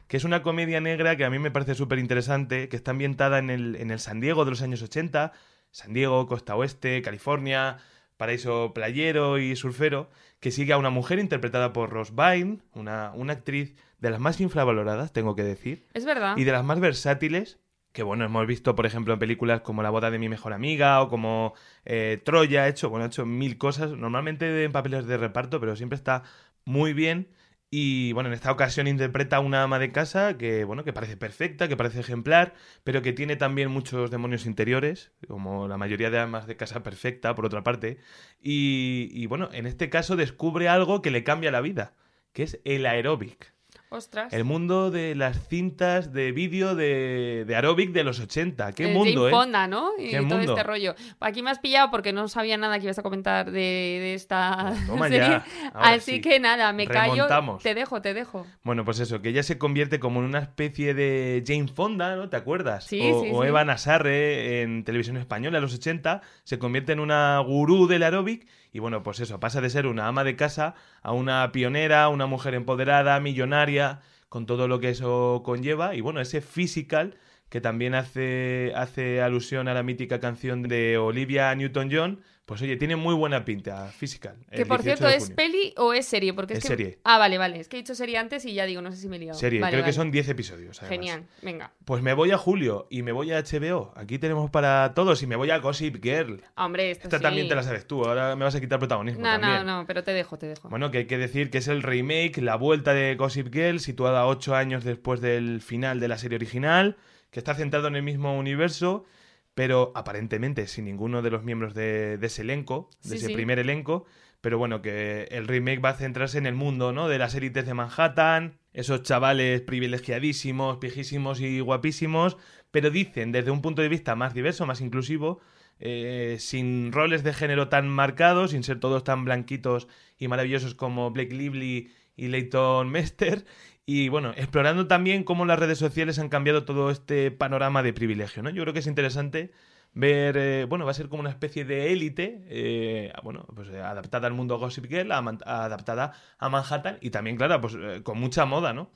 Que 0.07 0.17
es 0.19 0.25
una 0.25 0.43
comedia 0.43 0.81
negra 0.81 1.17
que 1.17 1.25
a 1.25 1.31
mí 1.31 1.39
me 1.39 1.51
parece 1.51 1.75
súper 1.75 1.99
interesante, 1.99 2.69
que 2.69 2.77
está 2.77 2.93
ambientada 2.93 3.39
en 3.39 3.51
el, 3.51 3.77
en 3.77 3.91
el 3.91 3.99
San 3.99 4.21
Diego 4.21 4.45
de 4.45 4.51
los 4.53 4.63
años 4.63 4.83
80. 4.83 5.33
San 5.71 5.93
Diego, 5.93 6.27
costa 6.29 6.55
oeste, 6.55 7.03
California, 7.03 7.79
paraíso 8.17 8.73
playero 8.75 9.39
y 9.39 9.57
surfero, 9.57 10.09
que 10.41 10.51
sigue 10.51 10.73
a 10.73 10.79
una 10.79 10.91
mujer 10.91 11.19
interpretada 11.19 11.73
por 11.73 11.91
Rose 11.91 12.13
Byrne, 12.15 12.59
una, 12.75 13.13
una 13.15 13.33
actriz 13.33 13.75
de 14.05 14.11
las 14.11 14.21
más 14.21 14.40
infravaloradas, 14.40 15.12
tengo 15.12 15.35
que 15.35 15.43
decir 15.43 15.87
Es 15.95 16.05
verdad. 16.05 16.37
y 16.37 16.45
de 16.45 16.53
las 16.53 16.64
más 16.64 16.79
versátiles 16.79 17.59
que 17.93 18.03
bueno, 18.03 18.25
hemos 18.25 18.45
visto, 18.47 18.75
por 18.75 18.87
ejemplo, 18.87 19.14
en 19.14 19.21
películas 19.21 19.61
como 19.61 19.83
La 19.85 19.90
boda 19.90 20.11
de 20.11 20.19
mi 20.19 20.29
mejor 20.29 20.53
amiga 20.53 21.01
o 21.01 21.09
como 21.09 21.55
eh, 21.85 22.21
Troya, 22.25 22.64
ha 22.64 22.69
hecho, 22.69 22.90
bueno, 22.90 23.05
ha 23.05 23.07
hecho 23.07 23.25
mil 23.25 23.57
cosas, 23.57 23.93
normalmente 23.93 24.64
en 24.64 24.73
papeles 24.73 25.07
de 25.07 25.17
reparto, 25.17 25.61
pero 25.61 25.77
siempre 25.77 25.95
está 25.95 26.25
muy 26.64 26.93
bien. 26.93 27.29
Y 27.71 28.12
bueno, 28.12 28.29
en 28.29 28.35
esta 28.35 28.51
ocasión 28.51 28.88
interpreta 28.88 29.37
a 29.37 29.40
una 29.40 29.62
ama 29.62 29.79
de 29.79 29.93
casa 29.93 30.37
que, 30.37 30.64
bueno, 30.64 30.83
que 30.83 30.93
parece 30.93 31.17
perfecta, 31.17 31.69
que 31.69 31.77
parece 31.77 32.01
ejemplar, 32.01 32.55
pero 32.83 33.01
que 33.01 33.12
tiene 33.12 33.37
también 33.37 33.71
muchos 33.71 34.11
demonios 34.11 34.45
interiores, 34.45 35.12
como 35.29 35.69
la 35.69 35.77
mayoría 35.77 36.11
de 36.11 36.19
amas 36.19 36.49
de 36.49 36.57
casa 36.57 36.83
perfecta, 36.83 37.37
por 37.37 37.47
otra 37.47 37.62
parte. 37.62 37.99
Y, 38.40 39.09
y 39.12 39.27
bueno, 39.27 39.51
en 39.53 39.67
este 39.67 39.88
caso 39.88 40.17
descubre 40.17 40.69
algo 40.69 41.01
que 41.01 41.12
le 41.12 41.23
cambia 41.23 41.53
la 41.53 41.61
vida, 41.61 41.95
que 42.33 42.43
es 42.43 42.61
el 42.64 42.87
aeróbic. 42.87 43.55
Ostras. 43.94 44.33
El 44.33 44.42
mundo 44.44 44.90
de 44.90 45.14
las 45.14 45.46
cintas 45.48 46.12
de 46.12 46.33
vídeo 46.33 46.74
de, 46.74 47.44
de 47.46 47.54
aeróbic 47.57 47.92
de 47.92 48.02
los 48.02 48.18
80. 48.18 48.72
¿Qué 48.72 48.88
El 48.88 48.94
mundo, 48.94 49.14
Jane 49.22 49.28
eh? 49.28 49.30
Fonda, 49.30 49.66
¿no? 49.68 49.90
Y 49.98 50.11
¿Qué 50.11 50.16
todo 50.16 50.37
mundo? 50.38 50.52
este 50.52 50.62
rollo. 50.64 50.94
Aquí 51.20 51.42
me 51.42 51.50
has 51.50 51.61
pillado 51.61 51.90
porque 51.92 52.12
no 52.12 52.26
sabía 52.26 52.57
nada 52.57 52.78
que 52.78 52.87
ibas 52.87 52.98
a 52.98 53.02
comentar 53.02 53.50
de, 53.52 53.52
de 53.61 54.14
esta 54.14 54.72
Pues 54.74 54.87
toma 54.88 55.09
serie. 55.09 55.28
ya, 55.28 55.44
Así 55.74 56.12
sí. 56.16 56.20
que 56.20 56.40
nada, 56.40 56.72
me 56.72 56.87
callo. 56.88 57.14
Remontamos. 57.14 57.62
Te 57.62 57.74
dejo, 57.74 58.02
te 58.02 58.14
dejo. 58.14 58.46
Bueno, 58.64 58.85
pues 58.85 58.98
eso, 58.98 59.22
que 59.22 59.28
ella 59.28 59.42
se 59.44 59.59
convierte 59.59 60.00
como 60.00 60.20
en 60.20 60.26
una 60.26 60.40
especie 60.40 60.92
de 60.94 61.44
Jane 61.46 61.68
Fonda, 61.68 62.16
¿no? 62.16 62.28
¿Te 62.28 62.37
acuerdas? 62.37 62.85
Sí, 62.87 63.00
o, 63.00 63.22
sí, 63.22 63.30
o 63.33 63.42
sí. 63.42 63.48
Eva 63.48 63.64
Nasarre 63.64 64.62
en 64.62 64.83
televisión 64.85 65.16
española 65.16 65.59
en 65.59 65.62
los 65.62 65.74
80, 65.74 66.20
se 66.42 66.59
convierte 66.59 66.92
en 66.92 67.00
una 67.00 67.38
gurú 67.38 67.87
del 67.87 68.02
aeróbic 68.02 68.46
y 68.72 68.80
bueno, 68.80 69.04
pues 69.04 69.20
eso, 69.20 69.38
pasa 69.38 69.61
de 69.61 69.70
ser 69.70 69.87
una 69.87 70.09
ama 70.09 70.24
de 70.24 70.35
casa 70.35 70.74
a 71.00 71.12
una 71.12 71.52
pionera, 71.52 72.09
una 72.09 72.26
mujer 72.26 72.54
empoderada, 72.54 73.20
millonaria, 73.20 73.84
con 74.29 74.47
todo 74.47 74.68
lo 74.68 74.81
que 74.81 74.90
eso 74.90 75.42
conlleva 75.44 75.94
y 75.94 76.01
bueno, 76.01 76.20
ese 76.20 76.40
physical 76.40 77.16
que 77.49 77.61
también 77.61 77.94
hace, 77.94 78.73
hace 78.75 79.23
alusión 79.23 79.68
a 79.68 79.75
la 79.75 79.83
mítica 79.83 80.18
canción 80.18 80.62
de 80.62 80.99
Olivia 80.99 81.55
Newton-John, 81.55 82.20
pues 82.46 82.61
oye, 82.61 82.76
tiene 82.76 82.94
muy 82.96 83.14
buena 83.14 83.44
pinta, 83.44 83.87
Physical. 83.96 84.37
Que 84.50 84.66
por 84.66 84.83
18 84.83 84.98
cierto, 85.09 85.09
¿es 85.16 85.30
peli 85.30 85.72
o 85.78 85.94
es 85.94 86.07
serie? 86.07 86.35
Porque 86.35 86.52
es, 86.52 86.59
Es 86.59 86.64
que... 86.64 86.68
serie. 86.68 86.98
Ah, 87.02 87.16
vale, 87.18 87.38
vale. 87.38 87.59
Es 87.59 87.68
que 87.68 87.78
he 87.78 87.80
dicho 87.80 87.94
serie 87.94 88.18
antes 88.18 88.44
y 88.44 88.52
ya 88.52 88.66
digo, 88.66 88.83
no 88.83 88.92
sé 88.92 88.98
si 88.98 89.09
me 89.09 89.16
he 89.16 89.18
liado. 89.18 89.38
Serie, 89.38 89.61
Vale, 89.61 89.70
creo 89.72 89.83
vale. 89.83 89.90
que 89.90 89.94
son 89.96 90.11
10 90.11 90.28
episodios. 90.28 90.78
además. 90.83 90.90
Genial, 90.90 91.26
venga. 91.42 91.72
Pues 91.87 92.02
me 92.02 92.12
voy 92.12 92.33
a 92.33 92.37
Julio 92.38 92.87
y 92.90 93.02
me 93.02 93.12
voy 93.12 93.33
a 93.33 93.40
HBO. 93.42 93.92
Aquí 93.96 94.18
tenemos 94.18 94.50
para 94.50 94.92
todos 94.94 95.22
y 95.22 95.26
me 95.26 95.37
voy 95.37 95.50
a 95.50 95.59
Gossip 95.59 96.02
Girl. 96.02 96.42
Hombre, 96.57 96.90
esto 96.90 97.04
Esta 97.09 97.16
sí. 97.18 97.22
también 97.22 97.48
te 97.48 97.54
la 97.54 97.62
sabes 97.62 97.87
tú, 97.87 98.04
ahora 98.04 98.37
me 98.37 98.44
vas 98.44 98.54
a 98.54 98.61
quitar 98.61 98.78
protagonismo 98.78 99.22
No, 99.22 99.35
no, 99.37 99.40
también. 99.40 99.66
no, 99.66 99.85
pero 99.87 100.04
te 100.04 100.12
dejo, 100.12 100.37
te 100.38 100.46
dejo. 100.46 100.68
Bueno, 100.68 100.90
que 100.90 100.98
hay 100.98 101.07
que 101.07 101.16
decir 101.18 101.50
que 101.50 101.59
es 101.59 101.68
el 101.68 101.83
remake, 101.83 102.38
la 102.42 102.57
vuelta 102.57 102.92
de 102.92 103.14
Gossip 103.14 103.52
Girl, 103.54 103.80
situada 103.80 104.26
ocho 104.26 104.54
años 104.54 104.85
después 104.85 105.20
del 105.22 105.62
final 105.62 105.98
de 105.98 106.09
la 106.09 106.18
serie 106.18 106.37
original, 106.37 106.96
que 107.30 107.40
está 107.40 107.54
centrado 107.54 107.88
en 107.88 107.96
el 107.96 108.02
mismo 108.02 108.37
universo, 108.38 109.07
pero 109.55 109.93
aparentemente 109.95 110.67
sin 110.67 110.85
ninguno 110.87 111.23
de 111.23 111.31
los 111.31 111.45
miembros 111.45 111.75
de, 111.75 112.19
de 112.19 112.27
ese 112.27 112.43
elenco, 112.43 112.90
de 113.03 113.11
Sí, 113.11 113.14
ese 113.17 113.27
sí. 113.29 113.33
primer 113.35 113.59
elenco. 113.59 114.05
Pero 114.40 114.59
bueno, 114.59 114.83
que 114.83 115.23
el 115.31 115.49
remake 115.49 115.81
va 115.81 115.90
a 115.90 115.95
centrarse 115.95 116.37
en 116.37 116.45
el 116.47 116.55
mundo, 116.55 116.93
¿no? 116.93 117.09
De 117.09 117.19
las 117.19 117.35
élites 117.35 117.64
de 117.64 117.73
Manhattan, 117.73 118.59
esos 118.75 119.03
chavales 119.03 119.62
privilegiadísimos, 119.62 120.77
pijísimos 120.79 121.40
y 121.40 121.61
guapísimos, 121.61 122.37
pero 122.71 122.90
dicen 122.90 123.33
desde 123.33 123.51
un 123.51 123.62
punto 123.62 123.81
de 123.83 123.88
vista 123.88 124.14
más 124.17 124.35
diverso, 124.35 124.67
más 124.67 124.81
inclusivo, 124.83 125.40
eh, 125.81 126.37
sin 126.40 126.93
roles 126.93 127.25
de 127.25 127.33
género 127.33 127.69
tan 127.69 127.88
marcados, 127.88 128.51
sin 128.51 128.62
ser 128.62 128.81
todos 128.81 129.03
tan 129.05 129.25
blanquitos 129.25 129.88
y 130.19 130.29
maravillosos 130.29 130.75
como 130.75 131.11
Blake 131.11 131.35
Lively 131.35 131.90
y 132.17 132.29
Leighton 132.29 132.88
Mester. 132.90 133.45
Y 133.87 134.09
bueno, 134.09 134.33
explorando 134.37 134.87
también 134.87 135.25
cómo 135.25 135.44
las 135.44 135.59
redes 135.59 135.79
sociales 135.79 136.18
han 136.18 136.31
cambiado 136.31 136.64
todo 136.64 136.90
este 136.90 137.31
panorama 137.31 137.83
de 137.83 137.92
privilegio, 137.92 138.42
¿no? 138.42 138.51
Yo 138.51 138.62
creo 138.62 138.73
que 138.73 138.79
es 138.81 138.87
interesante 138.87 139.53
ver, 139.92 140.37
eh, 140.38 140.64
bueno, 140.64 140.85
va 140.87 140.90
a 140.92 140.94
ser 140.94 141.09
como 141.09 141.20
una 141.20 141.31
especie 141.31 141.64
de 141.66 141.92
élite, 141.92 142.42
eh, 142.49 143.12
bueno, 143.23 143.47
pues 143.55 143.68
eh, 143.68 143.81
adaptada 143.81 144.27
al 144.27 144.33
mundo 144.33 144.59
Gossip 144.59 144.87
Girl, 144.87 145.12
ama- 145.12 145.38
adaptada 145.44 146.14
a 146.38 146.49
Manhattan 146.49 146.97
y 147.03 147.11
también, 147.11 147.37
claro, 147.37 147.61
pues 147.61 147.77
eh, 147.79 148.01
con 148.03 148.18
mucha 148.18 148.47
moda, 148.47 148.73
¿no? 148.73 148.90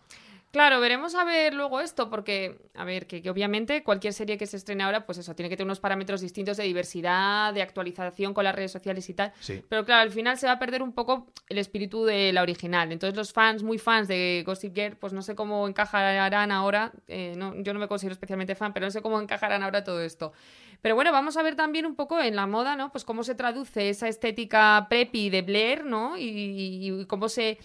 Claro, 0.51 0.81
veremos 0.81 1.15
a 1.15 1.25
ver 1.25 1.53
luego 1.53 1.79
esto, 1.81 2.09
porque, 2.09 2.59
a 2.75 2.85
ver, 2.85 3.07
que, 3.07 3.21
que 3.21 3.29
obviamente 3.29 3.83
cualquier 3.85 4.15
serie 4.15 4.39
que 4.39 4.47
se 4.47 4.57
estrene 4.57 4.83
ahora, 4.83 5.05
pues 5.05 5.19
eso, 5.19 5.35
tiene 5.35 5.51
que 5.51 5.57
tener 5.59 5.67
unos 5.67 5.79
parámetros 5.79 6.23
distintos 6.23 6.57
de 6.57 6.65
diversidad, 6.65 7.53
de 7.53 7.61
actualización 7.61 8.33
con 8.33 8.45
las 8.45 8.55
redes 8.55 8.73
sociales 8.73 9.07
y 9.11 9.15
tal. 9.15 9.33
Sí. 9.41 9.63
Pero 9.69 9.85
claro, 9.85 10.01
al 10.01 10.11
final 10.11 10.39
se 10.39 10.47
va 10.47 10.53
a 10.53 10.59
perder 10.59 10.83
un 10.83 10.93
poco 10.93 11.27
el 11.51 11.59
espíritu 11.59 12.05
de 12.07 12.33
la 12.33 12.41
original. 12.41 12.91
Entonces 12.93 13.15
los 13.15 13.33
fans, 13.35 13.63
muy 13.63 13.77
fans 13.77 14.09
de 14.09 14.43
Gossip 14.47 14.75
Girl, 14.75 14.97
pues 14.97 15.13
no 15.13 15.21
sé 15.21 15.35
cómo 15.35 15.69
encajarán 15.69 16.51
ahora, 16.51 16.93
eh, 17.09 17.35
no, 17.37 17.55
yo 17.63 17.75
no 17.75 17.79
me 17.81 17.87
considero 17.87 18.15
especialmente 18.15 18.55
fan, 18.55 18.73
pero 18.73 18.87
no 18.87 18.91
sé 18.91 19.03
cómo 19.03 19.21
encajarán 19.21 19.63
ahora 19.63 19.85
todo 19.85 20.01
esto. 20.03 20.33
Pero 20.81 20.95
bueno, 20.95 21.13
vamos 21.13 21.37
a 21.37 21.43
ver 21.43 21.57
también 21.57 21.85
un 21.85 21.95
poco 21.95 22.21
en 22.23 22.37
la 22.37 22.47
moda, 22.47 22.75
¿no? 22.75 22.91
Pues 22.91 23.05
cómo 23.05 23.23
se 23.23 23.35
traduce 23.35 23.91
esa 23.91 24.09
estética 24.09 24.87
preppy 24.89 25.29
de 25.29 25.43
Blair, 25.43 25.85
¿no? 25.85 26.17
Y, 26.17 26.23
y- 26.23 27.01
y 27.01 27.05
cómo 27.05 27.29
se 27.29 27.59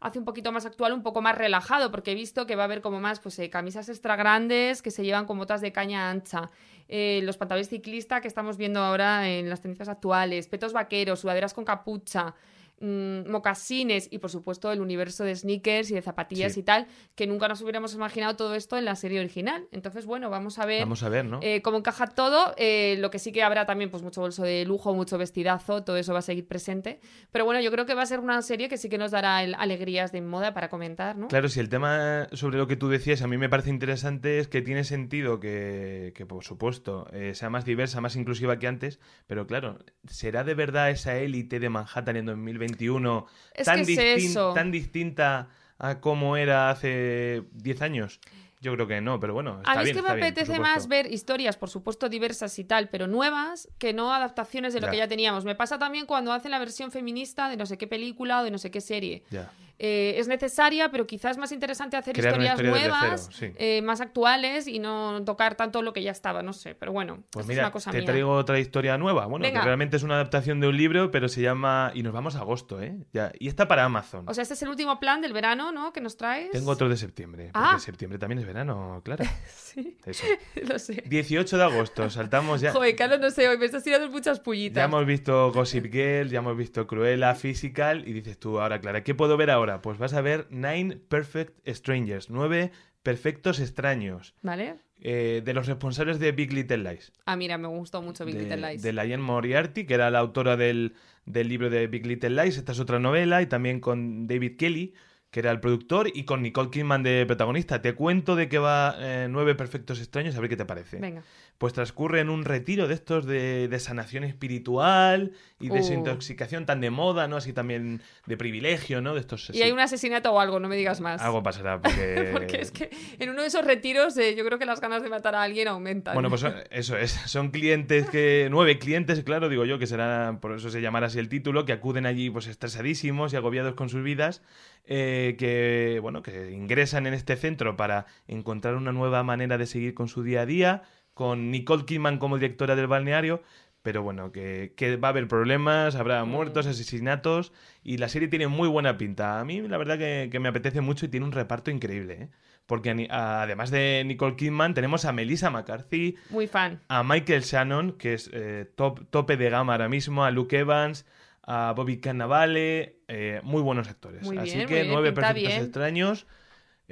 hace 0.00 0.18
un 0.18 0.24
poquito 0.24 0.50
más 0.50 0.66
actual, 0.66 0.92
un 0.92 1.02
poco 1.02 1.20
más 1.20 1.36
relajado, 1.36 1.90
porque 1.90 2.12
he 2.12 2.14
visto 2.14 2.46
que 2.46 2.56
va 2.56 2.62
a 2.62 2.64
haber 2.64 2.80
como 2.80 3.00
más 3.00 3.20
pues 3.20 3.38
eh, 3.38 3.50
camisas 3.50 3.88
extra 3.88 4.16
grandes 4.16 4.82
que 4.82 4.90
se 4.90 5.04
llevan 5.04 5.26
con 5.26 5.38
botas 5.38 5.60
de 5.60 5.72
caña 5.72 6.10
ancha, 6.10 6.50
eh, 6.88 7.20
los 7.22 7.36
pantalones 7.36 7.68
ciclista 7.68 8.20
que 8.20 8.28
estamos 8.28 8.56
viendo 8.56 8.80
ahora 8.80 9.28
en 9.28 9.48
las 9.48 9.60
tendencias 9.60 9.88
actuales, 9.88 10.48
petos 10.48 10.72
vaqueros, 10.72 11.20
sudaderas 11.20 11.54
con 11.54 11.64
capucha, 11.64 12.34
mm, 12.80 13.30
mocasines 13.30 14.08
y 14.10 14.18
por 14.18 14.30
supuesto 14.30 14.72
el 14.72 14.80
universo 14.80 15.24
de 15.24 15.34
sneakers 15.36 15.90
y 15.90 15.94
de 15.94 16.02
zapatillas 16.02 16.54
Sí. 16.54 16.60
y 16.60 16.62
tal, 16.62 16.86
que 17.14 17.26
nunca 17.26 17.46
nos 17.48 17.60
hubiéramos 17.62 17.94
imaginado 17.94 18.36
todo 18.36 18.54
esto 18.54 18.76
en 18.78 18.84
la 18.84 18.96
serie 18.96 19.20
original. 19.20 19.66
Entonces, 19.72 20.06
bueno, 20.06 20.30
vamos 20.30 20.58
a 20.58 20.66
ver 20.66 20.80
Vamos 20.80 21.02
a 21.02 21.08
ver, 21.08 21.24
¿no? 21.24 21.40
eh, 21.42 21.62
cómo 21.62 21.78
encaja 21.78 22.06
todo. 22.08 22.54
eh, 22.56 22.96
lo 22.98 23.10
que 23.10 23.18
sí 23.18 23.32
que 23.32 23.42
habrá 23.42 23.66
también, 23.66 23.90
pues 23.90 24.02
mucho 24.02 24.20
bolso 24.20 24.42
de 24.42 24.64
lujo, 24.64 24.94
mucho 24.94 25.18
vestidazo, 25.18 25.82
todo 25.84 25.96
eso 25.96 26.12
va 26.12 26.18
a 26.20 26.22
seguir 26.22 26.46
presente. 26.48 27.00
Pero 27.32 27.44
bueno, 27.44 27.60
yo 27.60 27.70
creo 27.70 27.86
que 27.86 27.94
va 27.94 28.02
a 28.02 28.06
ser 28.06 28.20
una 28.20 28.40
serie 28.42 28.68
que 28.68 28.76
sí 28.78 28.88
que 28.88 28.98
nos 28.98 29.10
dará 29.10 29.42
el- 29.44 29.54
alegrías 29.54 30.12
de 30.12 30.20
moda 30.22 30.54
para 30.54 30.68
comentar, 30.68 31.16
¿no? 31.16 31.28
Claro, 31.28 31.48
si 31.48 31.60
el 31.60 31.68
tema 31.68 32.28
sobre 32.32 32.58
lo 32.58 32.66
que 32.66 32.76
tú 32.76 32.88
decías 32.88 33.22
a 33.22 33.26
mí 33.26 33.36
me 33.38 33.48
parece 33.48 33.70
interesante 33.70 34.38
es 34.38 34.48
que 34.48 34.62
tiene 34.62 34.84
sentido 34.84 35.38
que, 35.40 36.12
que, 36.14 36.26
por 36.26 36.44
supuesto, 36.44 37.06
eh, 37.12 37.34
sea 37.34 37.50
más 37.50 37.64
diversa, 37.64 38.00
más 38.00 38.16
inclusiva 38.16 38.58
que 38.58 38.66
antes, 38.66 39.00
pero 39.26 39.46
claro, 39.46 39.78
¿será 40.08 40.44
de 40.44 40.54
verdad 40.54 40.90
esa 40.90 41.16
élite 41.18 41.60
de 41.60 41.68
Manhattan 41.68 42.16
en 42.16 42.28
2021 42.70 43.26
Es 43.54 43.64
tan, 43.66 43.80
es 43.80 44.72
distinta 44.72 45.48
a 45.78 46.00
como 46.00 46.36
era 46.36 46.70
hace 46.70 47.42
10 47.52 47.82
años? 47.82 48.20
Yo 48.62 48.74
creo 48.74 48.86
que 48.86 49.00
no, 49.00 49.18
pero 49.18 49.32
bueno, 49.32 49.56
está 49.58 49.72
A 49.72 49.76
mí 49.76 49.84
bien, 49.84 49.96
es 49.96 50.02
que 50.02 50.06
me 50.06 50.14
bien, 50.14 50.26
apetece 50.26 50.58
más 50.60 50.86
ver 50.86 51.10
historias, 51.10 51.56
por 51.56 51.70
supuesto, 51.70 52.10
diversas 52.10 52.58
y 52.58 52.64
tal, 52.64 52.90
pero 52.90 53.06
nuevas, 53.06 53.70
que 53.78 53.94
no 53.94 54.12
adaptaciones 54.12 54.74
de 54.74 54.80
lo 54.80 54.88
Ya. 54.88 54.90
que 54.90 54.96
ya 54.98 55.08
teníamos. 55.08 55.46
Me 55.46 55.54
pasa 55.54 55.78
también 55.78 56.04
cuando 56.04 56.30
hacen 56.32 56.50
la 56.50 56.58
versión 56.58 56.90
feminista 56.90 57.48
de 57.48 57.56
no 57.56 57.64
sé 57.64 57.78
qué 57.78 57.86
película 57.86 58.40
o 58.40 58.44
de 58.44 58.50
no 58.50 58.58
sé 58.58 58.70
qué 58.70 58.82
serie. 58.82 59.24
Ya. 59.30 59.50
Eh, 59.82 60.16
es 60.18 60.28
necesaria, 60.28 60.90
pero 60.90 61.06
quizás 61.06 61.30
es 61.32 61.38
más 61.38 61.52
interesante 61.52 61.96
hacer 61.96 62.14
Crear 62.14 62.34
historias 62.34 62.54
historia 62.60 62.70
nuevas, 62.70 63.30
cero, 63.32 63.52
sí. 63.56 63.56
eh, 63.58 63.80
más 63.80 64.02
actuales 64.02 64.66
y 64.68 64.78
no 64.78 65.24
tocar 65.24 65.54
tanto 65.54 65.80
lo 65.80 65.94
que 65.94 66.02
ya 66.02 66.10
estaba, 66.10 66.42
no 66.42 66.52
sé. 66.52 66.74
Pero 66.74 66.92
bueno, 66.92 67.22
Pues 67.30 67.48
es 67.48 67.56
una 67.58 67.72
cosa 67.72 67.90
te 67.90 67.96
mía. 67.98 68.06
traigo 68.06 68.30
otra 68.32 68.58
historia 68.58 68.98
nueva. 68.98 69.24
Bueno, 69.24 69.44
Venga. 69.44 69.60
que 69.60 69.64
realmente 69.64 69.96
es 69.96 70.02
una 70.02 70.16
adaptación 70.16 70.60
de 70.60 70.68
un 70.68 70.76
libro, 70.76 71.10
pero 71.10 71.28
se 71.28 71.40
llama... 71.40 71.92
Y 71.94 72.02
nos 72.02 72.12
vamos 72.12 72.36
a 72.36 72.40
agosto, 72.40 72.82
¿eh? 72.82 72.94
Ya. 73.14 73.32
Y 73.38 73.48
está 73.48 73.68
para 73.68 73.84
Amazon. 73.84 74.26
O 74.28 74.34
sea, 74.34 74.42
este 74.42 74.52
es 74.52 74.62
el 74.62 74.68
último 74.68 75.00
plan 75.00 75.22
del 75.22 75.32
verano, 75.32 75.72
¿no? 75.72 75.94
Que 75.94 76.02
nos 76.02 76.18
traes. 76.18 76.50
Tengo 76.50 76.70
otro 76.72 76.90
de 76.90 76.98
septiembre, 76.98 77.50
porque 77.52 77.68
Ah. 77.72 77.78
septiembre 77.78 78.18
también 78.18 78.40
es 78.40 78.46
verano, 78.46 79.00
claro. 79.02 79.24
Sí, 79.70 79.96
Eso. 80.04 80.24
lo 80.68 80.78
sé. 80.78 81.04
18 81.06 81.56
de 81.56 81.64
agosto, 81.64 82.10
saltamos 82.10 82.60
ya. 82.60 82.72
Joder, 82.72 82.96
Carlos, 82.96 83.20
no 83.20 83.30
sé, 83.30 83.48
hoy 83.48 83.56
me 83.56 83.64
estás 83.66 83.82
tirando 83.84 84.10
muchas 84.10 84.40
pullitas. 84.40 84.76
Ya 84.76 84.84
hemos 84.84 85.06
visto 85.06 85.52
Gossip 85.52 85.86
Girl, 85.92 86.28
ya 86.28 86.40
hemos 86.40 86.56
visto 86.56 86.86
Cruella, 86.86 87.34
Physical, 87.34 88.06
y 88.06 88.12
dices 88.12 88.38
tú, 88.38 88.60
ahora, 88.60 88.80
Clara, 88.80 89.02
¿qué 89.04 89.14
puedo 89.14 89.36
ver 89.36 89.48
ahora? 89.50 89.69
Pues 89.82 89.98
vas 89.98 90.12
a 90.14 90.20
ver 90.20 90.46
Nine 90.50 90.96
Perfect 90.96 91.66
Strangers, 91.68 92.30
nueve 92.30 92.72
perfectos 93.02 93.60
extraños, 93.60 94.34
¿Vale? 94.42 94.76
eh, 95.00 95.40
de 95.44 95.54
los 95.54 95.66
responsables 95.66 96.18
de 96.18 96.32
Big 96.32 96.52
Little 96.52 96.78
Lies. 96.78 97.12
Ah, 97.24 97.36
mira, 97.36 97.56
me 97.56 97.68
gustó 97.68 98.02
mucho 98.02 98.24
Big 98.26 98.34
de, 98.36 98.42
Little 98.42 98.70
Lies. 98.72 98.82
de 98.82 98.92
Liane 98.92 99.16
Moriarty, 99.22 99.86
que 99.86 99.94
era 99.94 100.10
la 100.10 100.18
autora 100.18 100.56
del, 100.56 100.94
del 101.24 101.48
libro 101.48 101.70
de 101.70 101.86
Big 101.86 102.06
Little 102.06 102.30
Lies. 102.42 102.58
Esta 102.58 102.72
es 102.72 102.80
otra 102.80 102.98
novela, 102.98 103.40
y 103.40 103.46
también 103.46 103.80
con 103.80 104.26
David 104.26 104.56
Kelly, 104.58 104.92
que 105.30 105.40
era 105.40 105.50
el 105.50 105.60
productor, 105.60 106.08
y 106.12 106.24
con 106.24 106.42
Nicole 106.42 106.70
Kidman 106.70 107.02
de 107.02 107.24
protagonista. 107.24 107.80
Te 107.80 107.94
cuento 107.94 108.36
de 108.36 108.48
qué 108.48 108.58
va 108.58 108.96
eh, 108.98 109.28
Nueve 109.30 109.54
Perfectos 109.54 109.98
Extraños, 110.00 110.36
a 110.36 110.40
ver 110.40 110.50
qué 110.50 110.56
te 110.56 110.64
parece. 110.66 110.98
Venga. 110.98 111.22
Pues 111.60 111.74
transcurre 111.74 112.20
en 112.20 112.30
un 112.30 112.46
retiro 112.46 112.88
de 112.88 112.94
estos 112.94 113.26
de, 113.26 113.68
de 113.68 113.78
sanación 113.80 114.24
espiritual 114.24 115.32
y 115.60 115.68
Uh. 115.70 115.74
desintoxicación 115.74 116.64
tan 116.64 116.80
de 116.80 116.88
moda, 116.88 117.28
¿no? 117.28 117.36
Así 117.36 117.52
también 117.52 118.00
de 118.24 118.36
privilegio, 118.38 119.02
¿no? 119.02 119.12
De 119.12 119.20
estos... 119.20 119.50
Y 119.50 119.52
sí. 119.52 119.62
hay 119.62 119.70
un 119.70 119.78
asesinato 119.78 120.32
o 120.32 120.40
algo, 120.40 120.58
no 120.58 120.68
me 120.68 120.76
digas 120.76 121.02
más. 121.02 121.20
Algo 121.20 121.42
pasará, 121.42 121.78
porque... 121.82 122.30
Porque 122.32 122.62
es 122.62 122.70
que 122.70 122.88
en 123.18 123.28
uno 123.28 123.42
de 123.42 123.48
esos 123.48 123.62
retiros 123.62 124.16
eh, 124.16 124.34
yo 124.36 124.44
creo 124.46 124.58
que 124.58 124.64
las 124.64 124.80
ganas 124.80 125.02
de 125.02 125.10
matar 125.10 125.34
a 125.34 125.42
alguien 125.42 125.68
aumentan. 125.68 126.14
Bueno, 126.14 126.30
pues 126.30 126.42
eso 126.70 126.96
es. 126.96 127.10
Son 127.26 127.50
clientes 127.50 128.08
que. 128.08 128.48
Nueve 128.50 128.78
clientes, 128.78 129.22
claro, 129.22 129.50
digo 129.50 129.66
yo, 129.66 129.78
que 129.78 129.86
serán. 129.86 130.40
Por 130.40 130.52
eso 130.56 130.70
se 130.70 130.80
llamará 130.80 131.08
así 131.08 131.18
el 131.18 131.28
título, 131.28 131.66
que 131.66 131.74
acuden 131.74 132.06
allí, 132.06 132.30
pues 132.30 132.46
estresadísimos 132.46 133.34
y 133.34 133.36
agobiados 133.36 133.74
con 133.74 133.90
sus 133.90 134.02
vidas. 134.02 134.40
eh, 134.86 135.36
que, 135.38 135.98
bueno, 136.00 136.22
que 136.22 136.52
ingresan 136.52 137.06
en 137.06 137.12
este 137.12 137.36
centro 137.36 137.76
para 137.76 138.06
encontrar 138.28 138.76
una 138.76 138.92
nueva 138.92 139.22
manera 139.22 139.58
de 139.58 139.66
seguir 139.66 139.92
con 139.92 140.08
su 140.08 140.22
día 140.22 140.40
a 140.40 140.46
día. 140.46 140.82
Con 141.14 141.50
Nicole 141.50 141.84
Kidman 141.84 142.18
como 142.18 142.36
directora 142.38 142.76
del 142.76 142.86
balneario. 142.86 143.42
Pero 143.82 144.02
bueno, 144.02 144.30
que, 144.30 144.74
que 144.76 144.96
va 144.96 145.08
a 145.08 145.10
haber 145.10 145.26
problemas, 145.26 145.94
habrá 145.96 146.22
muertos, 146.26 146.66
asesinatos. 146.66 147.52
Y 147.82 147.96
la 147.96 148.10
serie 148.10 148.28
tiene 148.28 148.46
muy 148.46 148.68
buena 148.68 148.98
pinta. 148.98 149.40
A 149.40 149.44
mí, 149.44 149.62
la 149.62 149.78
verdad, 149.78 149.96
que, 149.98 150.28
que 150.30 150.38
me 150.38 150.50
apetece 150.50 150.82
mucho 150.82 151.06
y 151.06 151.08
tiene 151.08 151.24
un 151.24 151.32
reparto 151.32 151.70
increíble, 151.70 152.14
¿eh? 152.24 152.28
Porque 152.66 153.08
a- 153.10 153.42
además 153.42 153.70
de 153.70 154.02
Nicole 154.06 154.36
Kidman, 154.36 154.74
tenemos 154.74 155.04
a 155.06 155.12
Melissa 155.12 155.48
McCarthy, 155.50 156.16
Muy 156.28 156.46
fan. 156.46 156.80
a 156.88 157.02
Michael 157.02 157.42
Shannon, 157.42 157.92
que 157.92 158.12
es 158.14 158.28
eh, 158.34 158.70
top, 158.76 159.08
tope 159.10 159.36
de 159.38 159.48
gama 159.50 159.72
ahora 159.72 159.88
mismo, 159.88 160.24
a 160.24 160.30
Luke 160.30 160.56
Evans, 160.58 161.06
a 161.42 161.72
Bobby 161.74 162.00
Cannavale, 162.00 162.98
eh, 163.08 163.40
muy 163.44 163.62
buenos 163.62 163.88
actores. 163.88 164.22
Muy 164.24 164.36
Así 164.36 164.66
que 164.66 164.84
nueve 164.84 165.12
perfectos 165.12 165.42
bien. 165.42 165.62
extraños 165.62 166.26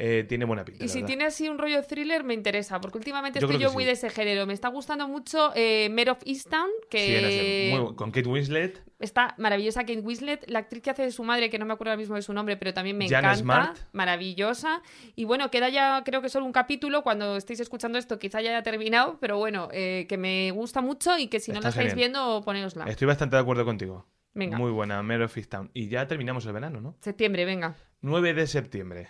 eh, 0.01 0.25
tiene 0.29 0.45
buena 0.45 0.65
pinta. 0.65 0.85
Y 0.85 0.89
si 0.89 0.99
verdad. 0.99 1.07
tiene 1.09 1.25
así 1.25 1.49
un 1.49 1.59
rollo 1.59 1.83
thriller, 1.83 2.23
me 2.25 2.33
interesa, 2.33 2.81
porque 2.81 2.99
últimamente 2.99 3.41
Yo 3.41 3.47
estoy 3.49 3.61
yo 3.61 3.73
muy 3.73 3.83
sí. 3.83 3.87
de 3.89 3.93
ese 3.93 4.11
género. 4.11 4.47
Me 4.47 4.53
está 4.55 4.69
gustando 4.69 5.09
mucho 5.09 5.51
eh, 5.57 5.89
Mare 5.91 6.13
of 6.13 6.19
Easttown, 6.25 6.69
Sí, 6.83 6.89
que 6.89 7.69
muy 7.73 7.81
bu- 7.81 7.95
con 7.97 8.11
Kate 8.13 8.29
Winslet, 8.29 8.83
está 9.01 9.35
maravillosa 9.39 9.81
Kate 9.81 9.99
Winslet, 10.01 10.49
la 10.49 10.61
actriz 10.61 10.83
que 10.83 10.91
hace 10.91 11.03
de 11.03 11.11
su 11.11 11.25
madre, 11.25 11.51
que 11.51 11.59
no 11.59 11.67
me 11.67 11.73
acuerdo 11.75 11.91
ahora 11.91 12.01
mismo 12.01 12.15
de 12.15 12.23
su 12.23 12.33
nombre, 12.33 12.57
pero 12.57 12.73
también 12.73 12.97
me 12.97 13.09
Jana 13.09 13.33
encanta, 13.35 13.43
Smart. 13.43 13.79
maravillosa. 13.93 14.83
Y 15.17 15.25
bueno, 15.25 15.51
queda 15.51 15.69
ya 15.69 16.03
creo 16.05 16.23
que 16.23 16.29
solo 16.29 16.47
un 16.47 16.53
capítulo, 16.53 17.03
cuando 17.03 17.37
estéis 17.37 17.61
escuchando 17.61 17.99
esto 17.99 18.19
quizá 18.19 18.41
ya 18.41 18.51
haya 18.51 18.63
terminado, 18.63 19.19
pero 19.21 19.39
bueno, 19.39 19.69
eh, 19.73 20.07
que 20.09 20.17
me 20.17 20.51
gusta 20.53 20.81
mucho 20.81 21.19
y 21.19 21.27
que 21.29 21.41
si 21.41 21.51
no 21.53 21.61
la 21.61 21.71
estáis 21.71 21.89
genial. 21.93 21.97
viendo, 21.97 22.43
poneosla. 22.45 22.85
estoy 22.85 23.07
bastante 23.07 23.37
de 23.37 23.43
acuerdo 23.43 23.65
contigo. 23.65 24.07
Venga. 24.35 24.57
Muy 24.57 24.71
buena, 24.71 25.03
Mare 25.03 25.25
of 25.25 25.37
Easttown. 25.37 25.71
Y 25.75 25.89
ya 25.89 26.07
terminamos 26.07 26.47
el 26.47 26.53
verano, 26.53 26.81
¿no? 26.81 26.95
Septiembre, 27.01 27.45
venga. 27.45 27.75
9 28.03 28.35
de 28.35 28.47
septiembre. 28.47 29.09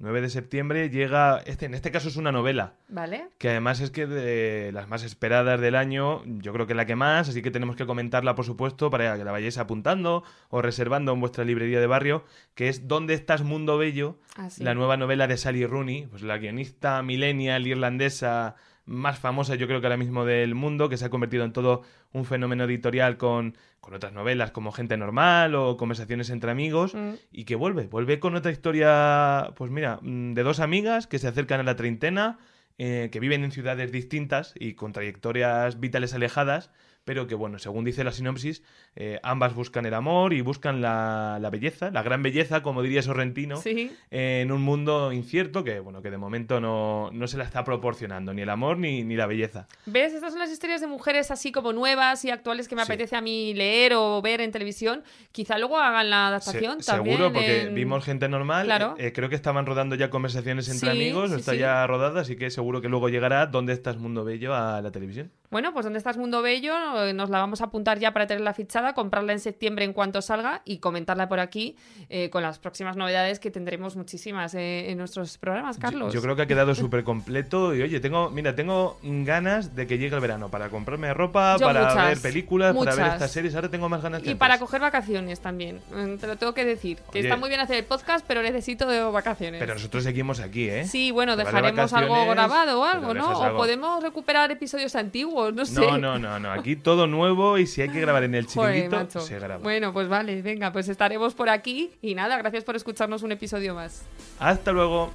9 0.00 0.20
de 0.20 0.30
septiembre 0.30 0.90
llega, 0.90 1.38
este, 1.46 1.66
en 1.66 1.74
este 1.74 1.90
caso 1.90 2.08
es 2.08 2.16
una 2.16 2.30
novela, 2.30 2.74
¿Vale? 2.88 3.28
que 3.38 3.50
además 3.50 3.80
es 3.80 3.90
que 3.90 4.06
de 4.06 4.70
las 4.72 4.88
más 4.88 5.02
esperadas 5.02 5.60
del 5.60 5.74
año, 5.74 6.22
yo 6.24 6.52
creo 6.52 6.66
que 6.66 6.74
la 6.74 6.86
que 6.86 6.94
más, 6.94 7.28
así 7.28 7.42
que 7.42 7.50
tenemos 7.50 7.74
que 7.74 7.84
comentarla, 7.84 8.34
por 8.34 8.44
supuesto, 8.44 8.90
para 8.90 9.16
que 9.16 9.24
la 9.24 9.32
vayáis 9.32 9.58
apuntando 9.58 10.22
o 10.50 10.62
reservando 10.62 11.12
en 11.12 11.20
vuestra 11.20 11.44
librería 11.44 11.80
de 11.80 11.86
barrio, 11.86 12.24
que 12.54 12.68
es 12.68 12.86
¿Dónde 12.86 13.14
estás, 13.14 13.42
Mundo 13.42 13.76
Bello? 13.76 14.18
Ah, 14.36 14.50
sí. 14.50 14.62
La 14.62 14.74
nueva 14.74 14.96
novela 14.96 15.26
de 15.26 15.36
Sally 15.36 15.66
Rooney, 15.66 16.06
pues 16.06 16.22
la 16.22 16.38
guionista 16.38 17.02
millennial 17.02 17.66
irlandesa 17.66 18.54
más 18.88 19.18
famosa 19.18 19.54
yo 19.54 19.66
creo 19.66 19.80
que 19.80 19.86
ahora 19.86 19.96
mismo 19.96 20.24
del 20.24 20.54
mundo, 20.54 20.88
que 20.88 20.96
se 20.96 21.04
ha 21.04 21.10
convertido 21.10 21.44
en 21.44 21.52
todo 21.52 21.82
un 22.12 22.24
fenómeno 22.24 22.64
editorial 22.64 23.16
con, 23.18 23.56
con 23.80 23.94
otras 23.94 24.12
novelas 24.12 24.50
como 24.50 24.72
Gente 24.72 24.96
Normal 24.96 25.54
o 25.54 25.76
Conversaciones 25.76 26.30
entre 26.30 26.50
Amigos, 26.50 26.94
Mm. 26.94 27.12
y 27.30 27.44
que 27.44 27.54
vuelve, 27.54 27.86
vuelve 27.86 28.18
con 28.18 28.34
otra 28.34 28.50
historia, 28.50 29.50
pues 29.56 29.70
mira, 29.70 29.98
mm, 30.02 30.32
de 30.34 30.42
dos 30.42 30.58
amigas 30.60 31.06
que 31.06 31.18
se 31.18 31.28
acercan 31.28 31.60
a 31.60 31.64
la 31.64 31.76
treintena, 31.76 32.38
eh, 32.78 33.08
que 33.12 33.20
viven 33.20 33.44
en 33.44 33.52
ciudades 33.52 33.92
distintas 33.92 34.54
y 34.58 34.74
con 34.74 34.92
trayectorias 34.92 35.80
vitales 35.80 36.14
alejadas, 36.14 36.70
pero 37.08 37.26
que 37.26 37.34
bueno, 37.34 37.58
según 37.58 37.86
dice 37.86 38.04
la 38.04 38.12
sinopsis, 38.12 38.62
eh, 38.94 39.18
ambas 39.22 39.54
buscan 39.54 39.86
el 39.86 39.94
amor 39.94 40.34
y 40.34 40.42
buscan 40.42 40.82
la, 40.82 41.38
la 41.40 41.48
belleza, 41.48 41.90
la 41.90 42.02
gran 42.02 42.22
belleza, 42.22 42.62
como 42.62 42.82
diría 42.82 43.00
Sorrentino, 43.00 43.56
Sí. 43.56 43.90
en 44.10 44.52
un 44.52 44.60
mundo 44.60 45.10
incierto 45.10 45.64
que, 45.64 45.80
bueno, 45.80 46.02
que 46.02 46.10
de 46.10 46.18
momento 46.18 46.60
no, 46.60 47.08
no 47.10 47.26
se 47.26 47.38
la 47.38 47.44
está 47.44 47.64
proporcionando, 47.64 48.34
ni 48.34 48.42
el 48.42 48.50
amor 48.50 48.76
ni, 48.76 49.04
ni 49.04 49.16
la 49.16 49.24
belleza. 49.26 49.66
¿Ves? 49.86 50.12
Estas 50.12 50.32
son 50.32 50.38
las 50.40 50.50
historias 50.52 50.82
de 50.82 50.86
mujeres 50.86 51.30
así 51.30 51.50
como 51.50 51.72
nuevas 51.72 52.26
y 52.26 52.30
actuales 52.30 52.68
que 52.68 52.76
me 52.76 52.84
Sí. 52.84 52.92
apetece 52.92 53.16
a 53.16 53.22
mí 53.22 53.54
leer 53.54 53.94
o 53.94 54.20
ver 54.20 54.42
en 54.42 54.52
televisión. 54.52 55.02
Quizá 55.32 55.56
luego 55.56 55.78
hagan 55.78 56.10
la 56.10 56.26
adaptación 56.28 56.82
Se- 56.82 56.92
también. 56.92 57.16
seguro, 57.16 57.32
porque 57.32 57.62
en- 57.62 57.74
vimos 57.74 58.04
gente 58.04 58.28
normal. 58.28 58.66
Claro. 58.66 58.96
eh, 58.98 59.06
eh, 59.06 59.12
creo 59.14 59.30
que 59.30 59.34
estaban 59.34 59.64
rodando 59.64 59.94
ya 59.94 60.10
conversaciones 60.10 60.68
entre 60.68 60.90
Sí, 60.92 60.96
amigos, 60.96 61.32
está 61.32 61.54
ya 61.54 61.86
rodada, 61.86 62.20
así 62.20 62.36
que 62.36 62.50
seguro 62.50 62.82
que 62.82 62.90
luego 62.90 63.08
llegará 63.08 63.46
¿Dónde 63.46 63.72
estás, 63.72 63.96
Mundo 63.96 64.24
Bello? 64.24 64.54
a 64.54 64.82
la 64.82 64.90
televisión. 64.90 65.30
Bueno, 65.50 65.72
pues 65.72 65.84
¿dónde 65.84 65.98
estás 65.98 66.18
Mundo 66.18 66.42
Bello? 66.42 66.74
Nos 67.14 67.30
la 67.30 67.38
vamos 67.38 67.62
a 67.62 67.64
apuntar 67.64 67.98
ya 67.98 68.12
para 68.12 68.26
tenerla 68.26 68.52
fichada, 68.52 68.92
comprarla 68.92 69.32
en 69.32 69.40
septiembre 69.40 69.86
en 69.86 69.94
cuanto 69.94 70.20
salga 70.20 70.60
y 70.66 70.78
comentarla 70.78 71.26
por 71.26 71.40
aquí 71.40 71.74
eh, 72.10 72.28
con 72.28 72.42
las 72.42 72.58
próximas 72.58 72.96
novedades 72.96 73.38
que 73.38 73.50
tendremos 73.50 73.96
muchísimas 73.96 74.54
eh, 74.54 74.90
en 74.90 74.98
nuestros 74.98 75.38
programas, 75.38 75.78
Carlos. 75.78 76.12
Yo, 76.12 76.20
creo 76.20 76.36
que 76.36 76.42
ha 76.42 76.46
quedado 76.46 76.74
súper 76.74 77.02
completo 77.02 77.74
y 77.74 77.80
oye, 77.80 77.98
tengo, 78.00 78.28
mira, 78.28 78.54
tengo 78.54 78.98
ganas 79.02 79.74
de 79.74 79.86
que 79.86 79.96
llegue 79.96 80.14
el 80.14 80.20
verano 80.20 80.50
para 80.50 80.68
comprarme 80.68 81.14
ropa, 81.14 81.56
Yo 81.58 81.66
para 81.66 81.88
muchas, 81.88 82.08
ver 82.08 82.20
películas, 82.20 82.76
para 82.76 82.94
ver 82.94 83.06
estas 83.06 83.30
series. 83.30 83.54
Ahora 83.54 83.70
tengo 83.70 83.88
más 83.88 84.02
ganas 84.02 84.20
que 84.20 84.28
Y 84.28 84.32
antes. 84.32 84.38
para 84.38 84.58
coger 84.58 84.82
vacaciones 84.82 85.40
también, 85.40 85.80
eh, 85.96 86.18
te 86.20 86.26
lo 86.26 86.36
tengo 86.36 86.52
que 86.52 86.66
decir. 86.66 86.98
Que 87.10 87.20
Oye. 87.20 87.28
está 87.28 87.38
muy 87.38 87.48
bien 87.48 87.62
hacer 87.62 87.76
el 87.76 87.84
podcast, 87.84 88.22
pero 88.28 88.42
necesito 88.42 88.86
de 88.86 89.00
vacaciones. 89.00 89.60
Pero 89.60 89.72
nosotros 89.72 90.04
seguimos 90.04 90.40
aquí, 90.40 90.68
¿eh? 90.68 90.86
Sí, 90.86 91.10
bueno, 91.10 91.36
dejaremos 91.36 91.90
algo 91.94 92.26
grabado 92.28 92.80
o 92.80 92.84
algo, 92.84 93.14
¿no? 93.14 93.30
O 93.30 93.56
podemos 93.56 94.02
recuperar 94.02 94.50
episodios 94.50 94.94
antiguos, 94.94 95.37
no 95.52 95.64
sé. 95.64 95.80
No, 95.80 95.98
no, 95.98 96.18
no, 96.18 96.38
no. 96.38 96.50
Aquí 96.50 96.76
todo 96.76 97.06
nuevo 97.06 97.58
y 97.58 97.66
si 97.66 97.82
hay 97.82 97.88
que 97.88 98.00
grabar 98.00 98.24
en 98.24 98.34
el 98.34 98.46
chiringuito, 98.46 99.20
se 99.20 99.38
graba. 99.38 99.58
Bueno, 99.58 99.92
pues 99.92 100.08
vale, 100.08 100.42
venga, 100.42 100.72
pues 100.72 100.88
estaremos 100.88 101.34
por 101.34 101.48
aquí. 101.48 101.90
Y 102.02 102.14
nada, 102.14 102.36
gracias 102.38 102.64
por 102.64 102.76
escucharnos 102.76 103.22
un 103.22 103.32
episodio 103.32 103.74
más. 103.74 104.02
Hasta 104.38 104.72
luego. 104.72 105.12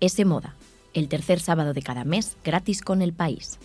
Ese 0.00 0.24
Moda, 0.24 0.54
el 0.94 1.08
tercer 1.08 1.40
sábado 1.40 1.74
de 1.74 1.82
cada 1.82 2.04
mes 2.04 2.36
gratis 2.42 2.80
con 2.80 3.02
el 3.02 3.12
país. 3.12 3.58